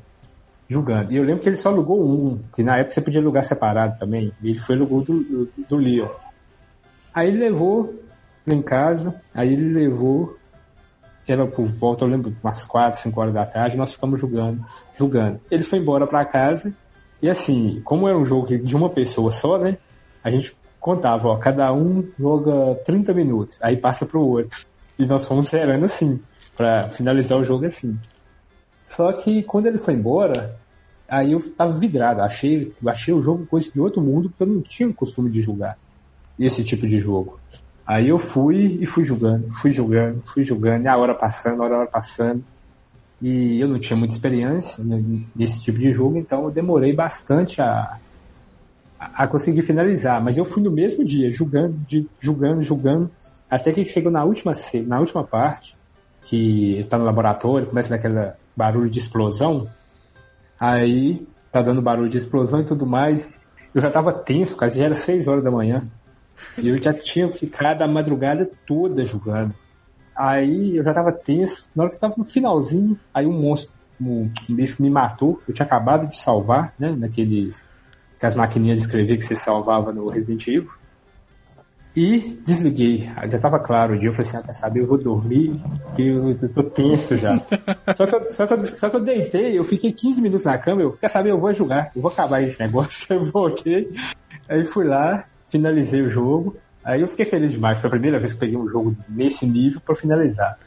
julgando. 0.69 1.13
E 1.13 1.17
eu 1.17 1.25
lembro 1.25 1.43
que 1.43 1.49
ele 1.49 1.57
só 1.57 1.71
alugou 1.71 2.01
um, 2.01 2.39
que 2.55 2.63
na 2.63 2.77
época 2.77 2.93
você 2.93 3.01
podia 3.01 3.21
alugar 3.21 3.43
separado 3.43 3.99
também. 3.99 4.33
Ele 4.43 4.59
foi 4.59 4.77
alugou 4.77 5.03
do, 5.03 5.21
do, 5.21 5.53
do 5.69 5.77
Leon. 5.77 6.09
Aí 7.13 7.29
ele 7.29 7.39
levou 7.39 7.93
em 8.47 8.63
casa, 8.63 9.21
aí 9.35 9.53
ele 9.53 9.73
levou, 9.73 10.37
era 11.27 11.47
por 11.47 11.67
volta, 11.69 12.05
eu 12.05 12.09
lembro, 12.09 12.35
umas 12.43 12.65
4, 12.65 13.01
5 13.01 13.21
horas 13.21 13.35
da 13.35 13.47
tarde, 13.47 13.77
nós 13.77 13.93
ficamos 13.93 14.21
jogando, 14.21 14.65
jogando. 14.99 15.41
Ele 15.51 15.63
foi 15.63 15.79
embora 15.79 16.07
pra 16.07 16.25
casa, 16.25 16.73
e 17.23 17.29
assim, 17.29 17.81
como 17.85 18.09
era 18.09 18.19
um 18.19 18.27
jogo 18.27 18.47
de 18.47 18.77
uma 18.77 18.91
pessoa 18.91 19.31
só, 19.31 19.59
né? 19.59 19.77
A 20.23 20.31
gente 20.31 20.55
contava, 20.79 21.29
ó, 21.29 21.37
cada 21.37 21.73
um 21.73 22.07
joga 22.19 22.75
30 22.85 23.13
minutos, 23.13 23.59
aí 23.63 23.77
passa 23.77 24.07
pro 24.07 24.21
outro. 24.21 24.65
E 24.99 25.07
nós 25.07 25.27
fomos 25.27 25.49
zerando 25.49 25.85
assim, 25.85 26.21
pra 26.57 26.89
finalizar 26.91 27.39
o 27.39 27.45
jogo 27.45 27.67
assim. 27.67 27.99
Só 28.87 29.13
que 29.13 29.43
quando 29.43 29.67
ele 29.67 29.79
foi 29.79 29.95
embora, 29.95 30.57
aí 31.09 31.33
eu 31.33 31.55
tava 31.55 31.73
vidrado, 31.73 32.23
achei, 32.23 32.73
achei 32.87 33.15
o 33.15 33.23
jogo 33.23 33.47
coisa 33.47 33.71
de 33.71 33.81
outro 33.81 34.01
mundo, 34.01 34.29
porque 34.31 34.43
eu 34.43 34.47
não 34.47 34.63
tinha 34.63 34.89
o 34.89 34.95
costume 34.95 35.31
de 35.31 35.41
jogar 35.41 35.79
esse 36.39 36.65
tipo 36.65 36.87
de 36.87 37.01
jogo. 37.01 37.39
Aí 37.87 38.09
eu 38.09 38.19
fui 38.19 38.79
e 38.81 38.87
fui 38.87 39.05
jogando, 39.05 39.53
fui 39.55 39.71
jogando, 39.71 40.23
fui 40.25 40.45
jogando, 40.45 40.85
e 40.85 40.89
a 40.89 40.97
hora 40.97 41.15
passando, 41.15 41.63
a 41.63 41.67
hora 41.67 41.87
passando. 41.87 42.45
E 43.21 43.61
eu 43.61 43.69
não 43.69 43.79
tinha 43.79 43.97
muita 43.97 44.15
experiência 44.15 44.83
né, 44.83 45.03
nesse 45.37 45.63
tipo 45.63 45.79
de 45.79 45.93
jogo, 45.93 46.17
então 46.17 46.45
eu 46.45 46.51
demorei 46.51 46.93
bastante 46.93 47.61
a, 47.61 47.99
a 49.01 49.27
conseguir 49.27 49.63
finalizar. 49.63 50.23
Mas 50.23 50.37
eu 50.37 50.45
fui 50.45 50.63
no 50.63 50.71
mesmo 50.71 51.05
dia, 51.05 51.33
jogando, 51.33 51.75
de, 51.89 52.07
jogando, 52.21 52.63
jogando, 52.63 53.11
até 53.49 53.73
que 53.73 53.85
chegou 53.87 54.13
na 54.13 54.23
última, 54.23 54.53
na 54.87 55.01
última 55.01 55.25
parte, 55.25 55.75
que 56.23 56.79
está 56.79 56.99
no 56.99 57.05
laboratório, 57.05 57.67
começa 57.67 57.95
naquele 57.95 58.33
barulho 58.55 58.91
de 58.91 58.99
explosão. 58.99 59.67
Aí 60.59 61.27
tá 61.51 61.63
dando 61.63 61.81
barulho 61.81 62.11
de 62.11 62.19
explosão 62.19 62.61
e 62.61 62.65
tudo 62.65 62.85
mais. 62.85 63.41
Eu 63.75 63.81
já 63.81 63.91
tava 63.91 64.13
tenso, 64.13 64.57
cara, 64.57 64.71
já 64.71 64.85
era 64.85 64.95
6 64.95 65.27
horas 65.27 65.43
da 65.43 65.51
manhã. 65.51 65.83
E 66.59 66.69
eu 66.69 66.77
já 66.77 66.93
tinha 66.93 67.29
ficado 67.29 67.83
a 67.83 67.89
madrugada 67.89 68.51
toda 68.67 69.05
jogando. 69.05 69.55
Aí 70.15 70.77
eu 70.77 70.85
já 70.85 70.93
tava 70.93 71.13
tenso. 71.13 71.69
Na 71.75 71.85
hora 71.85 71.93
que 71.93 71.99
tava 71.99 72.15
no 72.17 72.25
finalzinho, 72.25 72.99
aí 73.13 73.27
um 73.27 73.33
monstro, 73.33 73.75
um, 74.01 74.31
um 74.49 74.55
bicho 74.55 74.83
me 74.83 74.91
matou. 74.91 75.41
Eu 75.49 75.55
tinha 75.55 75.65
acabado 75.65 76.07
de 76.07 76.17
salvar, 76.17 76.75
né? 76.79 76.95
Naqueles. 76.97 77.67
Aquelas 78.21 78.37
maquininhas 78.37 78.81
de 78.81 78.85
escrever 78.85 79.17
que 79.17 79.25
você 79.25 79.35
salvava 79.35 79.95
no 79.95 80.07
Resident 80.07 80.47
Evil. 80.47 80.69
E 81.97 82.39
desliguei. 82.45 83.11
Já 83.31 83.39
tava 83.39 83.59
claro 83.59 83.95
o 83.95 83.99
dia. 83.99 84.11
Eu 84.11 84.13
falei 84.13 84.29
assim: 84.29 84.37
ah, 84.37 84.43
quer 84.43 84.53
saber? 84.53 84.81
Eu 84.81 84.87
vou 84.87 84.99
dormir, 84.99 85.53
que 85.97 86.03
eu, 86.03 86.31
eu 86.31 86.49
tô 86.53 86.63
tenso 86.63 87.17
já. 87.17 87.41
só, 87.97 88.07
que 88.07 88.15
eu, 88.15 88.33
só, 88.35 88.47
que 88.47 88.53
eu, 88.53 88.77
só 88.77 88.91
que 88.91 88.97
eu 88.97 89.01
deitei, 89.01 89.59
eu 89.59 89.65
fiquei 89.65 89.91
15 89.91 90.21
minutos 90.21 90.45
na 90.45 90.59
cama. 90.59 90.83
Eu 90.83 90.93
quer 90.93 91.09
saber? 91.09 91.31
Eu 91.31 91.39
vou 91.39 91.51
jogar, 91.55 91.91
eu 91.97 92.03
vou 92.03 92.11
acabar 92.11 92.43
esse 92.43 92.61
negócio. 92.61 93.07
Eu 93.17 93.25
voltei. 93.25 93.91
Aí 94.51 94.65
fui 94.65 94.85
lá, 94.85 95.25
finalizei 95.49 96.03
o 96.03 96.11
jogo. 96.11 96.59
Aí 96.85 97.01
eu 97.01 97.09
fiquei 97.09 97.25
feliz 97.25 97.53
demais. 97.53 97.81
Foi 97.81 97.89
a 97.89 97.91
primeira 97.91 98.19
vez 98.19 98.35
que 98.35 98.39
peguei 98.39 98.57
um 98.59 98.69
jogo 98.69 98.95
nesse 99.09 99.47
nível 99.47 99.81
pra 99.81 99.95
finalizar. 99.95 100.59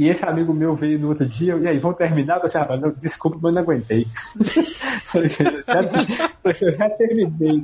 E 0.00 0.08
esse 0.08 0.24
amigo 0.24 0.54
meu 0.54 0.74
veio 0.74 0.98
no 0.98 1.08
outro 1.08 1.28
dia, 1.28 1.58
e 1.58 1.68
aí, 1.68 1.78
vamos 1.78 1.98
terminar? 1.98 2.40
Eu 2.42 2.48
falei, 2.48 2.68
ah, 2.70 2.76
não, 2.78 2.90
desculpa, 2.90 3.36
mas 3.36 3.50
eu 3.50 3.52
não 3.52 3.60
aguentei. 3.60 4.06
falei, 5.04 5.28
já, 5.28 6.66
eu 6.66 6.72
já 6.72 6.88
terminei. 6.88 7.62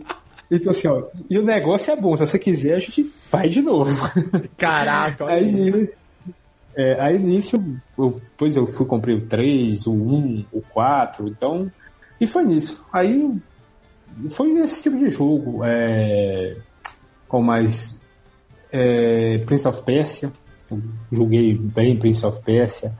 Então 0.51 0.70
assim, 0.70 0.87
ó, 0.87 1.05
e 1.30 1.39
o 1.39 1.43
negócio 1.43 1.91
é 1.91 1.97
bom, 1.97 2.14
se 2.14 2.26
você 2.26 2.39
quiser, 2.39 2.74
a 2.74 2.78
gente 2.78 3.11
vai 3.32 3.49
de 3.49 3.62
novo. 3.62 3.91
Caraca, 4.59 5.24
olha 5.24 5.34
Aí, 5.34 5.89
é, 6.76 7.01
aí 7.01 7.18
nisso, 7.18 7.57
eu, 7.97 8.20
depois 8.20 8.55
eu 8.55 8.66
fui, 8.66 8.84
comprei 8.84 9.14
o 9.14 9.26
3, 9.26 9.87
o 9.87 9.95
1, 9.95 10.45
o 10.53 10.61
4, 10.61 11.28
então. 11.28 11.72
E 12.20 12.26
foi 12.26 12.45
nisso. 12.45 12.87
Aí 12.93 13.34
foi 14.28 14.53
esse 14.59 14.82
tipo 14.82 14.99
de 14.99 15.09
jogo. 15.09 15.64
É, 15.64 16.55
com 17.26 17.41
mais. 17.41 17.99
É, 18.70 19.39
Prince 19.47 19.66
of 19.66 19.82
Persia. 19.84 20.30
Joguei 21.10 21.56
bem 21.56 21.96
Prince 21.96 22.24
of 22.24 22.42
Persia. 22.42 22.92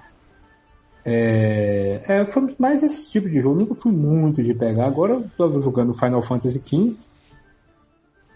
É, 1.05 2.03
é, 2.09 2.27
foi 2.27 2.55
mais 2.59 2.83
esse 2.83 3.11
tipo 3.11 3.29
de 3.29 3.41
jogo. 3.41 3.61
Nunca 3.61 3.75
fui 3.75 3.93
muito 3.93 4.43
de 4.43 4.53
pegar. 4.55 4.87
Agora 4.87 5.15
eu 5.15 5.31
tô 5.37 5.61
jogando 5.61 5.95
Final 5.95 6.23
Fantasy 6.23 6.61
XV. 6.61 7.09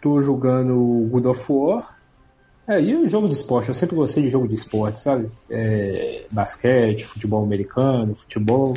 Tô 0.01 0.23
jogando 0.23 1.09
God 1.11 1.27
of 1.27 1.45
War. 1.53 1.99
É, 2.67 2.81
e 2.81 3.09
jogo 3.09 3.27
de 3.27 3.35
esporte? 3.35 3.69
Eu 3.69 3.75
sempre 3.75 3.97
gostei 3.97 4.23
de 4.23 4.29
jogo 4.29 4.47
de 4.47 4.55
esporte, 4.55 5.01
sabe? 5.01 5.29
É, 5.51 6.25
basquete, 6.31 7.05
futebol 7.05 7.43
americano, 7.43 8.15
futebol, 8.15 8.75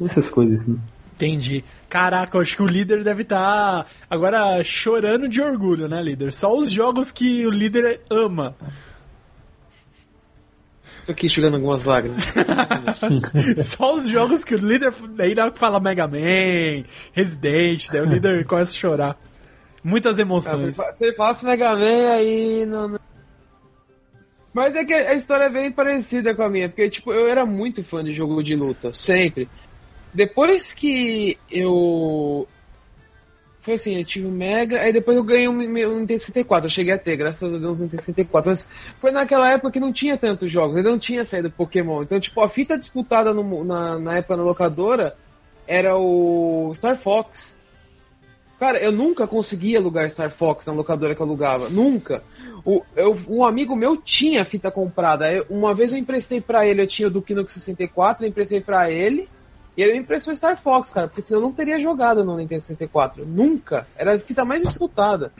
essas 0.00 0.28
coisas 0.28 0.62
assim. 0.62 0.80
Entendi. 1.14 1.64
Caraca, 1.88 2.36
eu 2.36 2.42
acho 2.42 2.56
que 2.56 2.62
o 2.62 2.66
líder 2.66 3.04
deve 3.04 3.22
estar 3.22 3.84
tá 3.84 3.86
agora 4.10 4.62
chorando 4.64 5.28
de 5.28 5.40
orgulho, 5.40 5.88
né, 5.88 6.02
líder? 6.02 6.32
Só 6.32 6.54
os 6.54 6.70
jogos 6.70 7.12
que 7.12 7.46
o 7.46 7.50
líder 7.50 8.00
ama. 8.10 8.56
Tô 11.06 11.12
aqui 11.12 11.26
enxugando 11.26 11.54
algumas 11.54 11.84
lágrimas. 11.84 12.26
Só 13.64 13.94
os 13.94 14.08
jogos 14.08 14.44
que 14.44 14.56
o 14.56 14.58
líder. 14.58 14.92
Daí 15.10 15.36
na 15.36 15.52
que 15.52 15.58
fala 15.58 15.78
Mega 15.78 16.08
Man, 16.08 16.84
Resident, 17.12 17.88
daí 17.92 18.00
o 18.00 18.06
líder 18.06 18.44
começa 18.46 18.72
a 18.72 18.74
chorar. 18.74 19.18
Muitas 19.84 20.18
emoções. 20.18 20.78
Ah, 20.80 20.92
você 20.92 21.14
fala 21.14 21.38
Mega 21.44 21.76
Man 21.76 22.10
aí. 22.12 22.66
Não, 22.66 22.88
não... 22.88 23.00
Mas 24.52 24.74
é 24.74 24.84
que 24.84 24.94
a 24.94 25.14
história 25.14 25.44
é 25.44 25.50
bem 25.50 25.70
parecida 25.70 26.34
com 26.34 26.42
a 26.42 26.48
minha, 26.48 26.68
porque 26.68 26.90
tipo, 26.90 27.12
eu 27.12 27.28
era 27.28 27.46
muito 27.46 27.84
fã 27.84 28.02
de 28.02 28.12
jogo 28.12 28.42
de 28.42 28.56
luta, 28.56 28.92
sempre. 28.92 29.48
Depois 30.12 30.72
que 30.72 31.38
eu 31.48 32.48
foi 33.66 33.74
assim, 33.74 33.98
eu 33.98 34.04
tive 34.04 34.28
um 34.28 34.30
Mega, 34.30 34.80
aí 34.80 34.92
depois 34.92 35.16
eu 35.16 35.24
ganhei 35.24 35.48
um, 35.48 35.58
um 35.58 35.98
Nintendo 35.98 36.20
64. 36.20 36.66
Eu 36.66 36.70
cheguei 36.70 36.94
a 36.94 36.98
ter, 36.98 37.16
graças 37.16 37.42
a 37.42 37.58
Deus, 37.58 37.80
um 37.80 37.82
Nintendo 37.82 38.02
64. 38.02 38.48
Mas 38.48 38.68
foi 39.00 39.10
naquela 39.10 39.50
época 39.50 39.72
que 39.72 39.80
não 39.80 39.92
tinha 39.92 40.16
tantos 40.16 40.52
jogos, 40.52 40.76
ainda 40.76 40.88
não 40.88 41.00
tinha 41.00 41.24
saído 41.24 41.50
Pokémon. 41.50 42.00
Então, 42.00 42.20
tipo, 42.20 42.40
a 42.40 42.48
fita 42.48 42.78
disputada 42.78 43.34
no, 43.34 43.64
na, 43.64 43.98
na 43.98 44.16
época 44.18 44.36
na 44.36 44.44
locadora 44.44 45.16
era 45.66 45.96
o 45.96 46.70
Star 46.76 46.96
Fox. 46.96 47.58
Cara, 48.56 48.78
eu 48.78 48.92
nunca 48.92 49.26
consegui 49.26 49.76
alugar 49.76 50.08
Star 50.10 50.30
Fox 50.30 50.64
na 50.64 50.72
locadora 50.72 51.16
que 51.16 51.20
eu 51.20 51.26
alugava. 51.26 51.68
Nunca. 51.68 52.22
O, 52.64 52.84
eu, 52.94 53.18
um 53.28 53.44
amigo 53.44 53.74
meu 53.74 53.96
tinha 53.96 54.44
fita 54.44 54.70
comprada. 54.70 55.32
Eu, 55.32 55.44
uma 55.50 55.74
vez 55.74 55.92
eu 55.92 55.98
emprestei 55.98 56.40
para 56.40 56.64
ele, 56.64 56.82
eu 56.82 56.86
tinha 56.86 57.08
o 57.08 57.10
Duke 57.10 57.34
Nukem 57.34 57.52
64, 57.52 58.24
eu 58.24 58.28
emprestei 58.28 58.60
para 58.60 58.88
ele. 58.92 59.28
E 59.76 59.82
ele 59.82 59.92
me 59.92 59.98
impressou 59.98 60.34
Star 60.34 60.60
Fox, 60.60 60.90
cara, 60.90 61.06
porque 61.06 61.20
senão 61.20 61.40
eu 61.40 61.46
não 61.46 61.52
teria 61.52 61.78
jogado 61.78 62.24
no 62.24 62.36
Nintendo 62.36 62.62
64. 62.62 63.26
Nunca. 63.26 63.86
Era 63.96 64.14
a 64.14 64.18
fita 64.18 64.44
mais 64.44 64.62
disputada. 64.62 65.32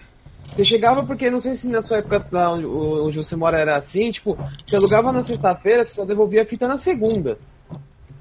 Você 0.54 0.64
chegava 0.64 1.04
porque, 1.04 1.30
não 1.30 1.40
sei 1.40 1.56
se 1.56 1.68
na 1.68 1.82
sua 1.82 1.98
época 1.98 2.26
lá 2.30 2.52
onde, 2.52 2.66
onde 2.66 3.16
você 3.16 3.34
mora 3.34 3.58
era 3.58 3.76
assim, 3.76 4.10
tipo, 4.10 4.38
você 4.64 4.76
alugava 4.76 5.12
na 5.12 5.22
sexta-feira, 5.22 5.84
você 5.84 5.94
só 5.94 6.04
devolvia 6.04 6.42
a 6.42 6.46
fita 6.46 6.68
na 6.68 6.78
segunda. 6.78 7.38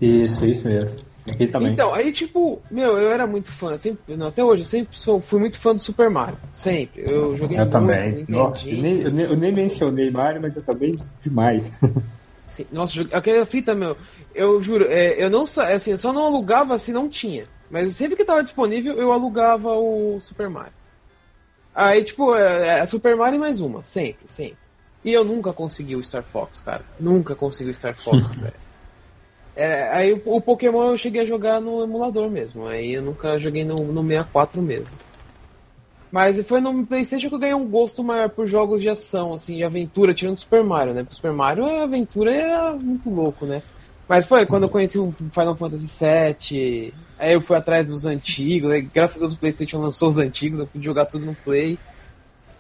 Isso, 0.02 0.46
isso 0.46 0.68
mesmo. 0.68 1.00
Aqui 1.30 1.48
também. 1.48 1.74
Então, 1.74 1.94
aí 1.94 2.12
tipo, 2.12 2.62
meu, 2.70 3.00
eu 3.00 3.12
era 3.12 3.26
muito 3.26 3.52
fã, 3.52 3.78
sempre, 3.78 4.16
não, 4.16 4.28
até 4.28 4.44
hoje, 4.44 4.62
eu 4.62 4.66
sempre 4.66 4.98
sou, 4.98 5.20
fui 5.20 5.40
muito 5.40 5.60
fã 5.60 5.74
do 5.74 5.82
Super 5.82 6.10
Mario. 6.10 6.38
Sempre. 6.54 7.04
Eu 7.10 7.36
joguei 7.36 7.58
eu 7.58 7.62
muito, 7.62 7.72
também. 7.72 8.26
Nossa, 8.28 8.70
eu, 8.70 8.82
nem, 8.82 9.02
eu, 9.02 9.12
nem, 9.12 9.26
eu 9.26 9.36
nem 9.36 9.52
mencionei 9.52 10.12
Mario, 10.12 10.42
mas 10.42 10.56
eu 10.56 10.62
também 10.62 10.98
demais. 11.24 11.80
Sim, 12.48 12.66
nossa, 12.72 13.02
aquela 13.12 13.46
fita, 13.46 13.74
meu, 13.74 13.98
eu 14.36 14.62
juro, 14.62 14.86
é, 14.88 15.24
eu 15.24 15.30
não 15.30 15.44
assim, 15.44 15.92
eu 15.92 15.98
só 15.98 16.12
não 16.14 16.26
alugava 16.26 16.78
se 16.78 16.92
não 16.92 17.10
tinha. 17.10 17.46
Mas 17.70 17.96
sempre 17.96 18.16
que 18.16 18.22
estava 18.22 18.44
disponível, 18.44 18.96
eu 18.96 19.12
alugava 19.12 19.74
o 19.74 20.20
Super 20.22 20.50
Mario. 20.50 20.74
Aí, 21.74 22.04
tipo, 22.04 22.36
é, 22.36 22.80
é 22.80 22.86
Super 22.86 23.16
Mario 23.16 23.40
mais 23.40 23.60
uma, 23.60 23.84
sempre, 23.84 24.28
sempre. 24.28 24.58
E 25.04 25.12
eu 25.14 25.24
nunca 25.24 25.54
consegui 25.54 25.96
o 25.96 26.04
Star 26.04 26.24
Fox, 26.24 26.60
cara. 26.62 26.84
Nunca 27.00 27.36
consegui 27.36 27.70
o 27.72 27.74
Star 27.74 27.96
Fox, 27.96 28.30
velho. 28.38 28.54
É, 29.56 29.90
aí 29.90 30.14
o, 30.14 30.22
o, 30.26 30.42
Pokémon 30.42 30.90
eu 30.90 30.98
cheguei 30.98 31.22
a 31.22 31.26
jogar 31.26 31.62
no 31.62 31.84
emulador 31.84 32.30
mesmo. 32.30 32.68
Aí 32.68 32.94
eu 32.94 33.02
nunca 33.02 33.40
joguei 33.40 33.64
no, 33.64 33.76
no 33.76 34.02
64 34.02 34.62
mesmo. 34.62 34.94
Mas 36.12 36.40
foi 36.48 36.62
no 36.62 36.86
Playstation 36.86 37.30
que 37.30 37.36
eu 37.36 37.40
ganhei 37.40 37.56
um 37.56 37.68
gosto 37.68 38.04
maior 38.04 38.30
por 38.30 38.48
jogos 38.48 38.82
de 38.82 38.90
ação, 38.90 39.34
assim, 39.34 39.58
de 39.58 39.64
aventura, 39.64 40.14
tirando 40.14 40.38
Super 40.38 40.64
Mario, 40.64 40.94
né? 40.94 41.04
Porque 41.04 41.16
Super 41.16 41.34
Mario, 41.34 41.66
a 41.66 41.84
aventura 41.84 42.34
era 42.34 42.74
muito 42.74 43.10
louco, 43.10 43.46
né? 43.46 43.62
Mas 44.08 44.26
foi 44.26 44.46
quando 44.46 44.64
eu 44.64 44.70
conheci 44.70 44.98
o 45.00 45.12
Final 45.12 45.56
Fantasy 45.56 45.88
VII, 45.88 46.94
aí 47.18 47.34
eu 47.34 47.42
fui 47.42 47.58
atrás 47.58 47.88
dos 47.88 48.06
antigos, 48.06 48.72
aí, 48.72 48.82
graças 48.82 49.18
a 49.18 49.20
Deus 49.22 49.34
o 49.34 49.38
Playstation 49.38 49.80
lançou 49.80 50.10
os 50.10 50.18
antigos, 50.18 50.60
eu 50.60 50.68
pude 50.68 50.86
jogar 50.86 51.06
tudo 51.06 51.26
no 51.26 51.36
Play. 51.36 51.80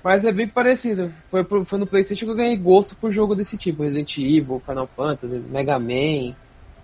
Mas 0.03 0.23
é 0.23 0.31
bem 0.31 0.47
parecido. 0.47 1.11
Foi, 1.31 1.43
foi 1.65 1.79
no 1.79 1.87
Playstation 1.87 2.25
que 2.25 2.31
eu 2.31 2.35
ganhei 2.35 2.55
gosto 2.55 2.95
por 2.95 3.11
jogo 3.11 3.35
desse 3.35 3.57
tipo, 3.57 3.83
Resident 3.83 4.17
Evil, 4.19 4.61
Final 4.63 4.87
Fantasy, 4.95 5.39
Mega 5.39 5.79
Man. 5.79 6.35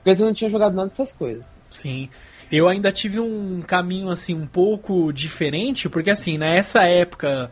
Porque 0.03 0.21
eu 0.21 0.25
não 0.25 0.33
tinha 0.33 0.49
jogado 0.49 0.73
nada 0.73 0.89
dessas 0.89 1.13
coisas. 1.13 1.45
Sim. 1.69 2.09
Eu 2.51 2.67
ainda 2.67 2.91
tive 2.91 3.19
um 3.19 3.61
caminho 3.61 4.09
assim 4.09 4.33
um 4.33 4.47
pouco 4.47 5.13
diferente, 5.13 5.87
porque 5.87 6.09
assim, 6.09 6.37
nessa 6.37 6.83
época 6.83 7.51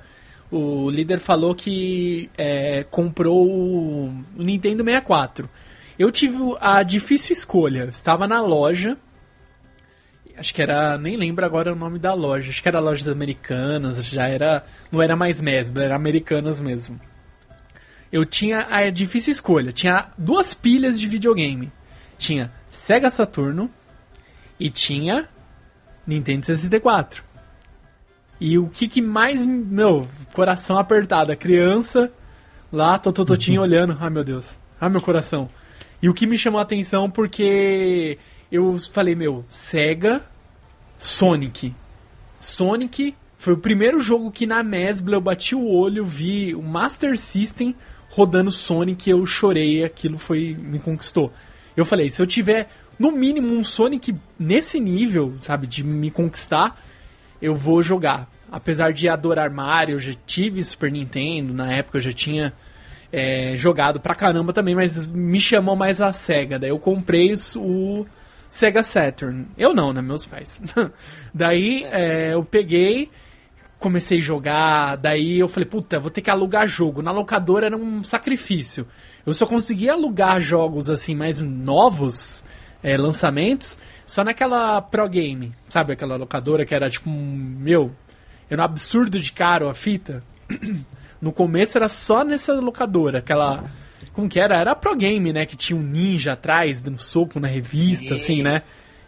o 0.52 0.90
líder 0.90 1.20
falou 1.20 1.54
que 1.54 2.30
é, 2.36 2.84
comprou 2.90 3.48
o 3.48 4.24
Nintendo 4.36 4.84
64. 4.84 5.48
Eu 6.00 6.10
tive 6.10 6.38
a 6.62 6.82
difícil 6.82 7.34
escolha. 7.34 7.90
Estava 7.92 8.26
na 8.26 8.40
loja. 8.40 8.98
Acho 10.38 10.56
que 10.56 10.62
era. 10.62 10.98
Nem 10.98 11.18
lembro 11.18 11.46
agora 11.46 11.74
o 11.74 11.76
nome 11.76 12.00
da 12.00 12.14
loja. 12.14 12.50
Acho 12.50 12.64
que 12.64 12.70
era 12.70 12.80
Lojas 12.80 13.06
Americanas. 13.06 14.06
Já 14.06 14.30
era. 14.30 14.64
Não 14.90 15.02
era 15.02 15.18
mais 15.18 15.42
Mesbla, 15.42 15.84
era 15.84 15.96
Americanas 15.98 16.62
mesmo. 16.62 16.98
Eu 18.10 18.24
tinha 18.24 18.66
a 18.72 18.90
difícil 18.90 19.34
escolha. 19.34 19.74
Tinha 19.74 20.08
duas 20.18 20.54
pilhas 20.54 20.98
de 20.98 21.06
videogame. 21.06 21.70
Tinha 22.18 22.50
Sega 22.70 23.10
Saturno 23.10 23.70
e 24.58 24.70
tinha 24.70 25.28
Nintendo 26.08 26.46
64. 26.46 27.26
E 28.40 28.58
o 28.58 28.70
que, 28.70 28.88
que 28.88 29.02
mais. 29.02 29.46
Meu, 29.46 30.08
coração 30.32 30.78
apertado. 30.78 31.34
A 31.34 31.36
criança 31.36 32.10
lá, 32.72 32.98
Tototinho 32.98 33.62
olhando. 33.62 33.98
Ai 34.00 34.10
meu 34.10 34.24
Deus. 34.24 34.58
Ai 34.80 34.88
meu 34.88 35.02
coração. 35.02 35.50
E 36.02 36.10
o 36.10 36.14
que 36.14 36.26
me 36.26 36.38
chamou 36.38 36.60
a 36.60 36.64
atenção 36.64 37.10
porque 37.10 38.18
eu 38.52 38.78
falei, 38.78 39.16
meu, 39.16 39.46
Sega, 39.50 40.24
Sonic. 40.98 41.74
Sonic 42.40 43.16
foi 43.38 43.54
o 43.54 43.58
primeiro 43.58 44.00
jogo 44.00 44.32
que 44.32 44.46
na 44.46 44.64
Mesbla 44.64 45.16
eu 45.16 45.22
bati 45.22 45.56
o 45.56 45.68
olho, 45.68 46.06
vi 46.06 46.56
o 46.56 46.62
Master 46.62 47.18
System 47.18 47.76
rodando 48.10 48.52
Sonic, 48.52 49.10
eu 49.10 49.26
chorei, 49.26 49.84
aquilo 49.84 50.18
foi 50.18 50.56
me 50.60 50.80
conquistou. 50.80 51.32
Eu 51.76 51.86
falei, 51.86 52.10
se 52.10 52.22
eu 52.22 52.28
tiver 52.28 52.70
no 52.98 53.12
mínimo 53.12 53.54
um 53.54 53.64
Sonic 53.64 54.16
nesse 54.38 54.80
nível, 54.80 55.36
sabe, 55.42 55.68
de 55.68 55.84
me 55.84 56.12
conquistar, 56.12 56.82
eu 57.42 57.56
vou 57.56 57.82
jogar. 57.82 58.30
Apesar 58.52 58.92
de 58.92 59.08
adorar 59.08 59.50
Mario, 59.50 59.96
eu 59.96 60.00
já 60.00 60.14
tive 60.26 60.64
Super 60.64 60.92
Nintendo, 60.92 61.54
na 61.54 61.72
época 61.72 62.00
eu 62.00 62.02
já 62.02 62.12
tinha 62.12 62.54
é, 63.12 63.56
jogado 63.58 64.00
pra 64.00 64.16
caramba 64.16 64.54
também, 64.54 64.76
mas 64.76 65.08
me 65.08 65.40
chamou 65.40 65.76
mais 65.76 66.00
a 66.02 66.14
SEGA. 66.14 66.60
Daí 66.60 66.70
eu 66.70 66.80
comprei 66.80 67.34
o 67.56 68.06
Sega 68.48 68.84
Saturn. 68.84 69.48
Eu 69.58 69.74
não, 69.74 69.94
né? 69.94 70.02
Meus 70.02 70.26
pais. 70.26 70.62
daí 71.34 71.86
é, 71.92 72.34
eu 72.34 72.44
peguei, 72.44 73.10
comecei 73.78 74.20
a 74.20 74.22
jogar, 74.22 74.96
daí 74.98 75.40
eu 75.40 75.48
falei, 75.48 75.68
puta, 75.68 76.00
vou 76.00 76.12
ter 76.12 76.22
que 76.22 76.30
alugar 76.30 76.68
jogo. 76.68 77.02
Na 77.02 77.12
locadora 77.12 77.68
era 77.68 77.78
um 77.78 78.04
sacrifício. 78.04 78.88
Eu 79.26 79.34
só 79.34 79.46
conseguia 79.46 79.94
alugar 79.94 80.40
jogos 80.42 80.90
assim 80.90 81.16
mais 81.16 81.40
novos, 81.40 82.44
é, 82.82 82.98
lançamentos, 82.98 83.78
só 84.06 84.24
naquela 84.24 84.82
Pro 84.82 85.08
Game, 85.08 85.54
sabe? 85.68 85.94
Aquela 85.94 86.16
locadora 86.16 86.66
que 86.66 86.74
era 86.74 86.90
tipo 86.90 87.10
um. 87.10 87.56
Meu, 87.60 87.92
era 88.50 88.62
um 88.62 88.66
absurdo 88.66 89.20
de 89.20 89.32
caro 89.32 89.70
a 89.70 89.74
fita. 89.74 90.24
No 91.22 91.32
começo 91.32 91.78
era 91.78 91.90
só 91.90 92.24
nessa 92.24 92.54
locadora, 92.54 93.20
aquela. 93.20 93.66
Como 94.14 94.30
que 94.30 94.40
era? 94.40 94.56
Era 94.56 94.72
a 94.72 94.76
Pro 94.76 94.96
Game, 94.96 95.34
né? 95.34 95.46
Que 95.46 95.56
tinha 95.56 95.78
um 95.78 95.84
ninja 95.84 96.34
atrás, 96.34 96.82
dando 96.82 96.98
soco 96.98 97.40
na 97.40 97.48
revista, 97.48 98.16
assim, 98.16 98.42
né? 98.42 98.64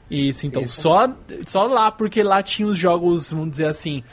Isso, 0.09 0.45
então, 0.45 0.67
só, 0.67 1.09
só 1.47 1.63
lá, 1.65 1.89
porque 1.89 2.21
lá 2.21 2.43
tinha 2.43 2.67
os 2.67 2.77
jogos, 2.77 3.31
vamos 3.31 3.51
dizer 3.51 3.67
assim, 3.67 4.03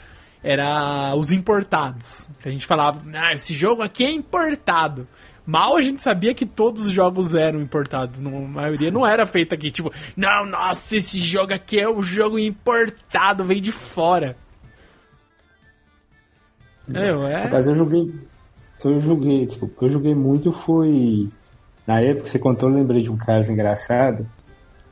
era 0.41 1.13
os 1.15 1.29
importados. 1.29 2.27
Que 2.39 2.47
a 2.47 2.51
gente 2.51 2.65
falava, 2.65 3.01
ah, 3.13 3.33
esse 3.33 3.53
jogo 3.53 3.81
aqui 3.81 4.05
é 4.05 4.11
importado. 4.11 5.05
Mal 5.45 5.75
a 5.75 5.81
gente 5.81 6.01
sabia 6.01 6.33
que 6.33 6.45
todos 6.45 6.85
os 6.85 6.91
jogos 6.91 7.33
eram 7.33 7.59
importados. 7.59 8.21
a 8.21 8.29
maioria 8.29 8.91
não 8.91 9.05
era 9.05 9.25
feita 9.25 9.55
aqui. 9.55 9.71
Tipo, 9.71 9.91
não, 10.15 10.45
nossa, 10.45 10.95
esse 10.95 11.17
jogo 11.17 11.53
aqui 11.53 11.79
é 11.79 11.89
o 11.89 12.01
jogo 12.01 12.39
importado, 12.39 13.43
vem 13.43 13.61
de 13.61 13.71
fora. 13.71 14.37
É, 16.93 17.11
ué. 17.13 17.43
Rapaz, 17.43 17.67
eu 17.67 17.75
joguei. 17.75 18.13
Eu 18.83 19.01
joguei, 19.01 19.45
tipo, 19.45 19.65
o 19.65 19.69
que 19.69 19.85
eu 19.85 19.89
joguei 19.89 20.15
muito 20.15 20.51
foi. 20.51 21.29
Na 21.85 21.99
época 22.01 22.23
que 22.23 22.29
você 22.29 22.39
contou, 22.39 22.69
eu 22.69 22.75
lembrei 22.75 23.01
de 23.01 23.11
um 23.11 23.17
caso 23.17 23.51
engraçado. 23.51 24.25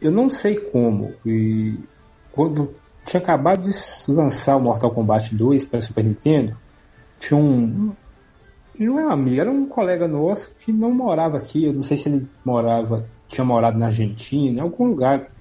Eu 0.02 0.12
não 0.12 0.30
sei 0.30 0.56
como. 0.56 1.14
E 1.26 1.78
quando 2.32 2.74
tinha 3.06 3.22
acabado 3.22 3.62
de 3.62 3.72
lançar 4.12 4.58
o 4.58 4.62
Mortal 4.62 4.92
Kombat 4.92 5.34
2 5.34 5.66
para 5.66 5.82
Super 5.82 6.04
Nintendo, 6.04 6.58
tinha 7.20 7.40
um. 7.40 7.92
Não 8.78 9.00
é 9.00 9.06
um 9.06 9.10
amigo, 9.10 9.42
era 9.42 9.50
um 9.50 9.66
colega 9.66 10.08
nosso 10.08 10.52
que 10.60 10.72
não 10.72 10.92
morava 10.92 11.38
aqui. 11.38 11.66
Eu 11.66 11.74
não 11.74 11.84
sei 11.84 11.98
se 11.98 12.10
ele 12.10 12.28
morava, 12.46 13.08
tinha 13.28 13.44
morado 13.44 13.78
na 13.78 13.88
Argentina, 13.88 14.60
em 14.60 14.62
algum 14.62 14.90
lugar 14.90 15.32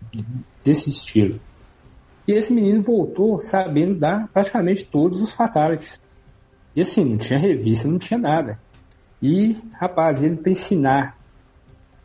desse 0.64 0.88
estilo. 0.88 1.38
E 2.26 2.32
esse 2.32 2.52
menino 2.52 2.82
voltou 2.82 3.38
sabendo 3.40 3.94
dar 3.94 4.28
praticamente 4.28 4.86
todos 4.86 5.20
os 5.20 5.32
fatalities. 5.32 6.00
E 6.76 6.82
assim, 6.82 7.04
não 7.04 7.16
tinha 7.16 7.38
revista, 7.38 7.88
não 7.88 7.98
tinha 7.98 8.18
nada. 8.18 8.58
E, 9.22 9.56
rapaz, 9.72 10.22
ele 10.22 10.36
pra 10.36 10.52
ensinar 10.52 11.18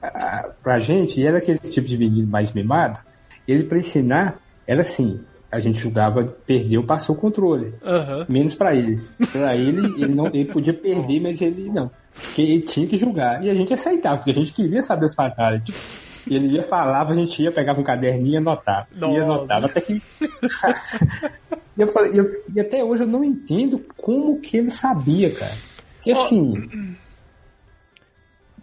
a, 0.02 0.50
pra 0.64 0.80
gente, 0.80 1.20
e 1.20 1.28
era 1.28 1.38
aquele 1.38 1.60
tipo 1.60 1.88
de 1.88 1.98
menino 1.98 2.28
mais 2.28 2.54
mimado, 2.54 3.00
ele 3.48 3.66
pra 3.66 3.78
ensinar 3.78 4.40
era 4.66 4.82
assim, 4.82 5.20
a 5.52 5.60
gente 5.60 5.80
jogava, 5.80 6.24
perdeu, 6.46 6.84
passou 6.84 7.16
o 7.16 7.20
controle. 7.20 7.74
Aham. 7.84 8.26
Menos 8.30 8.56
pra 8.56 8.74
ele. 8.74 9.02
Pra 9.32 9.54
ele, 9.54 9.86
ele 10.02 10.16
não 10.16 10.28
ele 10.28 10.46
podia 10.46 10.74
perder, 10.74 11.20
mas 11.20 11.42
ele 11.42 11.70
não. 11.70 11.92
Porque 12.14 12.42
ele 12.42 12.62
tinha 12.62 12.88
que 12.88 12.96
julgar. 12.96 13.44
E 13.44 13.50
a 13.50 13.54
gente 13.54 13.74
aceitava, 13.74 14.18
porque 14.18 14.32
a 14.32 14.36
gente 14.36 14.54
queria 14.54 14.82
saber 14.82 15.06
os 15.06 15.16
fatalities. 15.16 16.24
E 16.26 16.36
ele 16.36 16.48
ia, 16.48 16.64
falava, 16.64 17.12
a 17.12 17.16
gente 17.16 17.42
ia, 17.44 17.52
pegava 17.52 17.82
um 17.82 17.84
caderninho 17.84 18.36
e 18.36 18.38
anotava. 18.38 18.88
Nossa. 18.96 19.14
Ia 19.14 19.24
anotava 19.24 19.66
até 19.66 19.82
que. 19.82 20.02
e, 21.78 21.82
eu 21.82 21.88
falei, 21.88 22.20
eu- 22.20 22.28
e 22.54 22.60
até 22.60 22.84
hoje 22.84 23.04
eu 23.04 23.08
não 23.08 23.24
entendo 23.24 23.82
como 23.98 24.40
que 24.40 24.58
ele 24.58 24.72
sabia, 24.72 25.32
cara. 25.32 25.56
Porque 25.96 26.12
assim, 26.12 26.96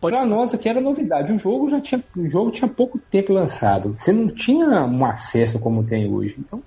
Pode 0.00 0.16
pra 0.16 0.24
nós 0.24 0.54
aqui 0.54 0.68
era 0.68 0.80
novidade. 0.80 1.32
O 1.32 1.38
jogo 1.38 1.70
já 1.70 1.80
tinha. 1.80 2.02
O 2.16 2.28
jogo 2.30 2.50
tinha 2.52 2.68
pouco 2.68 2.98
tempo 2.98 3.32
lançado. 3.32 3.96
Você 3.98 4.12
não 4.12 4.26
tinha 4.26 4.66
um 4.84 5.04
acesso 5.04 5.58
como 5.58 5.82
tem 5.82 6.08
hoje. 6.12 6.36
Então, 6.38 6.62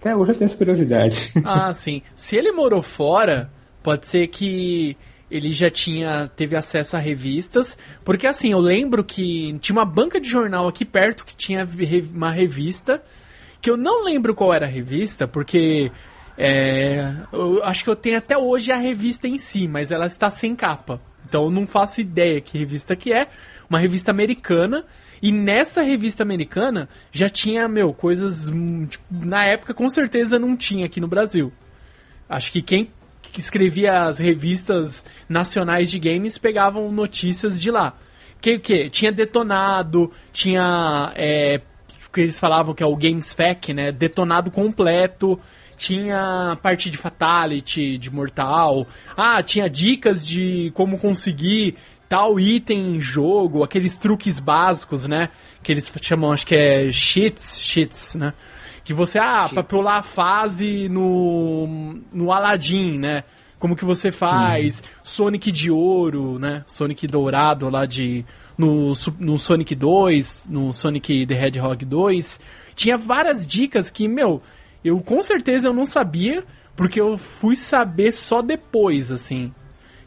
até 0.00 0.16
hoje 0.16 0.32
eu 0.32 0.36
tenho 0.36 0.46
essa 0.46 0.56
curiosidade. 0.56 1.32
Ah, 1.44 1.72
sim. 1.76 2.00
Se 2.14 2.34
ele 2.36 2.52
morou 2.52 2.80
fora, 2.80 3.50
pode 3.82 4.08
ser 4.08 4.28
que 4.28 4.96
ele 5.30 5.52
já 5.52 5.68
tinha 5.70 6.30
teve 6.34 6.56
acesso 6.56 6.96
a 6.96 6.98
revistas, 7.00 7.76
porque 8.04 8.26
assim, 8.26 8.52
eu 8.52 8.60
lembro 8.60 9.04
que 9.04 9.58
tinha 9.60 9.76
uma 9.76 9.84
banca 9.84 10.18
de 10.20 10.28
jornal 10.28 10.66
aqui 10.68 10.84
perto 10.84 11.26
que 11.26 11.36
tinha 11.36 11.68
uma 12.14 12.30
revista, 12.30 13.02
que 13.66 13.70
eu 13.70 13.76
não 13.76 14.04
lembro 14.04 14.32
qual 14.32 14.54
era 14.54 14.64
a 14.64 14.68
revista, 14.68 15.26
porque 15.26 15.90
é, 16.38 17.12
eu 17.32 17.64
acho 17.64 17.82
que 17.82 17.90
eu 17.90 17.96
tenho 17.96 18.16
até 18.16 18.38
hoje 18.38 18.70
a 18.70 18.76
revista 18.76 19.26
em 19.26 19.38
si, 19.38 19.66
mas 19.66 19.90
ela 19.90 20.06
está 20.06 20.30
sem 20.30 20.54
capa. 20.54 21.00
Então 21.28 21.46
eu 21.46 21.50
não 21.50 21.66
faço 21.66 22.00
ideia 22.00 22.40
que 22.40 22.56
revista 22.56 22.94
que 22.94 23.12
é, 23.12 23.26
uma 23.68 23.80
revista 23.80 24.12
americana. 24.12 24.84
E 25.20 25.32
nessa 25.32 25.82
revista 25.82 26.22
americana 26.22 26.88
já 27.10 27.28
tinha, 27.28 27.66
meu, 27.66 27.92
coisas. 27.92 28.50
hum, 28.50 28.86
tipo, 28.86 29.04
na 29.10 29.44
época 29.44 29.74
com 29.74 29.90
certeza 29.90 30.38
não 30.38 30.56
tinha 30.56 30.86
aqui 30.86 31.00
no 31.00 31.08
Brasil. 31.08 31.52
Acho 32.28 32.52
que 32.52 32.62
quem 32.62 32.92
que 33.20 33.40
escrevia 33.40 34.04
as 34.04 34.18
revistas 34.18 35.04
nacionais 35.28 35.90
de 35.90 35.98
games 35.98 36.38
pegavam 36.38 36.92
notícias 36.92 37.60
de 37.60 37.72
lá. 37.72 37.98
Que 38.40 38.60
que 38.60 38.88
tinha 38.90 39.10
detonado, 39.10 40.12
tinha 40.32 41.12
é, 41.16 41.60
que 42.12 42.20
eles 42.20 42.38
falavam 42.38 42.74
que 42.74 42.82
é 42.82 42.86
o 42.86 42.96
Games 42.96 43.32
Fac, 43.32 43.72
né? 43.72 43.92
Detonado 43.92 44.50
completo. 44.50 45.38
Tinha 45.76 46.58
parte 46.62 46.88
de 46.88 46.96
Fatality, 46.96 47.98
de 47.98 48.10
Mortal. 48.10 48.86
Ah, 49.16 49.42
tinha 49.42 49.68
dicas 49.68 50.26
de 50.26 50.70
como 50.74 50.98
conseguir 50.98 51.76
tal 52.08 52.38
item 52.38 52.96
em 52.96 53.00
jogo, 53.00 53.62
aqueles 53.62 53.96
truques 53.98 54.40
básicos, 54.40 55.04
né? 55.04 55.28
Que 55.62 55.72
eles 55.72 55.92
chamam, 56.00 56.32
acho 56.32 56.46
que 56.46 56.54
é 56.54 56.90
cheats, 56.92 57.60
cheats, 57.60 58.14
né? 58.14 58.32
Que 58.84 58.94
você, 58.94 59.18
ah, 59.18 59.48
pra 59.52 59.62
pular 59.62 59.98
a 59.98 60.02
fase 60.02 60.88
no, 60.88 61.98
no 62.12 62.32
Aladdin, 62.32 62.98
né? 62.98 63.24
Como 63.66 63.74
que 63.74 63.84
você 63.84 64.12
faz? 64.12 64.80
Sonic 65.02 65.50
de 65.50 65.72
ouro, 65.72 66.38
né? 66.38 66.62
Sonic 66.68 67.04
dourado 67.08 67.68
lá 67.68 67.84
de. 67.84 68.24
No, 68.56 68.92
no 69.18 69.40
Sonic 69.40 69.74
2, 69.74 70.48
no 70.48 70.72
Sonic 70.72 71.26
the 71.26 71.34
Hedgehog 71.34 71.84
2. 71.84 72.40
Tinha 72.76 72.96
várias 72.96 73.44
dicas 73.44 73.90
que, 73.90 74.06
meu, 74.06 74.40
eu 74.84 75.00
com 75.00 75.20
certeza 75.20 75.66
eu 75.66 75.72
não 75.72 75.84
sabia, 75.84 76.44
porque 76.76 77.00
eu 77.00 77.18
fui 77.18 77.56
saber 77.56 78.12
só 78.12 78.40
depois, 78.40 79.10
assim. 79.10 79.52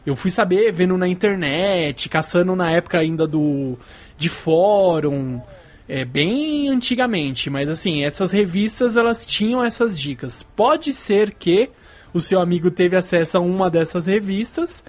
Eu 0.06 0.16
fui 0.16 0.30
saber 0.30 0.72
vendo 0.72 0.96
na 0.96 1.06
internet, 1.06 2.08
caçando 2.08 2.56
na 2.56 2.70
época 2.70 2.98
ainda 2.98 3.26
do 3.26 3.76
de 4.16 4.30
fórum, 4.30 5.38
é, 5.86 6.02
bem 6.02 6.70
antigamente, 6.70 7.50
mas 7.50 7.68
assim, 7.68 8.04
essas 8.04 8.32
revistas 8.32 8.96
elas 8.96 9.26
tinham 9.26 9.62
essas 9.62 10.00
dicas. 10.00 10.42
Pode 10.42 10.94
ser 10.94 11.34
que 11.34 11.68
o 12.12 12.20
seu 12.20 12.40
amigo 12.40 12.70
teve 12.70 12.96
acesso 12.96 13.38
a 13.38 13.40
uma 13.40 13.70
dessas 13.70 14.06
revistas 14.06 14.84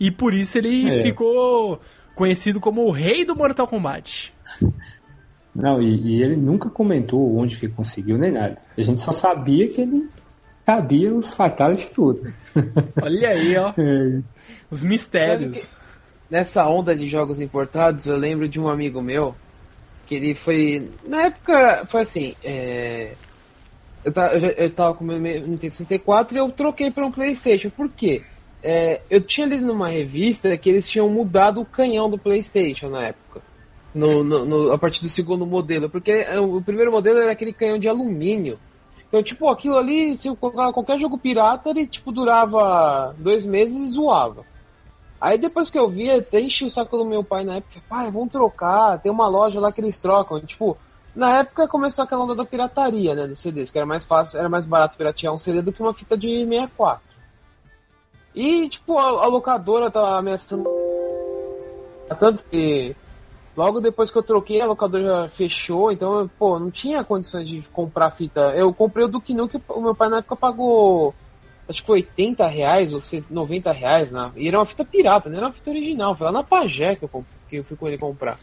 e 0.00 0.10
por 0.10 0.34
isso 0.34 0.58
ele 0.58 0.88
É. 0.88 1.02
ficou 1.02 1.80
conhecido 2.14 2.60
como 2.60 2.82
o 2.86 2.90
rei 2.90 3.24
do 3.24 3.34
Mortal 3.36 3.66
Kombat. 3.66 4.32
Não, 5.54 5.82
e, 5.82 5.94
e 6.16 6.22
ele 6.22 6.36
nunca 6.36 6.70
comentou 6.70 7.36
onde 7.36 7.56
que 7.58 7.68
conseguiu 7.68 8.16
nem 8.16 8.32
nada. 8.32 8.56
A 8.76 8.82
gente 8.82 9.00
só 9.00 9.12
sabia 9.12 9.68
que 9.68 9.82
ele 9.82 10.08
sabia 10.64 11.14
os 11.14 11.34
fatalities 11.34 11.90
tudo. 11.90 12.20
Olha 13.02 13.28
aí, 13.30 13.56
ó, 13.56 13.72
É, 13.76 14.20
os 14.70 14.82
mistérios. 14.82 15.68
Nessa 16.30 16.66
onda 16.66 16.96
de 16.96 17.06
jogos 17.08 17.38
importados, 17.40 18.06
eu 18.06 18.16
lembro 18.16 18.48
de 18.48 18.58
um 18.58 18.66
amigo 18.68 19.02
meu 19.02 19.34
que 20.06 20.14
ele 20.14 20.34
foi. 20.34 20.88
Na 21.06 21.24
época, 21.26 21.84
foi 21.86 22.00
assim. 22.00 22.34
é, 22.42 23.12
Eu, 24.04 24.12
ta- 24.12 24.34
eu, 24.34 24.40
eu 24.50 24.70
tava 24.74 24.94
com 24.94 25.04
o 25.04 25.06
meu 25.06 25.18
Nintendo 25.18 25.58
64 25.70 26.36
e 26.36 26.40
eu 26.40 26.50
troquei 26.50 26.90
para 26.90 27.06
um 27.06 27.12
PlayStation. 27.12 27.70
Por 27.70 27.88
quê? 27.88 28.22
É, 28.62 29.00
eu 29.10 29.20
tinha 29.20 29.46
lido 29.46 29.66
numa 29.66 29.88
revista 29.88 30.56
que 30.56 30.68
eles 30.70 30.88
tinham 30.88 31.08
mudado 31.08 31.60
o 31.60 31.66
canhão 31.66 32.08
do 32.08 32.18
PlayStation 32.18 32.88
na 32.88 33.02
época. 33.08 33.40
No, 33.94 34.24
no- 34.24 34.44
no- 34.44 34.72
a 34.72 34.78
partir 34.78 35.02
do 35.02 35.08
segundo 35.08 35.46
modelo. 35.46 35.88
Porque 35.90 36.10
é, 36.10 36.38
o 36.40 36.60
primeiro 36.62 36.90
modelo 36.90 37.18
era 37.18 37.32
aquele 37.32 37.52
canhão 37.52 37.78
de 37.78 37.88
alumínio. 37.88 38.58
Então, 39.08 39.22
tipo, 39.22 39.48
aquilo 39.48 39.76
ali, 39.76 40.16
se 40.16 40.28
eu 40.28 40.34
qualquer 40.36 40.98
jogo 40.98 41.18
pirata, 41.18 41.68
ele 41.70 41.86
tipo 41.86 42.10
durava 42.10 43.14
dois 43.18 43.44
meses 43.44 43.76
e 43.76 43.88
zoava. 43.92 44.42
Aí 45.20 45.36
depois 45.38 45.68
que 45.70 45.78
eu 45.78 45.88
vi, 45.88 46.10
até 46.10 46.40
enchi 46.40 46.64
o 46.64 46.70
saco 46.70 46.96
do 46.96 47.04
meu 47.04 47.22
pai 47.22 47.44
na 47.44 47.56
época, 47.56 47.80
pai, 47.88 48.10
vamos 48.10 48.32
trocar, 48.32 48.98
tem 49.00 49.12
uma 49.12 49.28
loja 49.28 49.60
lá 49.60 49.70
que 49.70 49.80
eles 49.80 50.00
trocam. 50.00 50.40
Tipo, 50.40 50.76
na 51.14 51.38
época 51.38 51.68
começou 51.68 52.04
aquela 52.04 52.24
onda 52.24 52.34
da 52.34 52.44
pirataria, 52.44 53.14
né, 53.14 53.26
dos 53.26 53.38
CDs, 53.38 53.70
que 53.70 53.78
era 53.78 53.86
mais 53.86 54.04
fácil, 54.04 54.38
era 54.38 54.48
mais 54.48 54.64
barato 54.64 54.96
piratear 54.96 55.32
um 55.32 55.38
CD 55.38 55.60
do 55.62 55.72
que 55.72 55.82
uma 55.82 55.94
fita 55.94 56.16
de 56.16 56.28
64. 56.28 57.02
E, 58.34 58.68
tipo, 58.68 58.98
a, 58.98 59.04
a 59.04 59.26
locadora 59.26 59.90
tava 59.90 60.16
ameaçando 60.16 60.64
tanto 62.18 62.44
que 62.44 62.94
logo 63.56 63.80
depois 63.80 64.10
que 64.10 64.18
eu 64.18 64.22
troquei, 64.22 64.60
a 64.60 64.66
locadora 64.66 65.04
já 65.04 65.28
fechou, 65.28 65.90
então, 65.92 66.30
pô, 66.38 66.58
não 66.58 66.70
tinha 66.70 67.04
condições 67.04 67.48
de 67.48 67.62
comprar 67.72 68.10
fita. 68.10 68.52
Eu 68.54 68.72
comprei 68.72 69.04
o 69.04 69.08
Duke 69.08 69.34
Nukem, 69.34 69.62
o 69.68 69.80
meu 69.80 69.94
pai 69.94 70.08
na 70.08 70.18
época 70.18 70.36
pagou 70.36 71.14
acho 71.68 71.80
que 71.80 71.86
foi 71.86 72.00
80 72.00 72.46
reais 72.46 72.92
ou 72.92 73.00
90 73.30 73.72
reais, 73.72 74.10
né? 74.10 74.32
e 74.36 74.48
era 74.48 74.58
uma 74.58 74.66
fita 74.66 74.84
pirata, 74.84 75.30
não 75.30 75.36
era 75.36 75.46
uma 75.46 75.52
fita 75.52 75.70
original, 75.70 76.14
foi 76.14 76.26
lá 76.26 76.32
na 76.32 76.42
Pajé 76.42 76.96
que 76.96 77.04
eu, 77.04 77.24
que 77.48 77.56
eu 77.56 77.64
fui 77.64 77.76
com 77.76 77.86
ele 77.86 77.98
comprar. 77.98 78.38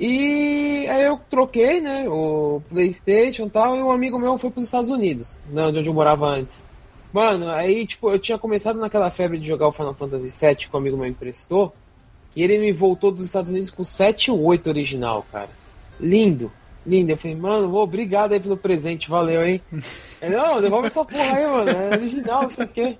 E 0.00 0.86
aí 0.88 1.04
eu 1.04 1.20
troquei, 1.30 1.80
né, 1.80 2.08
o 2.08 2.62
Playstation 2.68 3.46
e 3.46 3.50
tal, 3.50 3.76
e 3.76 3.82
um 3.82 3.90
amigo 3.90 4.18
meu 4.18 4.38
foi 4.38 4.50
pros 4.50 4.64
Estados 4.64 4.90
Unidos, 4.90 5.38
né, 5.50 5.70
de 5.70 5.78
onde 5.78 5.88
eu 5.88 5.94
morava 5.94 6.26
antes. 6.26 6.64
Mano, 7.12 7.48
aí 7.50 7.86
tipo, 7.86 8.10
eu 8.10 8.18
tinha 8.18 8.38
começado 8.38 8.78
naquela 8.78 9.10
febre 9.10 9.38
de 9.38 9.46
jogar 9.46 9.68
o 9.68 9.72
Final 9.72 9.94
Fantasy 9.94 10.30
VII 10.30 10.56
que 10.56 10.68
um 10.72 10.78
amigo 10.78 10.96
meu 10.96 11.06
emprestou, 11.06 11.72
e 12.34 12.42
ele 12.42 12.58
me 12.58 12.72
voltou 12.72 13.12
dos 13.12 13.24
Estados 13.26 13.50
Unidos 13.50 13.70
com 13.70 13.84
7 13.84 14.28
e 14.28 14.30
8 14.30 14.66
original, 14.68 15.26
cara. 15.30 15.50
Lindo, 16.00 16.50
lindo. 16.86 17.12
Eu 17.12 17.16
falei, 17.18 17.36
mano, 17.36 17.74
obrigado 17.76 18.32
aí 18.32 18.40
pelo 18.40 18.56
presente, 18.56 19.10
valeu, 19.10 19.46
hein? 19.46 19.60
Ele, 20.22 20.36
não, 20.36 20.60
devolve 20.60 20.86
essa 20.86 21.04
porra 21.04 21.36
aí, 21.36 21.46
mano, 21.46 21.70
é 21.70 21.90
original, 21.90 22.44
não 22.44 22.50
sei 22.50 22.64
o 22.64 22.68
quê. 22.68 22.98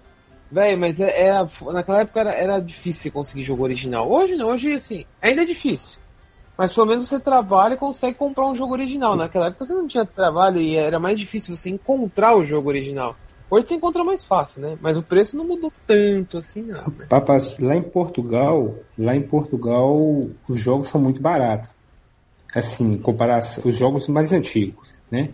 Véi, 0.51 0.77
mas 0.77 1.01
é, 1.01 1.29
é- 1.29 1.73
naquela 1.73 2.01
época 2.01 2.21
era, 2.21 2.33
era 2.35 2.61
difícil 2.61 3.11
conseguir 3.11 3.43
jogo 3.43 3.63
original. 3.65 4.11
Hoje 4.11 4.37
não, 4.37 4.49
hoje 4.49 4.75
assim, 4.75 5.07
ainda 5.21 5.43
é 5.43 5.47
difícil. 5.47 6.02
Mas 6.57 6.73
pelo 6.73 6.87
menos 6.87 7.09
você 7.09 7.19
trabalha 7.19 7.75
e 7.75 7.79
consegue 7.79 8.17
comprar 8.17 8.47
um 8.47 8.55
jogo 8.55 8.73
original. 8.75 9.17
Naquela 9.17 9.47
época 9.47 9.65
você 9.65 9.75
não 9.75 9.87
tinha 9.87 10.05
trabalho 10.05 10.61
e 10.61 10.77
era 10.77 10.99
mais 10.99 11.19
difícil 11.19 11.57
você 11.57 11.71
encontrar 11.71 12.37
o 12.37 12.45
jogo 12.45 12.69
original. 12.69 13.17
Hoje 13.51 13.67
você 13.67 13.75
encontra 13.75 14.03
mais 14.03 14.25
fácil, 14.25 14.63
né? 14.63 14.79
Mas 14.81 14.97
o 14.97 15.03
preço 15.03 15.37
não 15.37 15.47
mudou 15.47 15.71
tanto 15.87 16.39
assim, 16.39 16.63
não. 16.63 16.79
Né? 16.99 17.07
Papas, 17.09 17.59
lá 17.59 17.77
em 17.77 17.83
Portugal, 17.83 18.75
lá 18.97 19.15
em 19.15 19.23
Portugal, 19.23 19.95
os 20.49 20.59
jogos 20.59 20.89
são 20.89 21.01
muito 21.01 21.21
baratos. 21.21 21.69
Assim, 22.55 22.97
comparação, 22.99 23.65
os 23.67 23.77
jogos 23.77 24.09
mais 24.09 24.33
antigos, 24.33 24.95
né? 25.11 25.31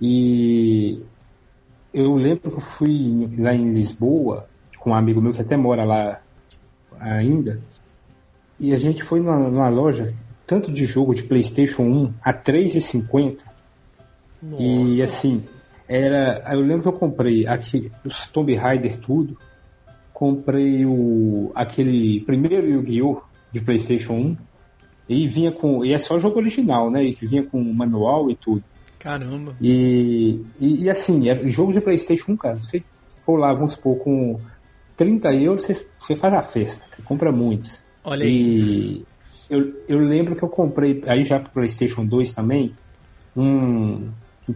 E 0.00 1.02
eu 1.92 2.14
lembro 2.16 2.50
que 2.50 2.56
eu 2.56 2.60
fui 2.60 3.30
lá 3.38 3.54
em 3.54 3.72
Lisboa 3.72 4.48
com 4.78 4.90
um 4.90 4.94
amigo 4.94 5.20
meu 5.20 5.32
que 5.32 5.40
até 5.40 5.56
mora 5.56 5.84
lá 5.84 6.20
ainda. 6.98 7.60
E 8.58 8.72
a 8.72 8.76
gente 8.76 9.02
foi 9.02 9.20
numa, 9.20 9.38
numa 9.38 9.68
loja, 9.68 10.12
tanto 10.46 10.72
de 10.72 10.84
jogo 10.84 11.14
de 11.14 11.22
PlayStation 11.22 11.82
1 11.82 12.14
a 12.22 12.30
R$ 12.30 12.38
3,50. 12.44 13.38
E 14.58 15.02
assim, 15.02 15.42
era. 15.88 16.42
Eu 16.52 16.60
lembro 16.60 16.82
que 16.82 16.88
eu 16.88 16.92
comprei 16.92 17.46
aqui 17.46 17.90
os 18.04 18.26
Tomb 18.26 18.54
Raider 18.54 18.96
tudo. 18.98 19.38
Comprei 20.12 20.84
o 20.84 21.50
aquele 21.54 22.20
primeiro 22.20 22.66
Yu-Gi-Oh! 22.66 23.22
de 23.52 23.60
Playstation 23.60 24.12
1. 24.12 24.36
E 25.08 25.26
vinha 25.28 25.52
com. 25.52 25.84
E 25.84 25.92
é 25.92 25.98
só 25.98 26.18
jogo 26.18 26.38
original, 26.38 26.90
né? 26.90 27.04
E 27.04 27.14
que 27.14 27.26
vinha 27.26 27.42
com 27.42 27.62
manual 27.62 28.30
e 28.30 28.36
tudo. 28.36 28.62
Caramba. 28.98 29.54
E, 29.60 30.40
e, 30.58 30.84
e 30.84 30.90
assim, 30.90 31.28
era 31.28 31.48
jogo 31.50 31.72
de 31.72 31.80
Playstation 31.80 32.32
1, 32.32 32.36
cara. 32.36 32.58
Se 32.58 32.84
for 33.24 33.36
lá, 33.36 33.52
vamos 33.52 33.74
supor, 33.74 33.98
com 33.98 34.40
30 34.96 35.32
euros 35.34 35.64
você, 35.64 35.86
você 35.98 36.16
faz 36.16 36.34
a 36.34 36.42
festa, 36.42 36.88
você 36.90 37.02
compra 37.02 37.30
muitos. 37.30 37.84
Olha 38.02 38.24
aí. 38.24 38.32
E 38.32 39.06
eu, 39.48 39.74
eu 39.88 39.98
lembro 39.98 40.34
que 40.34 40.42
eu 40.42 40.48
comprei, 40.48 41.02
aí 41.06 41.24
já 41.24 41.38
pro 41.38 41.52
PlayStation 41.52 42.04
2 42.04 42.34
também, 42.34 42.74
um. 43.36 44.10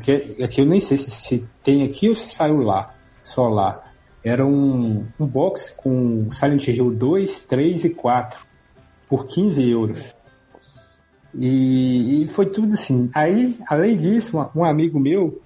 Que, 0.05 0.37
é 0.39 0.47
que 0.47 0.61
eu 0.61 0.67
nem 0.67 0.81
sei 0.81 0.99
se, 0.99 1.11
se 1.11 1.45
tem 1.63 1.83
aqui 1.83 2.09
ou 2.09 2.15
se 2.15 2.29
saiu 2.29 2.61
lá, 2.61 2.95
só 3.23 3.49
lá. 3.49 3.85
Era 4.23 4.45
um, 4.45 5.07
um 5.19 5.27
box 5.27 5.75
com 5.77 6.31
Silent 6.31 6.69
Hill 6.69 6.91
2, 6.91 7.43
3 7.43 7.85
e 7.85 7.91
4 7.91 8.47
por 9.09 9.27
15 9.27 9.71
euros. 9.71 10.15
E, 11.35 12.25
e 12.25 12.29
foi 12.29 12.47
tudo 12.47 12.75
assim. 12.75 13.11
Aí, 13.15 13.57
além 13.67 13.97
disso, 13.97 14.39
um, 14.39 14.61
um 14.61 14.65
amigo 14.65 15.01
meu 15.01 15.41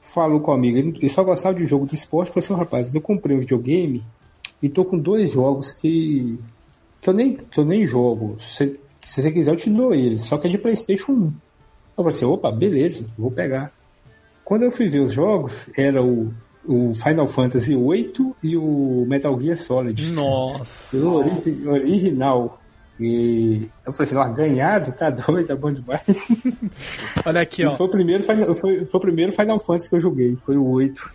falou 0.00 0.40
comigo, 0.40 0.76
ele, 0.76 0.96
ele 0.98 1.08
só 1.08 1.22
gostava 1.22 1.56
de 1.56 1.64
jogo 1.64 1.86
de 1.86 1.94
esporte, 1.94 2.32
falou 2.32 2.44
assim, 2.44 2.54
rapaz, 2.54 2.94
eu 2.94 3.00
comprei 3.00 3.36
um 3.36 3.40
videogame 3.40 4.02
e 4.60 4.68
tô 4.68 4.84
com 4.84 4.98
dois 4.98 5.30
jogos 5.30 5.72
que, 5.72 6.38
que, 7.02 7.10
eu, 7.10 7.12
nem, 7.12 7.36
que 7.36 7.60
eu 7.60 7.64
nem 7.66 7.86
jogo. 7.86 8.36
Se, 8.38 8.80
se 9.02 9.20
você 9.20 9.30
quiser, 9.30 9.50
eu 9.50 9.56
te 9.56 9.68
dou 9.68 9.92
eles, 9.94 10.22
só 10.22 10.38
que 10.38 10.46
é 10.48 10.50
de 10.50 10.56
Playstation 10.56 11.12
1. 11.12 11.24
Eu 11.24 11.32
falei 11.96 12.08
assim, 12.10 12.24
opa, 12.24 12.50
beleza, 12.50 13.04
vou 13.18 13.30
pegar. 13.30 13.70
Quando 14.44 14.62
eu 14.62 14.70
fui 14.70 14.88
ver 14.88 15.00
os 15.00 15.12
jogos, 15.12 15.68
era 15.76 16.02
o, 16.02 16.32
o 16.66 16.94
Final 16.94 17.26
Fantasy 17.28 17.74
VIII 17.76 18.32
e 18.42 18.56
o 18.56 19.04
Metal 19.06 19.38
Gear 19.40 19.56
Solid. 19.58 20.10
Nossa! 20.12 20.96
O 20.96 21.14
origi 21.16 21.68
original. 21.68 22.58
E 23.00 23.68
eu 23.84 23.92
falei 23.92 24.12
assim, 24.12 24.16
ó, 24.16 24.32
ganhado, 24.32 24.92
tá 24.92 25.10
doido, 25.10 25.46
tá 25.48 25.56
bom 25.56 25.72
demais. 25.72 26.02
Olha 27.26 27.40
aqui, 27.40 27.62
E 27.62 27.66
ó. 27.66 27.76
foi 27.76 27.86
o, 27.86 27.90
primeiro, 27.90 28.22
Final- 28.22 28.54
foi, 28.54 28.84
foi 28.86 28.98
o 28.98 29.00
primeiro 29.00 29.32
Final 29.32 29.58
Fantasy 29.58 29.88
que 29.90 29.96
eu 29.96 30.00
joguei, 30.00 30.36
foi 30.36 30.56
o 30.56 30.64
8. 30.68 31.12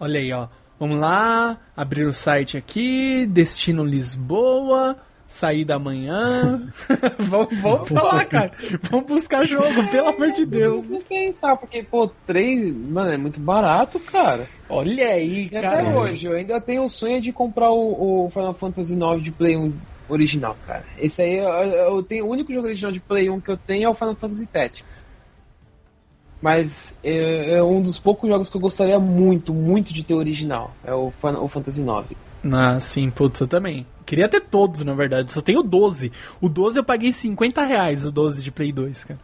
Olha 0.00 0.18
aí, 0.18 0.32
ó. 0.32 0.48
Vamos 0.78 0.98
lá, 0.98 1.58
abrir 1.76 2.04
o 2.06 2.12
site 2.12 2.56
aqui, 2.56 3.26
Destino 3.26 3.84
Lisboa, 3.84 4.96
saída 5.30 5.76
amanhã. 5.76 6.68
vamos, 7.18 7.56
vamos 7.60 7.88
pra 7.88 8.02
lá, 8.02 8.24
cara. 8.24 8.50
Vamos 8.90 9.06
buscar 9.06 9.46
jogo, 9.46 9.86
pelo 9.90 10.08
amor 10.08 10.32
de 10.32 10.44
Deus. 10.44 10.86
Não 10.88 11.00
pensar, 11.00 11.56
porque, 11.56 11.82
pô, 11.82 12.10
três, 12.26 12.74
mano, 12.74 13.12
é 13.12 13.16
muito 13.16 13.38
barato, 13.40 13.98
cara. 14.00 14.46
Olha 14.68 15.06
aí, 15.08 15.48
E 15.50 15.56
até 15.56 15.60
cara. 15.62 15.96
hoje, 15.98 16.26
eu 16.26 16.32
ainda 16.34 16.60
tenho 16.60 16.84
o 16.84 16.90
sonho 16.90 17.20
de 17.20 17.32
comprar 17.32 17.70
o, 17.70 18.26
o 18.26 18.30
Final 18.30 18.54
Fantasy 18.54 18.94
IX 18.94 19.22
de 19.22 19.30
Play 19.30 19.56
1 19.56 19.72
original, 20.08 20.56
cara. 20.66 20.84
Esse 20.98 21.22
aí, 21.22 21.36
eu, 21.38 21.48
eu 21.48 22.02
tenho, 22.02 22.26
o 22.26 22.30
único 22.30 22.52
jogo 22.52 22.66
original 22.66 22.90
de 22.90 22.98
Play 23.00 23.30
1 23.30 23.40
que 23.40 23.50
eu 23.50 23.56
tenho 23.56 23.84
é 23.86 23.88
o 23.88 23.94
Final 23.94 24.16
Fantasy 24.16 24.46
Tactics. 24.46 25.04
Mas 26.42 26.94
é, 27.04 27.52
é 27.54 27.62
um 27.62 27.80
dos 27.82 27.98
poucos 27.98 28.28
jogos 28.28 28.48
que 28.50 28.56
eu 28.56 28.60
gostaria 28.60 28.98
muito, 28.98 29.52
muito 29.54 29.92
de 29.92 30.02
ter 30.02 30.14
original. 30.14 30.72
É 30.84 30.92
o, 30.94 31.10
Fan- 31.20 31.38
o 31.38 31.46
Fantasy 31.48 31.82
IX. 31.82 32.18
Ah, 32.44 32.78
sim, 32.80 33.10
putz, 33.10 33.40
eu 33.40 33.46
também. 33.46 33.86
Queria 34.06 34.28
ter 34.28 34.40
todos, 34.40 34.80
na 34.82 34.94
verdade. 34.94 35.30
Só 35.32 35.40
tenho 35.40 35.62
12. 35.62 36.10
O 36.40 36.48
12 36.48 36.78
eu 36.78 36.84
paguei 36.84 37.12
50 37.12 37.64
reais, 37.64 38.04
o 38.04 38.10
12 38.10 38.42
de 38.42 38.50
Play 38.50 38.72
2, 38.72 39.04
cara. 39.04 39.20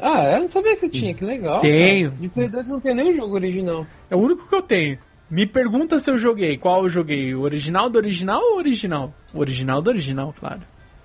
Ah, 0.00 0.22
eu 0.32 0.40
não 0.40 0.48
sabia 0.48 0.74
que 0.74 0.80
você 0.80 0.88
tinha, 0.88 1.14
que 1.14 1.24
legal. 1.24 1.60
Tenho. 1.60 2.10
cara. 2.10 2.22
De 2.22 2.28
Play 2.28 2.48
2 2.48 2.68
não 2.68 2.80
tem 2.80 2.94
nenhum 2.94 3.14
jogo 3.14 3.34
original. 3.34 3.86
É 4.10 4.16
o 4.16 4.18
único 4.18 4.48
que 4.48 4.54
eu 4.54 4.62
tenho. 4.62 4.98
Me 5.30 5.46
pergunta 5.46 6.00
se 6.00 6.10
eu 6.10 6.18
joguei. 6.18 6.56
Qual 6.56 6.82
eu 6.82 6.88
joguei? 6.88 7.34
O 7.34 7.42
original 7.42 7.88
do 7.88 7.96
original 7.96 8.40
ou 8.40 8.54
o 8.54 8.58
original? 8.58 9.14
O 9.32 9.38
original 9.38 9.80
do 9.80 9.90
original, 9.90 10.34
claro. 10.38 10.62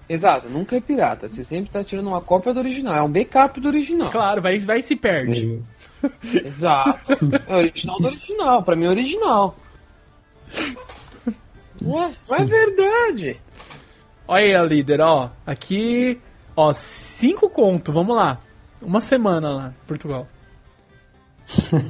Exato, 0.08 0.50
nunca 0.50 0.76
é 0.78 0.82
pirata. 0.82 1.28
Você 1.30 1.44
sempre 1.44 1.72
tá 1.72 1.84
tirando 1.84 2.08
uma 2.08 2.22
cópia 2.22 2.54
do 2.54 2.60
original. 2.60 2.96
É 2.96 3.02
um 3.02 3.12
backup 3.12 3.60
do 3.60 3.68
original. 3.68 4.10
Claro, 4.10 4.42
vai, 4.42 4.58
vai 4.60 4.80
e 4.80 4.84
se 4.84 4.96
perde. 4.96 5.62
Exato. 6.44 7.14
É 7.48 7.56
original 7.56 8.00
do 8.00 8.08
original. 8.08 8.64
Pra 8.64 8.76
mim 8.76 8.86
é 8.86 8.90
original. 8.90 9.56
Ué, 11.84 12.16
mas 12.30 12.42
é 12.42 12.46
verdade. 12.46 13.42
Olha 14.28 14.62
aí, 14.62 14.68
líder, 14.68 15.02
ó. 15.02 15.30
Aqui, 15.46 16.20
ó, 16.56 16.74
cinco 16.74 17.50
conto, 17.50 17.92
vamos 17.92 18.16
lá. 18.16 18.40
Uma 18.82 19.02
semana 19.02 19.52
lá, 19.52 19.74
Portugal. 19.88 20.28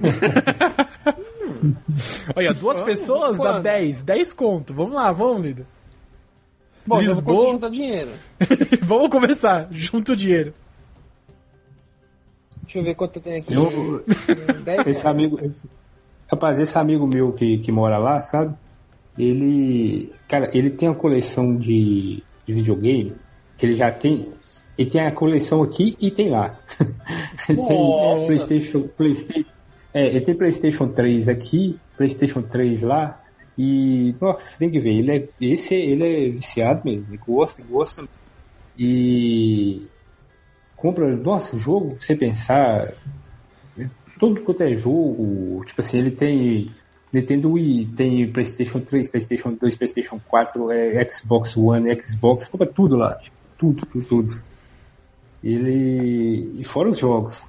Olha, 2.36 2.54
duas 2.54 2.80
Vamos, 2.80 2.94
pessoas 2.94 3.38
dá 3.38 3.54
quando? 3.54 3.64
10. 3.64 4.04
10 4.04 4.34
conto. 4.34 4.74
Vamos 4.74 4.94
lá, 4.94 5.12
vamos, 5.12 5.46
líder. 5.46 5.66
Bom, 6.86 7.02
já 7.02 7.10
Lisboa. 7.10 7.52
juntar 7.52 7.70
dinheiro. 7.70 8.12
vamos 8.86 9.10
começar. 9.10 9.68
Junta 9.72 10.14
o 10.14 10.16
dinheiro. 10.16 10.54
Deixa 12.64 12.80
eu 12.80 12.84
ver 12.84 12.96
quanto 12.96 13.18
eu 13.18 13.22
tenho 13.22 13.38
aqui. 13.40 13.54
Eu, 13.54 14.04
10 14.64 14.88
esse 14.88 15.08
amigo. 15.08 15.40
Rapaz, 16.30 16.60
esse 16.60 16.78
amigo 16.78 17.06
meu 17.06 17.32
que, 17.34 17.58
que 17.60 17.72
mora 17.72 17.98
lá, 17.98 18.22
sabe? 18.22 18.56
Ele. 19.18 20.12
Cara, 20.28 20.50
ele 20.54 20.70
tem 20.70 20.90
uma 20.90 20.96
coleção 20.96 21.56
de, 21.56 22.24
de 22.46 22.54
videogame 22.54 23.14
que 23.58 23.66
ele 23.66 23.76
já 23.76 23.92
tem. 23.92 24.30
Ele 24.78 24.90
tem 24.90 25.02
a 25.02 25.12
coleção 25.12 25.64
aqui 25.64 25.96
e 26.02 26.12
tem 26.12 26.30
lá. 26.30 26.58
ele 27.48 27.62
tem 27.62 28.26
PlayStation. 28.28 28.82
PlayStation 28.98 29.56
é, 29.96 30.08
ele 30.08 30.20
tem 30.20 30.36
PlayStation 30.36 30.90
3 30.90 31.30
aqui, 31.30 31.80
PlayStation 31.96 32.42
3 32.42 32.82
lá. 32.82 33.24
E. 33.58 34.14
Nossa, 34.20 34.42
você 34.42 34.58
tem 34.58 34.70
que 34.70 34.78
ver. 34.78 34.98
Ele 34.98 35.16
é, 35.16 35.30
esse, 35.40 35.74
ele 35.74 36.28
é 36.28 36.30
viciado 36.32 36.82
mesmo. 36.84 37.08
Ele 37.10 37.22
gosta, 37.26 37.64
gosta. 37.64 38.06
E. 38.78 39.88
Compra. 40.76 41.16
Nossa, 41.16 41.58
jogo, 41.58 41.92
pra 41.92 42.02
você 42.02 42.14
pensar 42.14 42.94
tudo 44.20 44.42
quanto 44.42 44.64
é 44.64 44.76
jogo, 44.76 45.64
tipo 45.66 45.82
assim, 45.82 46.00
ele 46.00 46.12
tem 46.12 46.70
Nintendo 47.12 47.52
Wii, 47.52 47.86
tem 47.96 48.32
PlayStation 48.32 48.80
3, 48.80 49.10
PlayStation 49.10 49.54
2, 49.54 49.76
PlayStation 49.76 50.20
4, 50.28 50.72
é, 50.72 51.10
Xbox 51.10 51.56
One, 51.56 52.02
Xbox, 52.02 52.48
compra 52.48 52.68
tudo 52.68 52.96
lá, 52.96 53.20
tudo, 53.58 53.86
tudo, 53.86 54.06
tudo. 54.06 54.34
Ele 55.44 56.52
e 56.58 56.64
fora 56.64 56.90
os 56.90 56.98
jogos, 56.98 57.44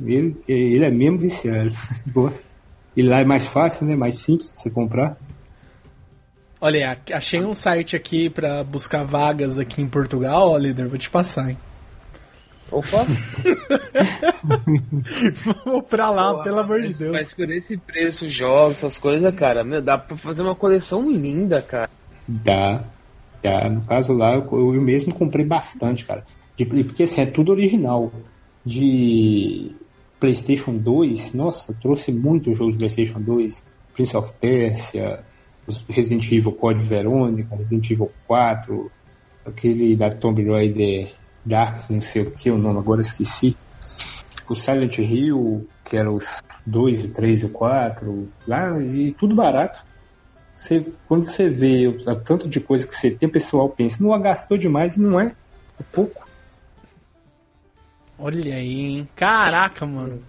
ele, 0.00 0.36
ele 0.46 0.84
é 0.84 0.90
mesmo 0.90 1.18
viciado. 1.18 1.72
E 2.96 3.02
lá 3.02 3.20
é 3.20 3.24
mais 3.24 3.46
fácil, 3.46 3.86
né? 3.86 3.94
Mais 3.94 4.18
simples 4.18 4.50
de 4.50 4.56
você 4.60 4.70
comprar. 4.70 5.16
Olha, 6.60 6.98
achei 7.12 7.44
um 7.44 7.54
site 7.54 7.94
aqui 7.94 8.28
pra 8.28 8.64
buscar 8.64 9.04
vagas 9.04 9.56
aqui 9.56 9.80
em 9.80 9.86
Portugal, 9.86 10.50
ó, 10.50 10.58
líder, 10.58 10.88
vou 10.88 10.98
te 10.98 11.08
passar, 11.08 11.50
hein. 11.50 11.56
Opa, 12.70 13.06
Vou 15.64 15.82
pra 15.82 16.10
lá, 16.10 16.42
pelo 16.42 16.58
amor 16.60 16.82
de 16.82 16.94
Deus. 16.94 17.12
Mas 17.16 17.32
por 17.32 17.50
esse 17.50 17.76
preço, 17.76 18.28
jogos, 18.28 18.78
essas 18.78 18.98
coisas, 18.98 19.34
cara, 19.34 19.64
meu, 19.64 19.80
dá 19.80 19.96
pra 19.96 20.16
fazer 20.16 20.42
uma 20.42 20.54
coleção 20.54 21.10
linda, 21.10 21.62
cara. 21.62 21.90
Dá, 22.26 22.84
dá. 23.42 23.68
No 23.68 23.80
caso 23.82 24.12
lá, 24.12 24.34
eu, 24.34 24.74
eu 24.74 24.80
mesmo 24.82 25.14
comprei 25.14 25.44
bastante, 25.46 26.04
cara. 26.04 26.24
De- 26.56 26.66
porque 26.84 27.04
assim, 27.04 27.22
é 27.22 27.26
tudo 27.26 27.52
original. 27.52 28.12
De 28.64 29.70
PlayStation 30.20 30.76
2, 30.76 31.32
nossa, 31.34 31.72
trouxe 31.80 32.12
muito 32.12 32.54
jogo 32.54 32.72
de 32.72 32.78
PlayStation 32.78 33.20
2. 33.20 33.64
Prince 33.94 34.16
of 34.16 34.32
Persia, 34.40 35.24
Resident 35.88 36.30
Evil 36.30 36.52
Code 36.52 36.84
Verônica, 36.84 37.56
Resident 37.56 37.90
Evil 37.90 38.10
4, 38.26 38.90
aquele 39.46 39.96
da 39.96 40.10
Tomb 40.10 40.44
Raider 40.44 41.12
Darks, 41.48 41.88
não 41.90 42.02
sei 42.02 42.22
o 42.22 42.30
que 42.30 42.50
o 42.50 42.58
nome, 42.58 42.78
agora 42.78 43.00
esqueci. 43.00 43.56
O 44.48 44.54
Silent 44.54 44.98
Hill, 44.98 45.68
que 45.84 45.96
era 45.96 46.10
os 46.10 46.26
2, 46.64 47.04
o 47.04 47.08
3 47.08 47.42
e 47.42 47.46
o 47.46 47.48
4, 47.50 48.28
lá, 48.46 48.80
e 48.80 49.12
tudo 49.12 49.34
barato. 49.34 49.78
Você, 50.52 50.84
quando 51.06 51.24
você 51.24 51.48
vê 51.48 51.86
o 51.86 52.16
tanto 52.16 52.48
de 52.48 52.60
coisa 52.60 52.86
que 52.86 52.94
você 52.94 53.10
tem, 53.10 53.28
o 53.28 53.32
pessoal 53.32 53.68
pensa, 53.68 54.02
não 54.02 54.18
gastou 54.20 54.58
demais 54.58 54.96
e 54.96 55.00
não 55.00 55.20
é. 55.20 55.26
É 55.78 55.82
pouco. 55.92 56.26
Olha 58.18 58.56
aí, 58.56 58.80
hein. 58.80 59.08
Caraca, 59.14 59.86
mano. 59.86 60.20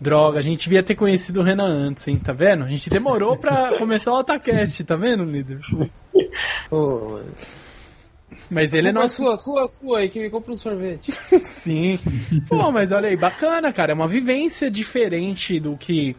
Droga, 0.00 0.38
a 0.38 0.42
gente 0.42 0.64
devia 0.64 0.82
ter 0.82 0.94
conhecido 0.94 1.40
o 1.40 1.42
Renan 1.42 1.88
antes, 1.88 2.06
hein? 2.06 2.16
Tá 2.16 2.32
vendo? 2.32 2.62
A 2.62 2.68
gente 2.68 2.88
demorou 2.88 3.36
pra 3.36 3.76
começar 3.78 4.12
o 4.12 4.18
Otacast, 4.18 4.84
tá 4.84 4.94
vendo, 4.94 5.24
líder? 5.24 5.58
Pô, 6.70 7.08
mano. 7.10 7.34
Mas 8.50 8.72
ele 8.72 8.88
é 8.88 8.90
Compra 8.90 9.02
nosso. 9.02 9.16
sua, 9.16 9.36
sua, 9.36 9.68
sua 9.68 9.98
aí, 9.98 10.08
que 10.08 10.20
me 10.20 10.30
compra 10.30 10.52
um 10.52 10.56
sorvete. 10.56 11.12
Sim. 11.44 11.98
Pô, 12.48 12.70
mas 12.70 12.92
olha 12.92 13.08
aí, 13.08 13.16
bacana, 13.16 13.72
cara. 13.72 13.92
É 13.92 13.94
uma 13.94 14.08
vivência 14.08 14.70
diferente 14.70 15.58
do 15.58 15.76
que 15.76 16.16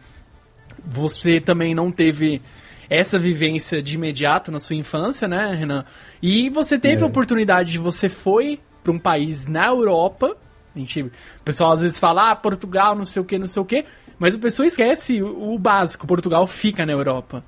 você 0.84 1.40
também 1.40 1.74
não 1.74 1.90
teve 1.90 2.42
essa 2.88 3.18
vivência 3.18 3.82
de 3.82 3.94
imediato 3.94 4.52
na 4.52 4.60
sua 4.60 4.76
infância, 4.76 5.26
né, 5.26 5.54
Renan? 5.54 5.84
E 6.22 6.50
você 6.50 6.78
teve 6.78 7.02
a 7.02 7.06
oportunidade 7.06 7.72
de 7.72 7.78
você 7.78 8.08
foi 8.08 8.60
para 8.82 8.92
um 8.92 8.98
país 8.98 9.46
na 9.46 9.66
Europa. 9.66 10.36
A 10.74 10.78
gente, 10.78 11.02
o 11.02 11.10
pessoal 11.44 11.72
às 11.72 11.80
vezes 11.80 11.98
fala, 11.98 12.30
ah, 12.30 12.36
Portugal, 12.36 12.94
não 12.94 13.06
sei 13.06 13.22
o 13.22 13.24
que, 13.24 13.38
não 13.38 13.46
sei 13.46 13.62
o 13.62 13.64
que. 13.64 13.84
Mas 14.18 14.34
o 14.34 14.38
pessoal 14.38 14.66
esquece 14.66 15.22
o, 15.22 15.54
o 15.54 15.58
básico. 15.58 16.06
Portugal 16.06 16.46
fica 16.46 16.84
na 16.84 16.92
Europa. 16.92 17.44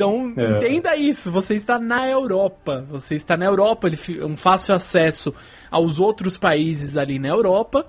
Então, 0.00 0.32
É. 0.36 0.56
entenda 0.56 0.96
isso. 0.96 1.30
Você 1.30 1.54
está 1.54 1.78
na 1.78 2.08
Europa. 2.08 2.86
Você 2.90 3.14
está 3.16 3.36
na 3.36 3.44
Europa. 3.44 3.86
Ele 3.88 4.24
um 4.24 4.36
fácil 4.36 4.74
acesso 4.74 5.34
aos 5.70 5.98
outros 5.98 6.38
países 6.38 6.96
ali 6.96 7.18
na 7.18 7.28
Europa. 7.28 7.86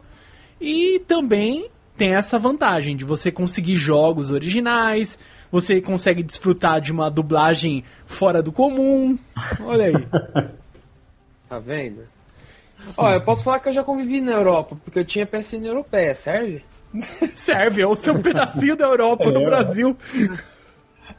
E 0.60 1.00
também 1.08 1.70
tem 1.98 2.16
essa 2.16 2.38
vantagem 2.38 2.96
de 2.98 3.06
você 3.06 3.32
conseguir 3.32 3.76
jogos 3.78 4.30
originais, 4.32 5.18
você 5.52 5.80
consegue 5.82 6.22
desfrutar 6.24 6.82
de 6.82 6.92
uma 6.92 7.10
dublagem 7.10 7.84
fora 8.06 8.42
do 8.42 8.52
comum. 8.52 9.18
Olha 9.64 9.86
aí. 9.86 9.94
Tá 11.48 11.60
vendo? 11.60 12.04
Ó, 12.96 13.12
eu 13.12 13.20
posso 13.20 13.44
falar 13.44 13.60
que 13.60 13.68
eu 13.68 13.74
já 13.74 13.84
convivi 13.84 14.22
na 14.22 14.32
Europa, 14.32 14.78
porque 14.86 15.00
eu 15.00 15.04
tinha 15.06 15.28
PSN 15.28 15.66
europeia, 15.68 16.16
serve? 16.16 16.64
Serve, 17.36 17.82
é 17.82 17.88
o 17.88 17.96
seu 17.96 18.18
pedacinho 18.20 18.76
da 18.78 18.86
Europa, 18.86 19.30
no 19.30 19.42
É. 19.42 19.46
Brasil. 19.46 19.98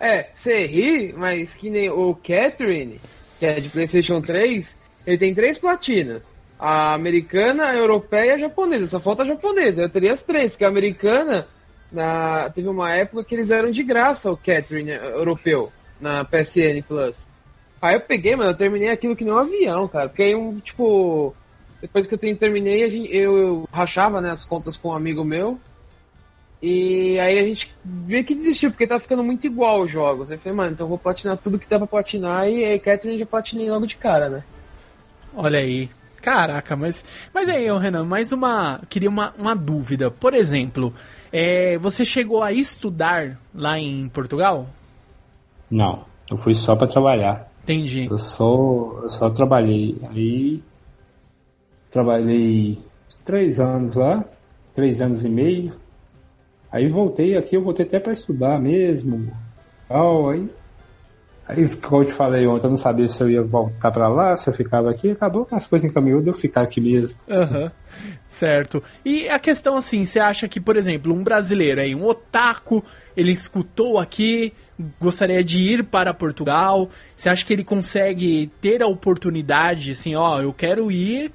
É, 0.02 0.30
você 0.34 0.66
ri, 0.66 1.14
mas 1.16 1.54
que 1.54 1.70
nem 1.70 1.88
o 1.88 2.12
Catherine, 2.16 3.00
que 3.38 3.46
é 3.46 3.60
de 3.60 3.68
PlayStation 3.68 4.20
3, 4.20 4.76
ele 5.06 5.16
tem 5.16 5.32
três 5.32 5.58
platinas. 5.58 6.34
A 6.58 6.92
americana, 6.94 7.66
a 7.66 7.76
europeia 7.76 8.26
e 8.26 8.30
a 8.32 8.38
japonesa. 8.38 8.88
Só 8.88 8.98
falta 8.98 9.22
a 9.22 9.26
japonesa. 9.26 9.82
Eu 9.82 9.88
teria 9.88 10.12
as 10.12 10.24
três, 10.24 10.50
porque 10.50 10.64
a 10.64 10.68
americana, 10.68 11.46
na... 11.90 12.50
teve 12.50 12.68
uma 12.68 12.92
época 12.92 13.22
que 13.22 13.32
eles 13.36 13.50
eram 13.50 13.70
de 13.70 13.84
graça 13.84 14.32
o 14.32 14.36
Catherine 14.36 14.90
eh, 14.90 15.12
europeu, 15.14 15.72
na 16.00 16.24
PSN 16.24 16.82
Plus. 16.86 17.28
Aí 17.80 17.94
eu 17.94 18.00
peguei, 18.00 18.34
mano, 18.34 18.50
eu 18.50 18.56
terminei 18.56 18.90
aquilo 18.90 19.14
que 19.14 19.24
nem 19.24 19.32
um 19.32 19.38
avião, 19.38 19.86
cara. 19.86 20.08
Porque 20.08 20.24
aí, 20.24 20.34
um, 20.34 20.58
tipo, 20.58 21.32
depois 21.80 22.08
que 22.08 22.14
eu 22.14 22.18
terminei, 22.18 23.08
eu, 23.08 23.38
eu 23.38 23.68
rachava 23.72 24.20
né, 24.20 24.32
as 24.32 24.44
contas 24.44 24.76
com 24.76 24.88
um 24.88 24.94
amigo 24.94 25.22
meu. 25.22 25.60
E 26.62 27.18
aí 27.18 27.40
a 27.40 27.42
gente 27.42 27.74
vê 27.84 28.22
que 28.22 28.36
desistiu, 28.36 28.70
porque 28.70 28.86
tá 28.86 29.00
ficando 29.00 29.24
muito 29.24 29.44
igual 29.44 29.82
os 29.82 29.90
jogos. 29.90 30.30
Eu 30.30 30.38
falei, 30.38 30.56
mano, 30.56 30.72
então 30.72 30.84
eu 30.84 30.88
vou 30.88 30.98
platinar 30.98 31.36
tudo 31.36 31.58
que 31.58 31.68
dá 31.68 31.76
pra 31.76 31.88
platinar 31.88 32.48
e 32.48 32.64
aí 32.64 32.78
Catherine 32.78 33.18
já 33.18 33.26
platinei 33.26 33.68
logo 33.68 33.84
de 33.84 33.96
cara, 33.96 34.28
né? 34.28 34.44
Olha 35.34 35.58
aí. 35.58 35.90
Caraca, 36.20 36.76
mas. 36.76 37.04
Mas 37.34 37.48
aí, 37.48 37.66
Renan, 37.78 38.04
mais 38.04 38.30
uma. 38.30 38.80
Queria 38.88 39.10
uma, 39.10 39.34
uma 39.36 39.56
dúvida. 39.56 40.08
Por 40.08 40.34
exemplo, 40.34 40.94
é, 41.32 41.76
você 41.78 42.04
chegou 42.04 42.44
a 42.44 42.52
estudar 42.52 43.40
lá 43.52 43.76
em 43.76 44.08
Portugal? 44.08 44.68
Não, 45.68 46.04
eu 46.30 46.36
fui 46.36 46.54
só 46.54 46.76
pra 46.76 46.86
trabalhar. 46.86 47.50
Entendi. 47.64 48.06
Eu 48.08 48.18
só, 48.18 49.00
eu 49.02 49.08
só 49.08 49.30
trabalhei. 49.30 49.98
Aí 50.10 50.62
trabalhei 51.90 52.78
três 53.24 53.58
anos 53.58 53.96
lá, 53.96 54.24
três 54.72 55.00
anos 55.00 55.24
e 55.24 55.28
meio. 55.28 55.81
Aí 56.72 56.88
voltei 56.88 57.36
aqui, 57.36 57.56
eu 57.56 57.62
voltei 57.62 57.84
até 57.84 58.00
para 58.00 58.12
estudar 58.12 58.58
mesmo. 58.58 59.30
Tal, 59.88 60.30
aí, 60.30 60.48
aí, 61.46 61.76
como 61.76 62.02
eu 62.02 62.06
te 62.06 62.12
falei 62.12 62.46
ontem, 62.46 62.66
eu 62.66 62.70
não 62.70 62.76
sabia 62.78 63.06
se 63.06 63.22
eu 63.22 63.30
ia 63.30 63.42
voltar 63.42 63.90
para 63.90 64.08
lá, 64.08 64.34
se 64.34 64.48
eu 64.48 64.54
ficava 64.54 64.90
aqui. 64.90 65.10
Acabou 65.10 65.44
que 65.44 65.54
as 65.54 65.66
coisas 65.66 65.90
encaminhou 65.90 66.22
de 66.22 66.28
eu 66.28 66.34
ficar 66.34 66.62
aqui 66.62 66.80
mesmo. 66.80 67.14
Aham. 67.28 67.70
Certo. 68.30 68.82
E 69.04 69.28
a 69.28 69.38
questão 69.38 69.76
assim, 69.76 70.06
você 70.06 70.18
acha 70.18 70.48
que, 70.48 70.58
por 70.58 70.76
exemplo, 70.76 71.12
um 71.12 71.22
brasileiro 71.22 71.82
aí, 71.82 71.94
um 71.94 72.06
otaku, 72.06 72.82
ele 73.14 73.30
escutou 73.30 73.98
aqui, 73.98 74.54
gostaria 74.98 75.44
de 75.44 75.58
ir 75.58 75.84
para 75.84 76.14
Portugal, 76.14 76.88
você 77.14 77.28
acha 77.28 77.44
que 77.44 77.52
ele 77.52 77.62
consegue 77.62 78.50
ter 78.62 78.82
a 78.82 78.86
oportunidade, 78.86 79.90
assim, 79.90 80.14
ó, 80.14 80.40
eu 80.40 80.52
quero 80.52 80.90
ir 80.90 81.30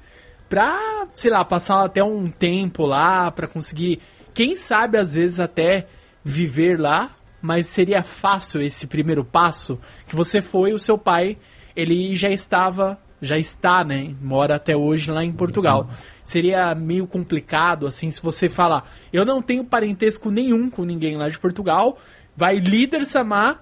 pra, 0.48 1.06
sei 1.14 1.30
lá, 1.30 1.44
passar 1.44 1.84
até 1.84 2.02
um 2.02 2.28
tempo 2.28 2.84
lá, 2.84 3.30
pra 3.30 3.46
conseguir, 3.46 4.00
quem 4.38 4.54
sabe 4.54 4.96
às 4.96 5.14
vezes 5.14 5.40
até 5.40 5.88
viver 6.22 6.78
lá, 6.78 7.10
mas 7.42 7.66
seria 7.66 8.04
fácil 8.04 8.62
esse 8.62 8.86
primeiro 8.86 9.24
passo 9.24 9.80
que 10.06 10.14
você 10.14 10.40
foi, 10.40 10.72
o 10.72 10.78
seu 10.78 10.96
pai, 10.96 11.36
ele 11.74 12.14
já 12.14 12.30
estava, 12.30 12.96
já 13.20 13.36
está, 13.36 13.82
né, 13.82 14.14
mora 14.22 14.54
até 14.54 14.76
hoje 14.76 15.10
lá 15.10 15.24
em 15.24 15.32
Portugal. 15.32 15.90
Seria 16.22 16.72
meio 16.72 17.04
complicado 17.04 17.84
assim 17.84 18.12
se 18.12 18.22
você 18.22 18.48
falar, 18.48 18.88
eu 19.12 19.24
não 19.24 19.42
tenho 19.42 19.64
parentesco 19.64 20.30
nenhum 20.30 20.70
com 20.70 20.84
ninguém 20.84 21.16
lá 21.16 21.28
de 21.28 21.36
Portugal, 21.36 21.98
vai 22.36 22.60
líder 22.60 23.06
Samar 23.06 23.60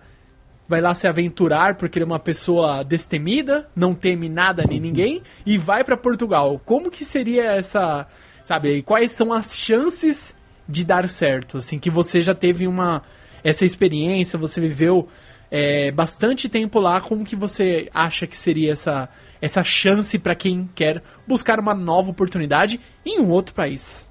vai 0.68 0.82
lá 0.82 0.94
se 0.94 1.06
aventurar 1.06 1.76
porque 1.76 1.98
ele 1.98 2.04
é 2.04 2.06
uma 2.06 2.18
pessoa 2.18 2.84
destemida, 2.84 3.66
não 3.74 3.94
teme 3.94 4.28
nada 4.28 4.62
nem 4.68 4.78
ninguém 4.78 5.22
e 5.46 5.56
vai 5.56 5.82
pra 5.82 5.96
Portugal. 5.96 6.60
Como 6.66 6.90
que 6.90 7.02
seria 7.02 7.44
essa, 7.44 8.06
sabe, 8.44 8.82
quais 8.82 9.12
são 9.12 9.32
as 9.32 9.56
chances 9.56 10.36
de 10.68 10.84
dar 10.84 11.08
certo, 11.08 11.58
assim, 11.58 11.78
que 11.78 11.90
você 11.90 12.22
já 12.22 12.34
teve 12.34 12.66
uma 12.66 13.02
essa 13.44 13.64
experiência, 13.64 14.38
você 14.38 14.60
viveu 14.60 15.08
é, 15.50 15.90
bastante 15.92 16.48
tempo 16.48 16.80
lá, 16.80 17.00
como 17.00 17.24
que 17.24 17.36
você 17.36 17.88
acha 17.94 18.26
que 18.26 18.36
seria 18.36 18.72
essa 18.72 19.08
essa 19.40 19.62
chance 19.62 20.18
pra 20.18 20.34
quem 20.34 20.68
quer 20.74 21.02
buscar 21.26 21.60
uma 21.60 21.74
nova 21.74 22.10
oportunidade 22.10 22.80
em 23.04 23.20
um 23.20 23.30
outro 23.30 23.54
país? 23.54 24.08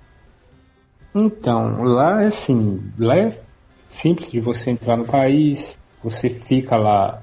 Então, 1.13 1.83
lá 1.83 2.21
é 2.23 2.27
assim, 2.27 2.81
lá 2.97 3.17
é 3.17 3.39
simples 3.87 4.31
de 4.31 4.39
você 4.39 4.71
entrar 4.71 4.97
no 4.97 5.05
país, 5.05 5.77
você 6.03 6.29
fica 6.29 6.75
lá. 6.75 7.21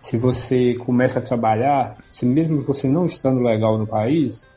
Se 0.00 0.16
você 0.16 0.74
começa 0.74 1.18
a 1.18 1.22
trabalhar, 1.22 1.96
se 2.08 2.24
mesmo 2.24 2.62
você 2.62 2.88
não 2.88 3.04
estando 3.04 3.40
legal 3.40 3.76
no 3.76 3.86
país, 3.86 4.48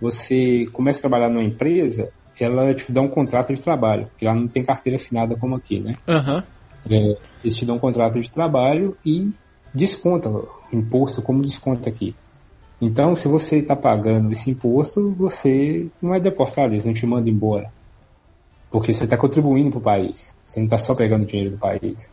você 0.00 0.66
começa 0.72 0.98
a 0.98 1.02
trabalhar 1.02 1.28
numa 1.28 1.44
empresa, 1.44 2.10
ela 2.44 2.74
te 2.74 2.90
dá 2.92 3.00
um 3.00 3.08
contrato 3.08 3.54
de 3.54 3.60
trabalho, 3.60 4.06
porque 4.06 4.24
lá 4.24 4.34
não 4.34 4.48
tem 4.48 4.64
carteira 4.64 4.96
assinada 4.96 5.36
como 5.36 5.56
aqui, 5.56 5.80
né? 5.80 5.96
Aham. 6.06 6.44
É, 6.88 7.16
eles 7.42 7.56
te 7.56 7.64
dão 7.64 7.76
um 7.76 7.80
contrato 7.80 8.20
de 8.20 8.30
trabalho 8.30 8.96
e 9.04 9.32
desconta 9.74 10.28
o 10.28 10.48
imposto 10.72 11.20
como 11.20 11.42
desconta 11.42 11.88
aqui. 11.88 12.14
Então, 12.80 13.16
se 13.16 13.26
você 13.26 13.58
está 13.58 13.74
pagando 13.74 14.30
esse 14.32 14.50
imposto, 14.50 15.10
você 15.12 15.86
não 16.00 16.14
é 16.14 16.20
deportado, 16.20 16.74
eles 16.74 16.84
não 16.84 16.92
te 16.92 17.06
mandam 17.06 17.32
embora. 17.32 17.72
Porque 18.70 18.92
você 18.92 19.04
está 19.04 19.16
contribuindo 19.16 19.70
para 19.70 19.78
o 19.78 19.82
país. 19.82 20.36
Você 20.44 20.60
não 20.60 20.66
está 20.66 20.76
só 20.76 20.94
pegando 20.94 21.26
dinheiro 21.26 21.52
do 21.52 21.58
país. 21.58 22.12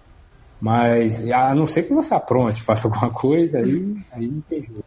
Mas, 0.62 1.30
a 1.30 1.54
não 1.54 1.68
ser 1.68 1.84
que 1.84 1.94
você 1.94 2.14
apronte, 2.14 2.62
faça 2.64 2.88
alguma 2.88 3.10
coisa, 3.10 3.60
aí, 3.60 3.98
aí 4.12 4.28
não 4.28 4.42
tem 4.42 4.62
jeito. 4.62 4.84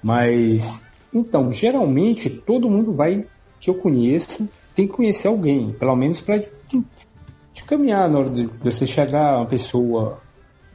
Mas, 0.00 0.84
então, 1.12 1.50
geralmente, 1.50 2.30
todo 2.30 2.70
mundo 2.70 2.92
vai, 2.92 3.24
que 3.58 3.68
eu 3.68 3.74
conheço, 3.74 4.48
tem 4.78 4.86
que 4.86 4.94
conhecer 4.94 5.26
alguém, 5.26 5.72
pelo 5.72 5.96
menos 5.96 6.20
para 6.20 6.38
de 6.38 7.64
caminhar 7.66 8.08
na 8.08 8.20
hora 8.20 8.30
de 8.30 8.46
você 8.62 8.86
chegar, 8.86 9.38
uma 9.38 9.46
pessoa, 9.46 10.20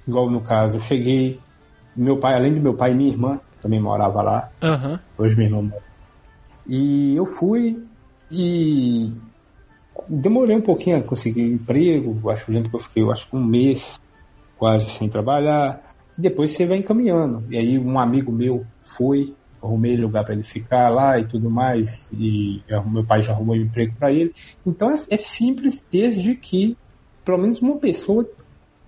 igual 0.05 0.29
no 0.29 0.41
caso, 0.41 0.75
eu 0.75 0.81
cheguei, 0.81 1.39
meu 1.95 2.17
pai, 2.17 2.35
além 2.35 2.53
do 2.53 2.59
meu 2.59 2.73
pai, 2.73 2.93
minha 2.93 3.09
irmã 3.09 3.39
também 3.61 3.79
morava 3.79 4.21
lá, 4.21 4.51
Aham. 4.61 4.99
hoje 5.17 5.37
minha 5.37 5.47
irmã 5.47 5.61
mora. 5.61 5.83
E 6.67 7.15
eu 7.15 7.25
fui 7.25 7.81
e 8.29 9.13
demorei 10.09 10.57
um 10.57 10.61
pouquinho 10.61 10.97
a 10.97 11.01
conseguir 11.01 11.43
emprego, 11.43 12.29
acho 12.29 12.51
lembro 12.51 12.71
que 12.71 12.75
eu 12.75 12.81
fiquei, 12.81 13.03
eu 13.03 13.09
acho 13.09 13.29
que 13.29 13.37
um 13.37 13.45
mês 13.45 14.01
quase 14.57 14.89
sem 14.89 15.07
trabalhar, 15.07 15.81
e 16.17 16.21
depois 16.21 16.51
você 16.51 16.65
vai 16.65 16.75
encaminhando. 16.75 17.45
E 17.49 17.57
aí 17.57 17.79
um 17.79 17.97
amigo 17.97 18.33
meu 18.33 18.65
foi, 18.81 19.33
arrumei 19.63 19.95
lugar 19.95 20.23
para 20.23 20.33
ele 20.33 20.43
ficar 20.43 20.89
lá 20.89 21.17
e 21.19 21.25
tudo 21.25 21.49
mais, 21.49 22.09
e 22.13 22.61
eu- 22.67 22.83
meu 22.83 23.03
pai 23.03 23.23
já 23.23 23.31
arrumou 23.33 23.55
um 23.55 23.59
emprego 23.61 23.93
para 23.97 24.11
ele. 24.11 24.33
Então 24.65 24.91
é, 24.91 24.95
é 25.09 25.17
simples 25.17 25.87
desde 25.89 26.35
que 26.35 26.77
pelo 27.23 27.37
menos 27.37 27.61
uma 27.61 27.77
pessoa 27.77 28.29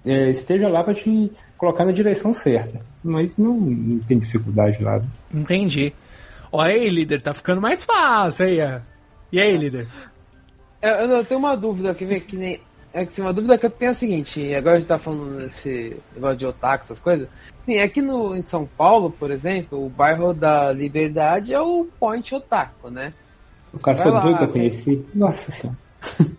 é, 0.05 0.29
esteja 0.29 0.67
lá 0.67 0.83
para 0.83 0.93
te 0.93 1.31
colocar 1.57 1.83
na 1.85 1.91
direção 1.91 2.33
certa. 2.33 2.81
Mas 3.03 3.37
não, 3.37 3.53
não 3.57 3.99
tem 3.99 4.19
dificuldade 4.19 4.83
lá. 4.83 5.01
Entendi. 5.33 5.93
Olha 6.51 6.73
aí, 6.75 6.89
líder, 6.89 7.21
tá 7.21 7.33
ficando 7.33 7.61
mais 7.61 7.83
fácil 7.83 8.45
aí, 8.45 8.61
ó. 8.61 8.79
E 9.31 9.41
aí, 9.41 9.57
líder? 9.57 9.87
Eu, 10.81 10.91
eu, 10.91 11.09
eu 11.17 11.25
tenho 11.25 11.39
uma 11.39 11.55
dúvida 11.55 11.93
que 11.95 12.05
vem 12.05 12.19
que 12.19 12.35
nem. 12.35 12.61
É 12.93 13.05
que 13.05 13.19
uma 13.19 13.33
dúvida 13.33 13.57
que 13.57 13.65
eu 13.65 13.69
tenho 13.69 13.89
é 13.89 13.91
a 13.91 13.95
seguinte, 13.95 14.53
agora 14.53 14.75
a 14.75 14.79
gente 14.79 14.87
tá 14.87 14.97
falando 14.97 15.37
desse 15.37 15.97
negócio 16.13 16.37
de 16.37 16.45
otaku, 16.45 16.85
essas 16.85 16.99
coisas. 16.99 17.27
Sim, 17.65 17.79
aqui 17.79 18.01
no, 18.01 18.35
em 18.35 18.41
São 18.41 18.67
Paulo, 18.77 19.09
por 19.11 19.31
exemplo, 19.31 19.85
o 19.85 19.89
bairro 19.89 20.33
da 20.33 20.71
Liberdade 20.71 21.53
é 21.53 21.59
o 21.59 21.87
Point 21.99 22.33
Otaku, 22.35 22.89
né? 22.89 23.13
O 23.73 23.79
cara 23.79 23.97
foi 23.97 24.11
doido 24.11 24.37
pra 24.37 24.47
você- 24.47 24.59
conhecer. 24.59 25.05
Nossa 25.13 25.51
senhora. 25.51 25.77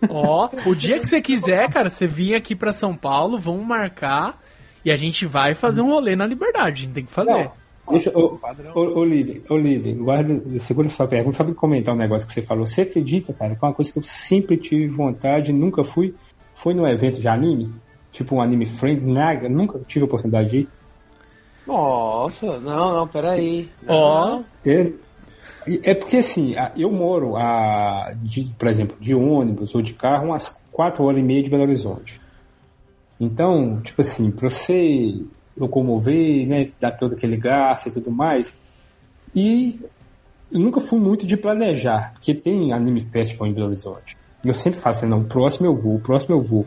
Ó, 0.09 0.49
o 0.65 0.73
dia 0.75 0.99
que 0.99 1.07
você 1.07 1.21
quiser, 1.21 1.69
cara, 1.69 1.89
você 1.89 2.07
vir 2.07 2.35
aqui 2.35 2.55
pra 2.55 2.71
São 2.71 2.95
Paulo, 2.95 3.37
vamos 3.37 3.65
marcar 3.65 4.41
e 4.85 4.89
a 4.91 4.95
gente 4.95 5.25
vai 5.25 5.53
fazer 5.53 5.81
um 5.81 5.87
rolê 5.89 6.15
na 6.15 6.25
Liberdade. 6.25 6.83
A 6.83 6.85
gente 6.85 6.93
tem 6.93 7.05
que 7.05 7.11
fazer. 7.11 7.51
Deixa, 7.89 8.11
ô, 8.17 8.37
ô, 8.75 8.99
ô, 8.99 9.05
líder, 9.05 9.43
ô, 9.49 9.57
líder, 9.57 9.95
guarda, 9.95 10.59
segura 10.59 10.89
sua 10.89 11.07
pergunta, 11.07 11.37
só 11.37 11.43
pra 11.43 11.53
comentar 11.53 11.93
um 11.93 11.97
negócio 11.97 12.27
que 12.27 12.33
você 12.33 12.41
falou. 12.41 12.65
Você 12.65 12.81
acredita, 12.81 13.33
cara, 13.33 13.55
que 13.55 13.63
é 13.63 13.67
uma 13.67 13.73
coisa 13.73 13.91
que 13.91 13.99
eu 13.99 14.03
sempre 14.03 14.57
tive 14.57 14.87
vontade, 14.87 15.53
nunca 15.53 15.83
fui, 15.85 16.13
foi 16.53 16.73
num 16.73 16.85
evento 16.85 17.19
de 17.21 17.27
anime, 17.29 17.73
tipo 18.11 18.35
um 18.35 18.41
Anime 18.41 18.65
Friends, 18.65 19.05
nada, 19.05 19.47
nunca 19.47 19.79
tive 19.87 20.03
a 20.03 20.05
oportunidade 20.05 20.49
de 20.49 20.57
ir. 20.59 20.69
Nossa, 21.67 22.59
não, 22.59 22.95
não, 22.95 23.07
peraí. 23.07 23.69
Ó, 23.87 24.41
É, 24.65 24.91
é 25.83 25.93
porque 25.93 26.17
assim, 26.17 26.55
eu 26.77 26.91
moro, 26.91 27.35
a, 27.35 28.13
de, 28.21 28.45
por 28.57 28.67
exemplo, 28.69 28.95
de 28.99 29.13
ônibus 29.13 29.75
ou 29.75 29.81
de 29.81 29.93
carro, 29.93 30.27
umas 30.27 30.61
4 30.71 31.03
horas 31.03 31.19
e 31.19 31.23
meia 31.23 31.43
de 31.43 31.49
Belo 31.49 31.63
Horizonte. 31.63 32.21
Então, 33.19 33.81
tipo 33.81 34.01
assim, 34.01 34.31
pra 34.31 34.49
você 34.49 35.21
locomover, 35.57 36.47
né, 36.47 36.69
dar 36.79 36.91
todo 36.91 37.13
aquele 37.13 37.35
gasto 37.35 37.87
e 37.87 37.91
tudo 37.91 38.11
mais. 38.11 38.55
E 39.35 39.79
eu 40.51 40.59
nunca 40.59 40.79
fui 40.79 40.99
muito 40.99 41.25
de 41.25 41.35
planejar, 41.35 42.13
porque 42.13 42.33
tem 42.33 42.71
Anime 42.71 43.01
Festival 43.11 43.47
em 43.47 43.53
Belo 43.53 43.67
Horizonte. 43.67 44.17
E 44.43 44.47
eu 44.47 44.53
sempre 44.53 44.79
falo 44.79 44.95
assim, 44.95 45.07
não, 45.07 45.21
o 45.21 45.25
próximo 45.25 45.65
eu 45.65 45.75
vou, 45.75 45.95
o 45.95 45.99
próximo 45.99 46.35
eu 46.35 46.41
vou. 46.41 46.65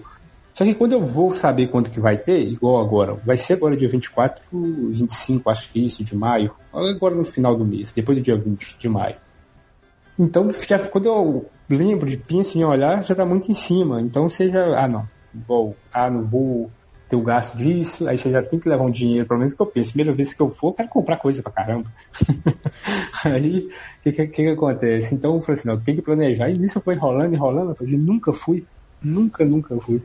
Só 0.52 0.64
que 0.64 0.74
quando 0.74 0.92
eu 0.92 1.00
vou 1.04 1.32
saber 1.32 1.68
quanto 1.68 1.90
que 1.90 2.00
vai 2.00 2.16
ter, 2.16 2.42
igual 2.42 2.82
agora, 2.82 3.14
vai 3.14 3.36
ser 3.36 3.54
agora 3.54 3.76
dia 3.76 3.88
24, 3.88 4.42
25, 4.52 5.48
acho 5.50 5.70
que 5.70 5.84
isso, 5.84 6.04
de 6.04 6.16
maio, 6.16 6.52
agora 6.72 7.14
no 7.14 7.24
final 7.24 7.56
do 7.56 7.64
mês, 7.64 7.92
depois 7.92 8.18
do 8.18 8.22
dia 8.24 8.36
20 8.36 8.76
de 8.78 8.88
maio. 8.88 9.16
Então, 10.18 10.50
já, 10.52 10.78
quando 10.78 11.06
eu 11.06 11.46
lembro 11.68 12.08
de 12.08 12.18
penso 12.18 12.58
em 12.58 12.64
olhar, 12.64 13.02
já 13.04 13.14
tá 13.14 13.24
muito 13.24 13.50
em 13.50 13.54
cima. 13.54 14.02
Então, 14.02 14.28
seja, 14.28 14.62
ah, 14.76 14.86
não, 14.86 15.08
vou, 15.32 15.74
ah, 15.90 16.10
não 16.10 16.22
vou 16.22 16.70
ter 17.08 17.16
o 17.16 17.22
gasto 17.22 17.56
disso, 17.56 18.06
aí 18.06 18.16
você 18.18 18.30
já 18.30 18.42
tem 18.42 18.58
que 18.58 18.68
levar 18.68 18.84
um 18.84 18.90
dinheiro, 18.90 19.26
pelo 19.26 19.38
menos 19.38 19.54
que 19.54 19.60
eu 19.60 19.66
penso. 19.66 19.92
Primeira 19.92 20.14
vez 20.14 20.34
que 20.34 20.40
eu 20.40 20.50
for, 20.50 20.68
eu 20.68 20.74
quero 20.74 20.88
comprar 20.90 21.16
coisa 21.16 21.42
pra 21.42 21.50
caramba. 21.50 21.90
aí, 23.24 23.66
o 23.66 24.02
que, 24.02 24.12
que, 24.12 24.26
que, 24.26 24.48
acontece? 24.48 25.14
Então, 25.14 25.36
eu 25.36 25.40
falei 25.40 25.58
assim, 25.58 25.68
não, 25.68 25.80
tem 25.80 25.96
que 25.96 26.02
planejar. 26.02 26.50
E 26.50 26.58
nisso 26.58 26.80
foi 26.80 26.94
enrolando, 26.94 27.34
enrolando, 27.34 27.76
eu 27.80 27.98
nunca 27.98 28.32
fui. 28.32 28.64
Nunca, 29.02 29.44
nunca 29.44 29.74
fui. 29.80 30.02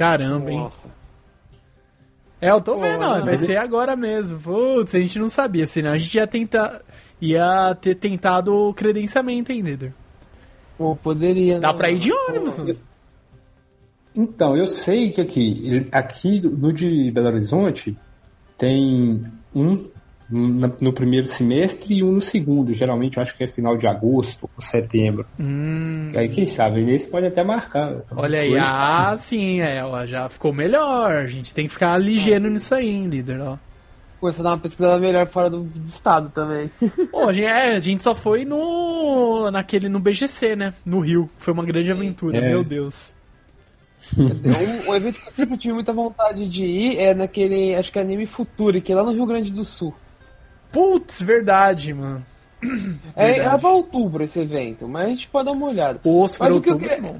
Caramba, 0.00 0.50
hein? 0.50 0.56
Nossa. 0.60 0.88
É, 2.40 2.50
eu 2.50 2.58
tô 2.62 2.76
Pô, 2.76 2.80
vendo, 2.80 3.04
ó, 3.04 3.20
vai 3.20 3.36
ser 3.36 3.58
agora 3.58 3.94
mesmo. 3.94 4.40
Putz, 4.40 4.94
a 4.94 4.98
gente 4.98 5.18
não 5.18 5.28
sabia, 5.28 5.66
senão 5.66 5.90
a 5.90 5.98
gente 5.98 6.14
ia 6.14 6.26
tentar. 6.26 6.80
ia 7.20 7.76
ter 7.78 7.96
tentado 7.96 8.54
o 8.54 8.72
credenciamento 8.72 9.52
hein, 9.52 9.60
líder. 9.60 9.92
Pô, 10.78 10.96
poderia. 10.96 11.60
Dá 11.60 11.68
não, 11.68 11.76
pra 11.76 11.90
ir 11.90 11.98
de 11.98 12.10
ônibus. 12.10 12.58
Pô, 12.58 12.74
então, 14.16 14.56
eu 14.56 14.66
sei 14.66 15.10
que 15.10 15.20
aqui, 15.20 15.86
aqui 15.92 16.40
no 16.40 16.72
de 16.72 17.10
Belo 17.10 17.26
Horizonte, 17.26 17.94
tem 18.56 19.22
um 19.54 19.86
no 20.30 20.92
primeiro 20.92 21.26
semestre 21.26 21.94
e 21.94 22.04
um 22.04 22.12
no 22.12 22.20
segundo. 22.22 22.72
Geralmente 22.72 23.16
eu 23.16 23.22
acho 23.22 23.36
que 23.36 23.44
é 23.44 23.48
final 23.48 23.76
de 23.76 23.86
agosto 23.86 24.48
ou 24.56 24.62
setembro. 24.62 25.26
Hum. 25.38 26.08
Aí 26.14 26.28
quem 26.28 26.46
sabe, 26.46 26.88
esse 26.92 27.08
pode 27.08 27.26
até 27.26 27.42
marcar. 27.42 28.02
Olha 28.12 28.40
aí, 28.40 28.56
ah, 28.56 29.16
sim, 29.18 29.60
é, 29.60 29.84
ó, 29.84 30.06
já 30.06 30.28
ficou 30.28 30.52
melhor. 30.52 31.16
A 31.16 31.26
gente 31.26 31.52
tem 31.52 31.66
que 31.66 31.72
ficar 31.72 31.98
ligeiro 31.98 32.46
é. 32.46 32.50
nisso 32.50 32.74
aí, 32.74 33.06
líder, 33.06 33.40
ó. 33.40 33.58
Pô, 34.20 34.30
você 34.30 34.42
dá 34.42 34.50
uma 34.50 34.58
pesquisada 34.58 34.98
melhor 34.98 35.26
fora 35.28 35.48
do, 35.48 35.62
do 35.62 35.82
estado 35.82 36.28
também. 36.28 36.70
A 37.26 37.32
gente, 37.32 37.46
é, 37.46 37.74
a 37.74 37.78
gente 37.78 38.02
só 38.02 38.14
foi 38.14 38.44
no. 38.44 39.50
naquele 39.50 39.88
no 39.88 39.98
BGC, 39.98 40.54
né? 40.54 40.74
No 40.84 41.00
Rio. 41.00 41.28
Foi 41.38 41.54
uma 41.54 41.64
grande 41.64 41.90
aventura, 41.90 42.36
é. 42.36 42.48
meu 42.50 42.62
Deus. 42.62 43.14
um, 44.16 44.90
um, 44.90 44.94
evento 44.94 45.20
que 45.20 45.28
eu 45.28 45.32
sempre 45.32 45.56
tive 45.56 45.74
muita 45.74 45.92
vontade 45.92 46.46
de 46.48 46.64
ir 46.64 46.98
é 46.98 47.14
naquele, 47.14 47.74
acho 47.74 47.90
que 47.90 47.98
é 47.98 48.02
Anime 48.02 48.26
Future, 48.26 48.80
que 48.80 48.92
é 48.92 48.94
lá 48.94 49.02
no 49.02 49.12
Rio 49.12 49.26
Grande 49.26 49.50
do 49.50 49.64
Sul. 49.64 49.94
Putz, 50.72 51.22
verdade, 51.22 51.92
mano. 51.92 52.24
É, 53.16 53.38
é 53.38 53.58
pra 53.58 53.70
outubro 53.70 54.22
esse 54.22 54.38
evento, 54.38 54.86
mas 54.86 55.04
a 55.04 55.08
gente 55.08 55.28
pode 55.28 55.46
dar 55.46 55.52
uma 55.52 55.68
olhada. 55.68 56.00
Ou 56.04 56.28
se 56.28 56.38
mas 56.38 56.54
o 56.54 56.60
que, 56.60 56.74
queria, 56.74 56.96
é 56.96 57.14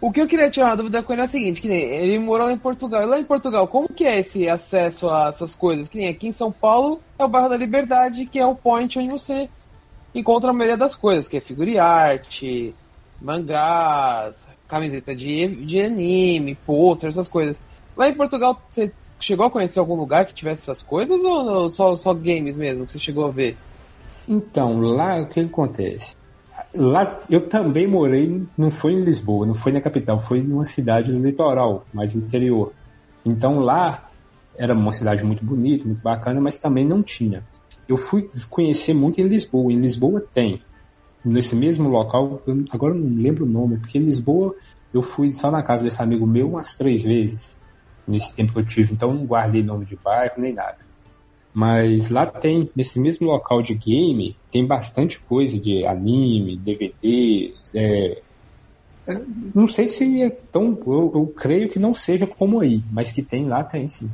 o 0.00 0.10
que 0.10 0.20
eu 0.20 0.26
queria 0.26 0.50
tirar 0.50 0.66
uma 0.66 0.76
dúvida 0.76 1.00
com 1.00 1.12
ele 1.12 1.22
é 1.22 1.24
o 1.24 1.28
seguinte, 1.28 1.62
que 1.62 1.68
nem 1.68 1.80
ele 1.80 2.18
morou 2.18 2.48
lá 2.48 2.52
em 2.52 2.58
Portugal. 2.58 3.02
E 3.02 3.06
lá 3.06 3.20
em 3.20 3.24
Portugal, 3.24 3.68
como 3.68 3.88
que 3.88 4.04
é 4.04 4.18
esse 4.18 4.48
acesso 4.48 5.08
a 5.08 5.28
essas 5.28 5.54
coisas? 5.54 5.88
Que 5.88 5.98
nem 5.98 6.08
aqui 6.08 6.26
em 6.26 6.32
São 6.32 6.50
Paulo 6.50 7.00
é 7.16 7.24
o 7.24 7.28
bairro 7.28 7.48
da 7.48 7.56
Liberdade, 7.56 8.26
que 8.26 8.38
é 8.38 8.44
o 8.44 8.54
point 8.54 8.98
onde 8.98 9.08
você 9.08 9.48
encontra 10.12 10.50
a 10.50 10.52
maioria 10.52 10.76
das 10.76 10.96
coisas, 10.96 11.28
que 11.28 11.36
é 11.36 11.40
figure 11.40 11.78
arte, 11.78 12.74
mangás, 13.20 14.44
camiseta 14.66 15.14
de, 15.14 15.64
de 15.64 15.80
anime, 15.80 16.56
pôster, 16.66 17.08
essas 17.08 17.28
coisas. 17.28 17.62
Lá 17.96 18.08
em 18.08 18.14
Portugal, 18.14 18.60
você 18.68 18.92
chegou 19.24 19.46
a 19.46 19.50
conhecer 19.50 19.78
algum 19.78 19.94
lugar 19.94 20.26
que 20.26 20.34
tivesse 20.34 20.62
essas 20.62 20.82
coisas 20.82 21.22
ou 21.22 21.70
só, 21.70 21.96
só 21.96 22.12
games 22.12 22.56
mesmo 22.56 22.84
que 22.84 22.92
você 22.92 22.98
chegou 22.98 23.26
a 23.26 23.30
ver? 23.30 23.56
Então, 24.28 24.80
lá 24.80 25.20
o 25.20 25.26
que 25.28 25.40
acontece? 25.40 26.16
Lá 26.74 27.20
eu 27.28 27.48
também 27.48 27.86
morei, 27.86 28.42
não 28.56 28.70
foi 28.70 28.92
em 28.92 29.04
Lisboa, 29.04 29.46
não 29.46 29.54
foi 29.54 29.72
na 29.72 29.80
capital, 29.80 30.20
foi 30.20 30.38
em 30.38 30.52
uma 30.52 30.64
cidade 30.64 31.12
do 31.12 31.18
litoral, 31.18 31.84
mais 31.92 32.14
interior. 32.14 32.72
Então 33.24 33.60
lá 33.60 34.10
era 34.56 34.74
uma 34.74 34.92
cidade 34.92 35.24
muito 35.24 35.44
bonita, 35.44 35.84
muito 35.84 36.02
bacana, 36.02 36.40
mas 36.40 36.58
também 36.58 36.86
não 36.86 37.02
tinha. 37.02 37.42
Eu 37.88 37.96
fui 37.96 38.30
conhecer 38.48 38.94
muito 38.94 39.20
em 39.20 39.24
Lisboa. 39.24 39.72
Em 39.72 39.80
Lisboa 39.80 40.20
tem. 40.32 40.62
Nesse 41.24 41.54
mesmo 41.54 41.88
local, 41.88 42.42
agora 42.70 42.94
não 42.94 43.22
lembro 43.22 43.44
o 43.44 43.48
nome, 43.48 43.76
porque 43.76 43.98
em 43.98 44.02
Lisboa 44.02 44.54
eu 44.92 45.02
fui 45.02 45.32
só 45.32 45.50
na 45.50 45.62
casa 45.62 45.84
desse 45.84 46.02
amigo 46.02 46.26
meu 46.26 46.48
umas 46.50 46.74
três 46.74 47.02
vezes 47.02 47.60
nesse 48.06 48.34
tempo 48.34 48.52
que 48.52 48.58
eu 48.60 48.66
tive, 48.66 48.92
então 48.92 49.12
não 49.12 49.24
guardei 49.24 49.62
nome 49.62 49.84
de 49.84 49.96
bairro 49.96 50.34
nem 50.38 50.52
nada. 50.52 50.78
Mas 51.54 52.08
lá 52.08 52.24
tem, 52.24 52.70
nesse 52.74 52.98
mesmo 52.98 53.26
local 53.26 53.62
de 53.62 53.74
game, 53.74 54.36
tem 54.50 54.66
bastante 54.66 55.20
coisa 55.20 55.58
de 55.58 55.84
anime, 55.84 56.56
DVDs. 56.56 57.74
É... 57.74 58.18
é 59.06 59.20
não 59.54 59.68
sei 59.68 59.86
se 59.86 60.22
é 60.22 60.30
tão. 60.30 60.78
Eu, 60.86 61.12
eu, 61.14 61.26
creio 61.36 61.68
que 61.68 61.78
não 61.78 61.94
seja 61.94 62.26
como 62.26 62.60
aí, 62.60 62.82
mas 62.90 63.12
que 63.12 63.22
tem 63.22 63.46
lá, 63.46 63.62
tem 63.62 63.86
sim. 63.86 64.10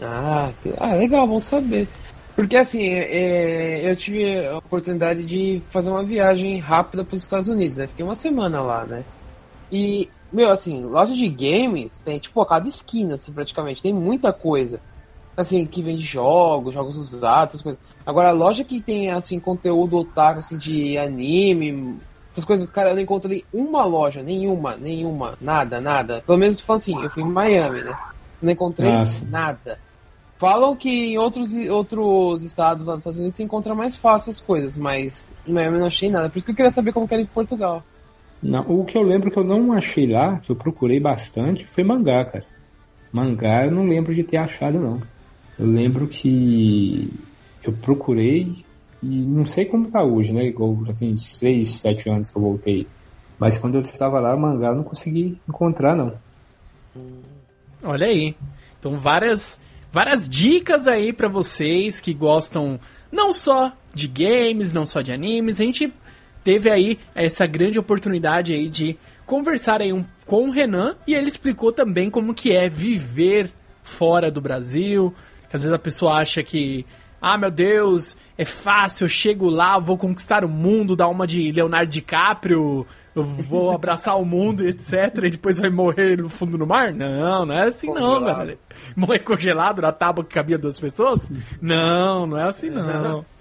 Ah, 0.00 0.50
ah 0.78 0.94
legal, 0.94 1.26
bom 1.26 1.40
saber. 1.40 1.86
Porque 2.34 2.56
assim, 2.56 2.88
é, 2.88 3.90
eu 3.90 3.94
tive 3.94 4.46
a 4.46 4.56
oportunidade 4.56 5.24
de 5.24 5.60
fazer 5.70 5.90
uma 5.90 6.02
viagem 6.02 6.58
rápida 6.58 7.04
para 7.04 7.16
os 7.16 7.22
Estados 7.22 7.50
Unidos, 7.50 7.76
né? 7.76 7.86
Fiquei 7.86 8.04
uma 8.04 8.14
semana 8.14 8.62
lá, 8.62 8.86
né? 8.86 9.04
E 9.70 10.08
meu, 10.32 10.50
assim, 10.50 10.84
loja 10.84 11.14
de 11.14 11.28
games 11.28 12.00
tem, 12.00 12.18
tipo, 12.18 12.40
a 12.40 12.46
cada 12.46 12.68
esquina, 12.68 13.14
assim, 13.14 13.32
praticamente. 13.32 13.82
Tem 13.82 13.92
muita 13.92 14.32
coisa. 14.32 14.80
Assim, 15.36 15.64
que 15.64 15.82
vende 15.82 16.02
jogos, 16.02 16.74
jogos 16.74 16.96
usados, 16.96 17.54
essas 17.54 17.62
coisas. 17.62 17.80
Agora, 18.04 18.28
a 18.28 18.32
loja 18.32 18.64
que 18.64 18.80
tem, 18.80 19.10
assim, 19.10 19.40
conteúdo 19.40 19.96
otaku, 19.96 20.40
assim, 20.40 20.58
de 20.58 20.98
anime, 20.98 21.98
essas 22.30 22.44
coisas, 22.44 22.68
cara, 22.70 22.90
eu 22.90 22.94
não 22.94 23.02
encontrei 23.02 23.44
uma 23.52 23.84
loja, 23.84 24.22
nenhuma, 24.22 24.76
nenhuma, 24.76 25.36
nada, 25.40 25.80
nada. 25.80 26.22
Pelo 26.24 26.38
menos, 26.38 26.58
tipo 26.58 26.72
assim, 26.72 27.00
eu 27.02 27.10
fui 27.10 27.22
em 27.22 27.28
Miami, 27.28 27.82
né? 27.82 27.98
Não 28.40 28.52
encontrei 28.52 28.92
Nossa. 28.92 29.24
nada. 29.26 29.78
Falam 30.38 30.74
que 30.74 30.88
em 30.88 31.18
outros, 31.18 31.52
outros 31.68 32.42
estados 32.42 32.86
lá 32.86 32.94
dos 32.94 33.00
Estados 33.00 33.18
Unidos 33.18 33.36
se 33.36 33.42
encontra 33.42 33.74
mais 33.74 33.94
fácil 33.96 34.30
as 34.30 34.40
coisas, 34.40 34.76
mas 34.76 35.30
em 35.46 35.52
Miami 35.52 35.76
eu 35.76 35.80
não 35.80 35.86
achei 35.88 36.10
nada. 36.10 36.30
Por 36.30 36.38
isso 36.38 36.46
que 36.46 36.52
eu 36.52 36.56
queria 36.56 36.70
saber 36.70 36.92
como 36.92 37.06
que 37.06 37.12
era 37.12 37.22
em 37.22 37.26
Portugal. 37.26 37.82
Não, 38.42 38.62
o 38.62 38.84
que 38.84 38.96
eu 38.96 39.02
lembro 39.02 39.30
que 39.30 39.38
eu 39.38 39.44
não 39.44 39.72
achei 39.72 40.06
lá, 40.06 40.38
que 40.38 40.50
eu 40.50 40.56
procurei 40.56 40.98
bastante, 40.98 41.66
foi 41.66 41.84
mangá, 41.84 42.24
cara. 42.24 42.44
Mangá 43.12 43.66
eu 43.66 43.70
não 43.70 43.84
lembro 43.84 44.14
de 44.14 44.22
ter 44.22 44.38
achado, 44.38 44.78
não. 44.78 45.00
Eu 45.58 45.66
lembro 45.66 46.06
que 46.08 47.12
eu 47.62 47.72
procurei 47.72 48.64
e 49.02 49.06
não 49.06 49.44
sei 49.44 49.64
como 49.66 49.90
tá 49.90 50.02
hoje, 50.02 50.32
né? 50.32 50.46
Igual 50.46 50.78
já 50.86 50.94
tem 50.94 51.16
6, 51.16 51.68
7 51.80 52.08
anos 52.08 52.30
que 52.30 52.36
eu 52.36 52.42
voltei. 52.42 52.86
Mas 53.38 53.58
quando 53.58 53.74
eu 53.74 53.82
estava 53.82 54.20
lá, 54.20 54.36
mangá 54.36 54.68
eu 54.68 54.76
não 54.76 54.84
consegui 54.84 55.38
encontrar, 55.48 55.94
não. 55.94 56.14
Olha 57.82 58.06
aí. 58.06 58.34
Então 58.78 58.98
várias, 58.98 59.60
várias 59.92 60.28
dicas 60.28 60.86
aí 60.86 61.12
para 61.12 61.28
vocês 61.28 62.00
que 62.00 62.14
gostam 62.14 62.80
não 63.10 63.32
só 63.32 63.72
de 63.94 64.06
games, 64.06 64.72
não 64.72 64.86
só 64.86 65.02
de 65.02 65.12
animes. 65.12 65.60
A 65.60 65.64
gente 65.64 65.92
teve 66.42 66.70
aí 66.70 66.98
essa 67.14 67.46
grande 67.46 67.78
oportunidade 67.78 68.52
aí 68.52 68.68
de 68.68 68.98
conversar 69.26 69.80
aí 69.80 69.92
um, 69.92 70.04
com 70.26 70.48
o 70.48 70.50
Renan 70.50 70.96
e 71.06 71.14
ele 71.14 71.28
explicou 71.28 71.72
também 71.72 72.10
como 72.10 72.34
que 72.34 72.52
é 72.52 72.68
viver 72.68 73.50
fora 73.82 74.30
do 74.30 74.40
Brasil. 74.40 75.14
Que 75.48 75.56
às 75.56 75.62
vezes 75.62 75.74
a 75.74 75.78
pessoa 75.78 76.14
acha 76.14 76.42
que, 76.42 76.86
ah 77.20 77.36
meu 77.36 77.50
Deus, 77.50 78.16
é 78.40 78.44
fácil, 78.46 79.04
eu 79.04 79.08
chego 79.10 79.50
lá, 79.50 79.78
vou 79.78 79.98
conquistar 79.98 80.46
o 80.46 80.48
mundo, 80.48 80.96
dar 80.96 81.08
uma 81.08 81.26
de 81.26 81.52
Leonardo 81.52 81.92
DiCaprio, 81.92 82.86
eu 83.14 83.22
vou 83.22 83.68
abraçar 83.76 84.18
o 84.18 84.24
mundo, 84.24 84.66
etc. 84.66 85.14
E 85.24 85.30
depois 85.32 85.58
vai 85.58 85.68
morrer 85.68 86.16
no 86.16 86.30
fundo 86.30 86.56
do 86.56 86.66
mar? 86.66 86.90
Não, 86.90 87.44
não 87.44 87.54
é 87.54 87.68
assim 87.68 87.88
congelado. 87.88 88.12
não, 88.12 88.24
galera. 88.24 88.58
Morrer 88.96 89.18
congelado 89.18 89.82
na 89.82 89.92
tábua 89.92 90.24
que 90.24 90.34
cabia 90.34 90.56
duas 90.56 90.80
pessoas? 90.80 91.30
Não, 91.60 92.26
não 92.26 92.38
é 92.38 92.44
assim 92.44 92.70
não. 92.70 93.26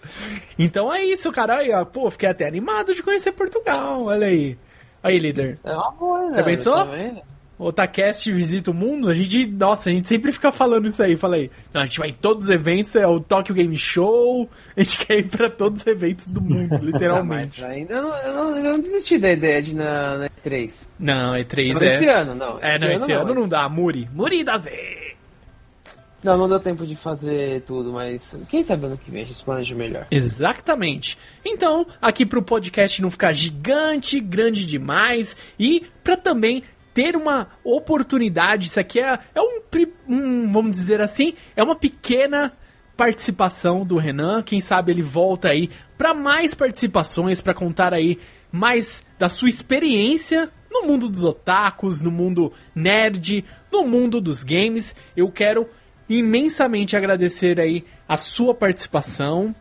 Então 0.57 0.91
é 0.91 1.05
isso, 1.05 1.31
cara. 1.31 1.57
Aí, 1.57 1.71
ó, 1.71 1.85
pô, 1.85 2.09
fiquei 2.11 2.27
até 2.27 2.45
animado 2.45 2.93
de 2.93 3.03
conhecer 3.03 3.31
Portugal. 3.31 4.03
Olha 4.05 4.27
aí. 4.27 4.57
Aí, 5.01 5.17
líder. 5.17 5.59
É 5.63 5.71
uma 5.71 5.91
boa, 5.91 6.29
né? 6.31 6.37
Já 6.37 6.43
pensou? 6.43 6.75
Também. 6.75 7.21
Otacast 7.59 8.31
visita 8.31 8.71
o 8.71 8.73
mundo, 8.73 9.09
a 9.09 9.13
gente, 9.13 9.45
nossa, 9.45 9.89
a 9.89 9.91
gente 9.91 10.07
sempre 10.07 10.31
fica 10.31 10.49
falando 10.49 10.87
isso 10.87 11.03
aí. 11.03 11.17
Falei, 11.17 11.51
não, 11.73 11.81
a 11.81 11.85
gente 11.85 11.99
vai 11.99 12.09
em 12.09 12.13
todos 12.13 12.45
os 12.45 12.49
eventos, 12.49 12.95
é 12.95 13.05
o 13.05 13.19
Tokyo 13.19 13.53
Game 13.53 13.77
Show, 13.77 14.49
a 14.77 14.79
gente 14.79 14.97
quer 15.05 15.19
ir 15.19 15.27
pra 15.27 15.49
todos 15.49 15.81
os 15.81 15.87
eventos 15.87 16.25
do 16.27 16.39
mundo, 16.39 16.77
literalmente. 16.81 17.61
Não, 17.61 17.67
ainda 17.67 18.01
não, 18.01 18.15
eu 18.15 18.33
não, 18.33 18.55
eu 18.55 18.63
não 18.63 18.79
desisti 18.79 19.17
da 19.17 19.29
ideia 19.29 19.61
de 19.61 19.75
na, 19.75 20.17
na 20.19 20.29
E3. 20.29 20.71
Não, 20.97 21.33
E3 21.33 21.73
não, 21.73 21.81
é. 21.81 21.95
Esse 21.95 22.07
ano, 22.07 22.35
não. 22.35 22.59
É, 22.61 22.79
não, 22.79 22.87
esse, 22.87 23.03
esse 23.03 23.11
ano, 23.11 23.25
não, 23.25 23.41
não 23.41 23.49
dá. 23.49 23.67
Muri, 23.67 24.07
Muri 24.13 24.41
da 24.41 24.57
Z. 24.57 25.17
Não, 26.23 26.37
não 26.37 26.49
deu 26.49 26.59
tempo 26.59 26.85
de 26.85 26.95
fazer 26.95 27.61
tudo, 27.61 27.93
mas 27.93 28.37
quem 28.49 28.63
sabe 28.63 28.85
ano 28.85 28.97
que 28.97 29.09
vem 29.09 29.23
a 29.23 29.25
gente 29.25 29.43
planeja 29.43 29.73
melhor. 29.73 30.07
Exatamente. 30.11 31.17
Então, 31.45 31.85
aqui 32.01 32.25
pro 32.25 32.41
podcast 32.41 33.01
não 33.01 33.09
ficar 33.09 33.31
gigante, 33.33 34.19
grande 34.19 34.65
demais 34.65 35.35
e 35.57 35.85
para 36.03 36.17
também 36.17 36.63
ter 36.99 37.15
uma 37.15 37.47
oportunidade, 37.63 38.67
isso 38.67 38.77
aqui 38.77 38.99
é, 38.99 39.17
é 39.33 39.41
um, 39.41 39.61
um, 40.05 40.51
vamos 40.51 40.71
dizer 40.71 40.99
assim, 40.99 41.33
é 41.55 41.63
uma 41.63 41.73
pequena 41.73 42.51
participação 42.97 43.85
do 43.85 43.95
Renan. 43.95 44.43
Quem 44.43 44.59
sabe 44.59 44.91
ele 44.91 45.01
volta 45.01 45.47
aí 45.47 45.69
para 45.97 46.13
mais 46.13 46.53
participações, 46.53 47.39
para 47.39 47.53
contar 47.53 47.93
aí 47.93 48.19
mais 48.51 49.01
da 49.17 49.29
sua 49.29 49.47
experiência 49.47 50.51
no 50.69 50.85
mundo 50.85 51.07
dos 51.07 51.23
otakus, 51.23 52.01
no 52.01 52.11
mundo 52.11 52.51
nerd, 52.75 53.45
no 53.71 53.87
mundo 53.87 54.19
dos 54.19 54.43
games. 54.43 54.93
Eu 55.15 55.31
quero 55.31 55.69
imensamente 56.09 56.97
agradecer 56.97 57.61
aí 57.61 57.85
a 58.09 58.17
sua 58.17 58.53
participação. 58.53 59.55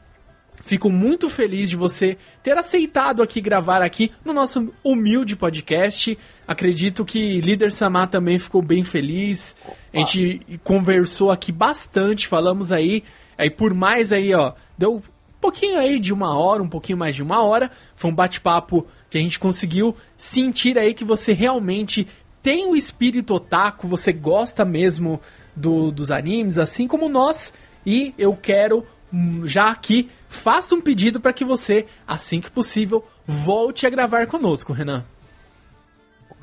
Fico 0.69 0.91
muito 0.91 1.31
feliz 1.31 1.71
de 1.71 1.77
você 1.77 2.19
ter 2.43 2.59
aceitado 2.59 3.23
aqui 3.23 3.41
gravar 3.41 3.81
aqui 3.81 4.13
no 4.23 4.35
nosso 4.35 4.71
humilde 4.85 5.35
podcast. 5.35 6.19
Acredito 6.47 7.07
que 7.07 7.41
líder 7.41 7.73
Samar 7.73 8.11
também 8.11 8.39
ficou 8.39 8.61
bem 8.61 8.85
feliz. 8.85 9.57
A 9.95 9.97
gente 9.97 10.43
conversou 10.63 11.31
aqui 11.31 11.51
bastante, 11.51 12.29
falamos 12.29 12.71
aí, 12.71 13.03
aí 13.39 13.51
por 13.51 13.73
mais 13.73 14.13
aí, 14.13 14.35
ó, 14.35 14.53
deu 14.77 14.97
um 14.97 15.03
pouquinho 15.41 15.79
aí 15.79 15.99
de 15.99 16.13
uma 16.13 16.39
hora, 16.39 16.63
um 16.63 16.69
pouquinho 16.69 16.99
mais 16.99 17.17
de 17.17 17.23
uma 17.23 17.43
hora. 17.43 17.71
Foi 17.97 18.11
um 18.11 18.15
bate-papo 18.15 18.87
que 19.09 19.17
a 19.17 19.23
gente 19.23 19.39
conseguiu 19.39 19.97
sentir 20.19 20.79
aí 20.79 20.93
que 20.93 21.03
você 21.03 21.33
realmente 21.33 22.07
tem 22.43 22.67
o 22.67 22.77
espírito 22.77 23.33
otaku, 23.33 23.89
você 23.89 24.13
gosta 24.13 24.67
mesmo 24.67 25.19
do, 25.57 25.91
dos 25.91 26.11
animes, 26.11 26.59
assim 26.59 26.87
como 26.87 27.09
nós. 27.09 27.55
E 27.87 28.13
eu 28.19 28.37
quero 28.37 28.85
hum, 29.11 29.49
já 29.49 29.71
aqui 29.71 30.11
faça 30.29 30.75
um 30.75 30.81
pedido 30.81 31.21
para 31.21 31.33
que 31.33 31.45
você, 31.45 31.87
assim 32.07 32.41
que 32.41 32.51
possível, 32.51 33.05
volte 33.27 33.87
a 33.87 33.91
gravar 33.91 34.27
conosco, 34.27 34.73
Renan. 34.73 35.05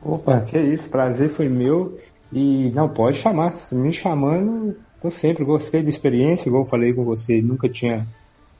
Opa, 0.01 0.41
que 0.41 0.57
isso, 0.57 0.89
prazer 0.89 1.29
foi 1.29 1.47
meu. 1.47 1.99
E 2.31 2.71
não, 2.71 2.89
pode 2.89 3.17
chamar, 3.17 3.53
me 3.71 3.93
chamando, 3.93 4.75
eu 5.03 5.11
sempre 5.11 5.45
gostei 5.45 5.81
da 5.83 5.89
experiência, 5.89 6.49
igual 6.49 6.63
eu 6.63 6.69
falei 6.69 6.93
com 6.93 7.03
você, 7.03 7.41
nunca 7.41 7.69
tinha 7.69 8.05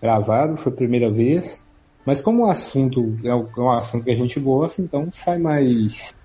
gravado, 0.01 0.57
foi 0.57 0.71
a 0.71 0.75
primeira 0.75 1.09
vez. 1.09 1.65
Mas 2.05 2.21
como 2.21 2.45
o 2.45 2.49
assunto 2.49 3.17
é 3.23 3.33
um 3.33 3.71
assunto 3.71 4.05
que 4.05 4.11
a 4.11 4.15
gente 4.15 4.39
gosta, 4.39 4.81
então 4.81 5.09
sai 5.11 5.39
mais 5.39 6.15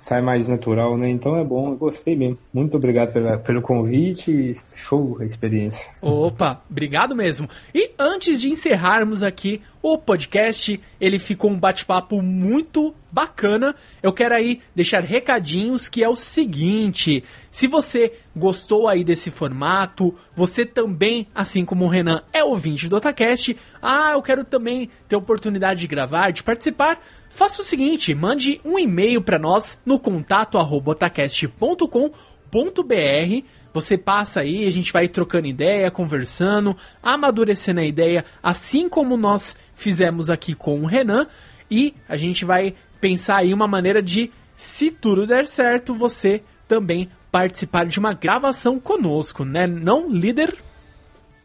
sai 0.00 0.22
mais 0.22 0.48
natural, 0.48 0.96
né? 0.96 1.10
Então 1.10 1.36
é 1.36 1.44
bom, 1.44 1.72
eu 1.72 1.76
gostei 1.76 2.16
mesmo. 2.16 2.38
Muito 2.52 2.74
obrigado 2.76 3.12
pela, 3.12 3.36
pelo 3.36 3.60
convite, 3.60 4.56
show 4.74 5.18
a 5.20 5.24
experiência. 5.26 5.90
Opa, 6.00 6.62
obrigado 6.70 7.14
mesmo. 7.14 7.48
E 7.74 7.90
antes 7.98 8.40
de 8.40 8.48
encerrarmos 8.48 9.22
aqui 9.22 9.60
o 9.82 9.98
podcast, 9.98 10.80
ele 10.98 11.18
ficou 11.18 11.50
um 11.50 11.58
bate-papo 11.58 12.22
muito 12.22 12.94
bacana. 13.12 13.74
Eu 14.02 14.12
quero 14.12 14.34
aí 14.34 14.60
deixar 14.74 15.02
recadinhos 15.02 15.86
que 15.86 16.02
é 16.02 16.08
o 16.08 16.16
seguinte: 16.16 17.22
se 17.50 17.66
você 17.66 18.14
gostou 18.34 18.88
aí 18.88 19.04
desse 19.04 19.30
formato, 19.30 20.14
você 20.34 20.64
também, 20.64 21.26
assim 21.34 21.62
como 21.62 21.84
o 21.84 21.88
Renan, 21.88 22.22
é 22.32 22.42
ouvinte 22.42 22.88
do 22.88 22.96
Otacast, 22.96 23.54
ah, 23.82 24.12
eu 24.12 24.22
quero 24.22 24.44
também 24.44 24.88
ter 25.06 25.16
oportunidade 25.16 25.80
de 25.80 25.86
gravar, 25.86 26.30
de 26.30 26.42
participar 26.42 26.98
Faça 27.30 27.62
o 27.62 27.64
seguinte, 27.64 28.14
mande 28.14 28.60
um 28.64 28.78
e-mail 28.78 29.22
para 29.22 29.38
nós 29.38 29.80
no 29.86 29.98
contato 29.98 30.58
otacast.com.br. 30.58 32.10
Você 33.72 33.96
passa 33.96 34.40
aí, 34.40 34.66
a 34.66 34.70
gente 34.70 34.92
vai 34.92 35.08
trocando 35.08 35.46
ideia, 35.46 35.90
conversando, 35.90 36.76
amadurecendo 37.00 37.80
a 37.80 37.84
ideia, 37.84 38.24
assim 38.42 38.88
como 38.88 39.16
nós 39.16 39.56
fizemos 39.74 40.28
aqui 40.28 40.54
com 40.54 40.82
o 40.82 40.86
Renan, 40.86 41.28
e 41.70 41.94
a 42.08 42.16
gente 42.16 42.44
vai 42.44 42.74
pensar 43.00 43.36
aí 43.36 43.54
uma 43.54 43.68
maneira 43.68 44.02
de, 44.02 44.30
se 44.56 44.90
tudo 44.90 45.26
der 45.26 45.46
certo, 45.46 45.94
você 45.94 46.42
também 46.66 47.08
participar 47.30 47.86
de 47.86 48.00
uma 48.00 48.12
gravação 48.12 48.80
conosco, 48.80 49.44
né? 49.44 49.68
Não, 49.68 50.10
líder? 50.10 50.52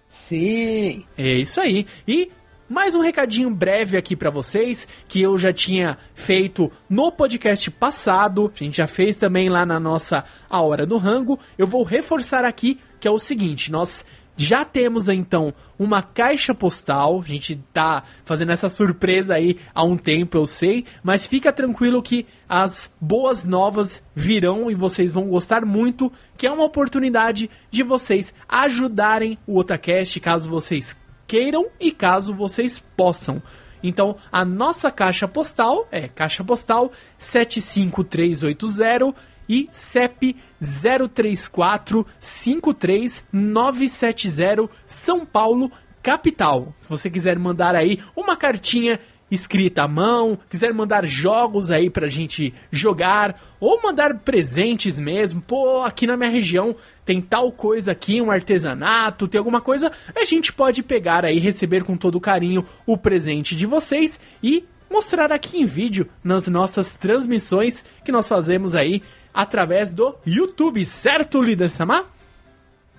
Sim. 0.09 1.05
É 1.15 1.39
isso 1.39 1.61
aí. 1.61 1.85
E 2.07 2.31
mais 2.67 2.95
um 2.95 2.99
recadinho 2.99 3.49
breve 3.49 3.95
aqui 3.95 4.15
para 4.15 4.31
vocês, 4.31 4.87
que 5.07 5.21
eu 5.21 5.37
já 5.37 5.53
tinha 5.53 5.97
feito 6.15 6.71
no 6.89 7.11
podcast 7.11 7.69
passado, 7.69 8.51
a 8.53 8.63
gente 8.63 8.77
já 8.77 8.87
fez 8.87 9.15
também 9.15 9.49
lá 9.49 9.65
na 9.65 9.79
nossa 9.79 10.25
A 10.49 10.61
Hora 10.61 10.85
do 10.85 10.97
Rango. 10.97 11.39
Eu 11.57 11.67
vou 11.67 11.83
reforçar 11.83 12.43
aqui 12.43 12.79
que 12.99 13.07
é 13.07 13.11
o 13.11 13.19
seguinte, 13.19 13.71
nós 13.71 14.03
já 14.35 14.65
temos 14.65 15.07
então 15.07 15.53
uma 15.77 16.01
caixa 16.01 16.53
postal, 16.55 17.21
a 17.21 17.27
gente 17.27 17.61
tá 17.71 18.03
fazendo 18.23 18.51
essa 18.51 18.67
surpresa 18.67 19.35
aí 19.35 19.59
há 19.73 19.83
um 19.83 19.95
tempo, 19.95 20.37
eu 20.37 20.47
sei, 20.47 20.85
mas 21.03 21.25
fica 21.25 21.53
tranquilo 21.53 22.01
que 22.01 22.25
as 22.49 22.91
boas 22.99 23.45
novas 23.45 24.01
virão 24.15 24.71
e 24.71 24.75
vocês 24.75 25.13
vão 25.13 25.27
gostar 25.27 25.63
muito, 25.63 26.11
que 26.35 26.47
é 26.47 26.51
uma 26.51 26.65
oportunidade 26.65 27.49
de 27.69 27.83
vocês 27.83 28.33
ajudarem 28.49 29.37
o 29.45 29.59
Otacast, 29.59 30.19
caso 30.19 30.49
vocês 30.49 30.97
queiram 31.27 31.67
e 31.79 31.91
caso 31.91 32.33
vocês 32.33 32.79
possam. 32.95 33.41
Então, 33.83 34.15
a 34.31 34.43
nossa 34.43 34.91
caixa 34.91 35.27
postal 35.27 35.87
é 35.91 36.07
caixa 36.07 36.43
postal 36.43 36.91
75380 37.17 39.13
e 39.47 39.69
CEP 39.71 40.35
034 40.59 42.03
53970 42.19 44.69
São 44.87 45.23
Paulo, 45.25 45.71
capital. 46.01 46.73
Se 46.81 46.89
você 46.89 47.07
quiser 47.09 47.37
mandar 47.37 47.75
aí 47.75 47.99
uma 48.15 48.35
cartinha 48.35 48.99
escrita 49.29 49.83
à 49.83 49.87
mão, 49.87 50.39
quiser 50.49 50.73
mandar 50.73 51.05
jogos 51.05 51.69
aí 51.71 51.89
pra 51.89 52.07
gente 52.07 52.53
jogar, 52.71 53.41
ou 53.59 53.81
mandar 53.81 54.19
presentes 54.19 54.99
mesmo, 54.99 55.41
pô, 55.41 55.83
aqui 55.83 56.07
na 56.07 56.15
minha 56.15 56.29
região 56.29 56.75
tem 57.05 57.21
tal 57.21 57.51
coisa 57.51 57.91
aqui, 57.91 58.21
um 58.21 58.31
artesanato, 58.31 59.27
tem 59.27 59.37
alguma 59.37 59.61
coisa, 59.61 59.91
a 60.15 60.25
gente 60.25 60.51
pode 60.51 60.81
pegar 60.81 61.23
aí, 61.23 61.39
receber 61.39 61.83
com 61.83 61.95
todo 61.95 62.19
carinho 62.19 62.65
o 62.85 62.97
presente 62.97 63.55
de 63.55 63.65
vocês 63.65 64.19
e 64.41 64.65
mostrar 64.89 65.31
aqui 65.31 65.59
em 65.61 65.65
vídeo 65.65 66.09
nas 66.23 66.47
nossas 66.47 66.93
transmissões 66.93 67.85
que 68.03 68.11
nós 68.11 68.27
fazemos 68.27 68.73
aí 68.73 69.03
através 69.33 69.91
do 69.91 70.15
YouTube, 70.25 70.83
certo, 70.85 71.41
líder 71.41 71.69
Samar? 71.69 72.05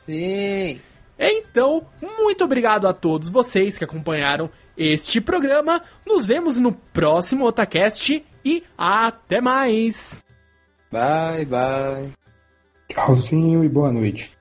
Sim. 0.04 0.80
Então, 1.18 1.86
muito 2.00 2.44
obrigado 2.44 2.86
a 2.86 2.92
todos 2.92 3.28
vocês 3.28 3.78
que 3.78 3.84
acompanharam 3.84 4.50
este 4.76 5.20
programa. 5.20 5.82
Nos 6.06 6.26
vemos 6.26 6.56
no 6.58 6.72
próximo 6.72 7.46
Otacast 7.46 8.24
e 8.44 8.62
até 8.76 9.40
mais! 9.40 10.22
Bye, 10.92 11.46
bye. 11.46 12.25
Tchauzinho 12.88 13.64
e 13.64 13.68
boa 13.68 13.92
noite. 13.92 14.35